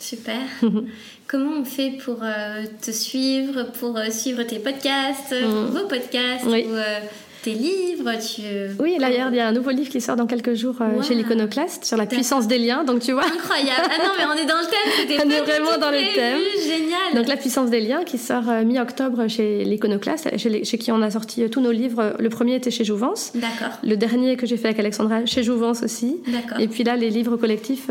Super. 0.00 0.40
Comment 1.30 1.60
on 1.60 1.64
fait 1.64 1.90
pour 1.90 2.24
euh, 2.24 2.64
te 2.82 2.90
suivre, 2.90 3.62
pour 3.78 3.96
euh, 3.96 4.10
suivre 4.10 4.42
tes 4.42 4.58
podcasts, 4.58 5.30
mm. 5.30 5.66
vos 5.66 5.86
podcasts 5.86 6.44
ou, 6.44 6.50
euh, 6.50 6.98
tes 7.42 7.52
livres 7.52 8.10
tu... 8.18 8.42
Oui, 8.78 8.96
là, 8.98 9.10
il 9.10 9.36
y 9.36 9.40
a 9.40 9.46
un 9.46 9.52
nouveau 9.52 9.70
livre 9.70 9.90
qui 9.90 10.00
sort 10.00 10.16
dans 10.16 10.26
quelques 10.26 10.54
jours 10.54 10.76
euh, 10.80 11.02
chez 11.02 11.14
l'Iconoclaste 11.14 11.84
sur 11.84 11.96
la 11.96 12.06
puissance 12.06 12.46
des 12.46 12.58
liens. 12.58 12.84
Donc, 12.84 13.00
tu 13.00 13.12
vois. 13.12 13.24
Incroyable. 13.24 13.88
Ah 13.90 14.04
non, 14.04 14.10
mais 14.18 14.24
on 14.26 14.42
est 14.42 14.46
dans 14.46 14.58
le 14.58 14.66
thème. 14.66 15.20
on 15.26 15.30
est 15.30 15.40
vraiment 15.40 15.78
dans 15.78 15.90
le 15.90 16.14
thème. 16.14 16.38
Génial. 16.62 17.14
Donc, 17.14 17.28
la 17.28 17.36
puissance 17.36 17.70
des 17.70 17.80
liens 17.80 18.04
qui 18.04 18.18
sort 18.18 18.48
euh, 18.48 18.64
mi-octobre 18.64 19.28
chez 19.28 19.64
l'Iconoclaste, 19.64 20.36
chez, 20.36 20.64
chez, 20.64 20.78
qui 20.78 20.92
on 20.92 21.02
a 21.02 21.10
sorti 21.10 21.42
euh, 21.42 21.48
tous 21.48 21.60
nos 21.60 21.72
livres. 21.72 22.14
Le 22.18 22.28
premier 22.28 22.56
était 22.56 22.70
chez 22.70 22.84
Jouvence. 22.84 23.32
D'accord. 23.34 23.78
Le 23.82 23.96
dernier 23.96 24.36
que 24.36 24.46
j'ai 24.46 24.56
fait 24.56 24.68
avec 24.68 24.78
Alexandra, 24.78 25.26
chez 25.26 25.42
Jouvence 25.42 25.82
aussi. 25.82 26.18
D'accord. 26.26 26.60
Et 26.60 26.68
puis 26.68 26.84
là, 26.84 26.96
les 26.96 27.10
livres 27.10 27.36
collectifs 27.36 27.88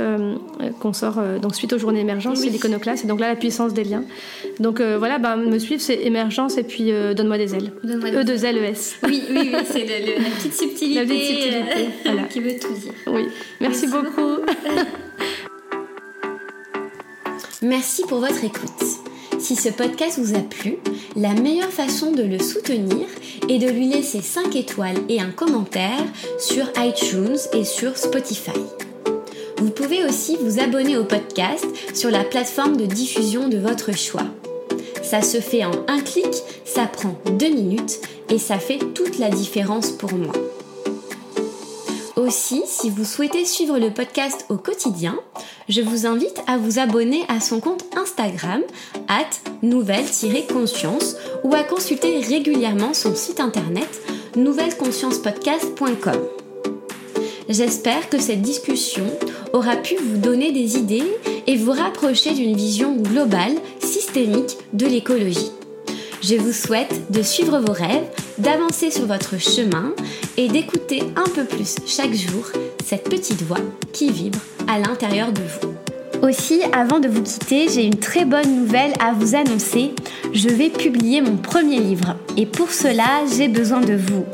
qu'on 0.80 0.94
sort 0.94 1.20
donc 1.42 1.56
suite 1.56 1.74
aux 1.74 1.78
journées 1.78 2.02
émergence, 2.02 2.44
chez 2.44 2.50
l'Iconoclaste. 2.50 3.06
Et 3.06 3.08
donc 3.08 3.20
là, 3.20 3.30
la 3.30 3.36
puissance 3.36 3.74
des 3.74 3.84
liens. 3.84 4.04
Donc 4.60 4.82
voilà, 4.82 5.18
bah, 5.20 5.36
me 5.36 5.58
suivre, 5.60 5.82
c'est 5.82 6.02
émergence 6.04 6.58
et 6.58 6.64
puis 6.64 6.92
donne-moi 7.16 7.38
des 7.38 7.56
ailes. 7.56 7.72
Donne-moi 7.84 8.10
e 8.10 8.24
2 8.24 8.46
L 8.46 8.58
E 8.58 8.64
S. 8.64 8.96
Oui, 9.04 9.24
oui, 9.40 9.52
oui 9.54 9.60
c'est 9.72 9.86
la 9.86 10.30
petite 10.30 10.54
subtilité, 10.54 11.64
euh, 12.06 12.24
qui 12.30 12.40
veut 12.40 12.60
tout 12.60 12.74
dire. 12.74 12.94
Oui, 13.08 13.28
merci, 13.60 13.88
beaucoup. 13.88 14.38
merci 17.62 18.04
pour 18.08 18.20
votre 18.20 18.44
écoute. 18.44 18.70
Si 19.40 19.56
ce 19.56 19.70
podcast 19.70 20.20
vous 20.20 20.36
a 20.36 20.42
plu, 20.42 20.78
la 21.16 21.34
meilleure 21.34 21.72
façon 21.72 22.12
de 22.12 22.24
le 22.24 22.40
soutenir 22.40 23.08
est 23.48 23.58
de 23.58 23.70
lui 23.70 23.88
laisser 23.88 24.22
5 24.22 24.56
étoiles 24.56 24.98
et 25.08 25.22
un 25.22 25.32
commentaire 25.32 26.04
sur 26.38 26.70
iTunes 26.78 27.38
et 27.54 27.64
sur 27.64 27.98
Spotify. 27.98 28.60
Vous 29.58 29.72
pouvez 29.72 30.06
aussi 30.06 30.38
vous 30.42 30.60
abonner 30.60 30.98
au 30.98 31.04
podcast 31.04 31.66
sur 31.94 32.12
la 32.12 32.24
plateforme 32.24 32.78
de 32.78 32.86
diffusion 32.86 33.48
de 33.48 33.58
votre 33.58 33.96
choix. 33.96 34.28
Ça 35.02 35.22
se 35.22 35.40
fait 35.40 35.66
en 35.66 35.72
un 35.88 36.02
clic, 36.02 36.44
ça 36.66 36.86
prend 36.86 37.20
deux 37.38 37.50
minutes 37.50 38.00
et 38.30 38.38
ça 38.38 38.60
fait 38.60 38.80
toute 38.94 39.18
la 39.20 39.30
différence 39.30 39.92
pour 39.92 40.14
moi. 40.14 40.34
Aussi, 42.16 42.64
si 42.66 42.90
vous 42.90 43.06
souhaitez 43.06 43.46
suivre 43.46 43.80
le 43.80 43.92
podcast 43.92 44.46
au 44.50 44.58
quotidien, 44.58 45.18
je 45.70 45.82
vous 45.82 46.06
invite 46.06 46.42
à 46.48 46.58
vous 46.58 46.78
abonner 46.78 47.24
à 47.30 47.40
son 47.40 47.62
compte 47.62 47.86
Instagram, 47.96 48.62
at 49.08 49.30
nouvelle-conscience, 49.62 51.16
ou 51.44 51.54
à 51.54 51.64
consulter 51.64 52.20
régulièrement 52.20 52.94
son 52.94 53.16
site 53.16 53.40
internet 53.40 53.88
nouvelleconsciencepodcast.com. 54.36 56.20
J'espère 57.48 58.10
que 58.10 58.20
cette 58.20 58.42
discussion 58.42 59.06
aura 59.54 59.78
pu 59.78 59.96
vous 59.96 60.18
donner 60.18 60.52
des 60.52 60.78
idées 60.78 61.18
et 61.48 61.56
vous 61.56 61.72
rapprocher 61.72 62.34
d'une 62.34 62.56
vision 62.56 62.96
globale, 62.96 63.56
systémique 63.80 64.58
de 64.74 64.86
l'écologie. 64.86 65.52
Je 66.22 66.36
vous 66.36 66.52
souhaite 66.52 67.12
de 67.12 67.22
suivre 67.22 67.60
vos 67.60 67.72
rêves, 67.72 68.04
d'avancer 68.38 68.92
sur 68.92 69.06
votre 69.06 69.40
chemin 69.40 69.94
et 70.36 70.50
d'écouter 70.50 71.04
un 71.16 71.30
peu 71.30 71.46
plus 71.46 71.76
chaque 71.86 72.14
jour 72.14 72.46
cette 72.86 73.06
petite 73.06 73.42
voix 73.44 73.62
qui 73.94 74.12
vibre 74.12 74.40
à 74.68 74.80
l'intérieur 74.80 75.32
de 75.32 75.42
vous. 75.42 76.28
Aussi, 76.28 76.62
avant 76.74 77.00
de 77.00 77.08
vous 77.08 77.24
quitter, 77.24 77.70
j'ai 77.70 77.84
une 77.84 78.00
très 78.00 78.26
bonne 78.26 78.64
nouvelle 78.64 78.94
à 79.00 79.14
vous 79.14 79.36
annoncer. 79.36 79.92
Je 80.34 80.50
vais 80.50 80.70
publier 80.70 81.22
mon 81.22 81.38
premier 81.38 81.80
livre 81.80 82.18
et 82.36 82.46
pour 82.46 82.72
cela, 82.72 83.26
j'ai 83.38 83.48
besoin 83.48 83.80
de 83.80 83.94
vous 83.94 84.26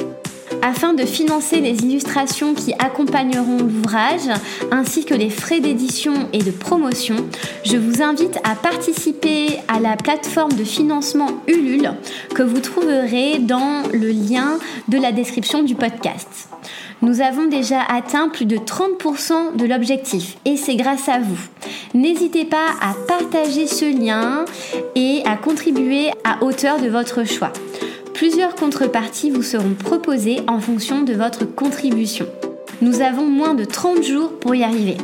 afin 0.65 0.93
de 0.93 1.05
financer 1.05 1.61
les 1.61 1.83
illustrations 1.83 2.55
qui 2.55 2.73
accompagneront 2.79 3.59
l'ouvrage 3.59 4.27
ainsi 4.71 5.05
que 5.05 5.13
les 5.13 5.29
frais 5.29 5.59
d'édition 5.59 6.27
et 6.33 6.39
de 6.39 6.49
promotion, 6.49 7.17
je 7.63 7.77
vous 7.77 8.01
invite 8.01 8.39
à 8.43 8.55
participer 8.55 9.59
à 9.67 9.79
la 9.79 9.95
plateforme 9.95 10.53
de 10.53 10.63
financement 10.63 11.27
Ulule 11.47 11.93
que 12.33 12.41
vous 12.41 12.61
trouverez 12.61 13.37
dans 13.37 13.83
le 13.93 14.07
lien 14.07 14.57
de 14.87 14.97
la 14.97 15.11
description 15.11 15.61
du 15.61 15.75
podcast. 15.75 16.49
Nous 17.03 17.21
avons 17.21 17.45
déjà 17.45 17.81
atteint 17.81 18.29
plus 18.29 18.45
de 18.45 18.57
30% 18.57 19.57
de 19.57 19.65
l'objectif 19.67 20.37
et 20.45 20.57
c'est 20.57 20.75
grâce 20.75 21.07
à 21.09 21.19
vous. 21.19 21.37
N'hésitez 21.93 22.45
pas 22.45 22.69
à 22.81 22.95
partager 23.07 23.67
ce 23.67 23.85
lien 23.85 24.45
et 24.95 25.21
à 25.25 25.37
contribuer 25.37 26.09
à 26.23 26.43
hauteur 26.43 26.79
de 26.79 26.87
votre 26.87 27.23
choix. 27.23 27.53
Plusieurs 28.15 28.55
contreparties 28.55 29.29
vous 29.29 29.43
seront 29.43 29.73
proposées 29.73 30.39
en 30.47 30.61
fonction 30.61 31.03
de 31.03 31.13
votre 31.13 31.43
contribution. 31.43 32.25
Nous 32.81 33.01
avons 33.01 33.25
moins 33.25 33.55
de 33.55 33.65
30 33.65 34.03
jours 34.03 34.39
pour 34.39 34.55
y 34.55 34.63
arriver. 34.63 34.95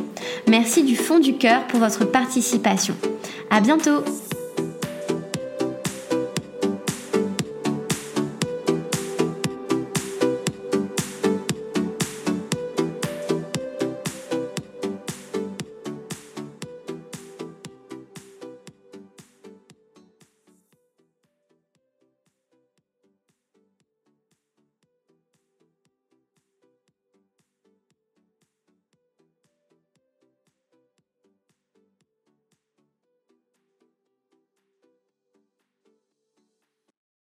Merci 0.48 0.82
du 0.82 0.96
fond 0.96 1.18
du 1.18 1.36
cœur 1.36 1.66
pour 1.66 1.78
votre 1.78 2.06
participation. 2.06 2.94
À 3.50 3.60
bientôt! 3.60 4.02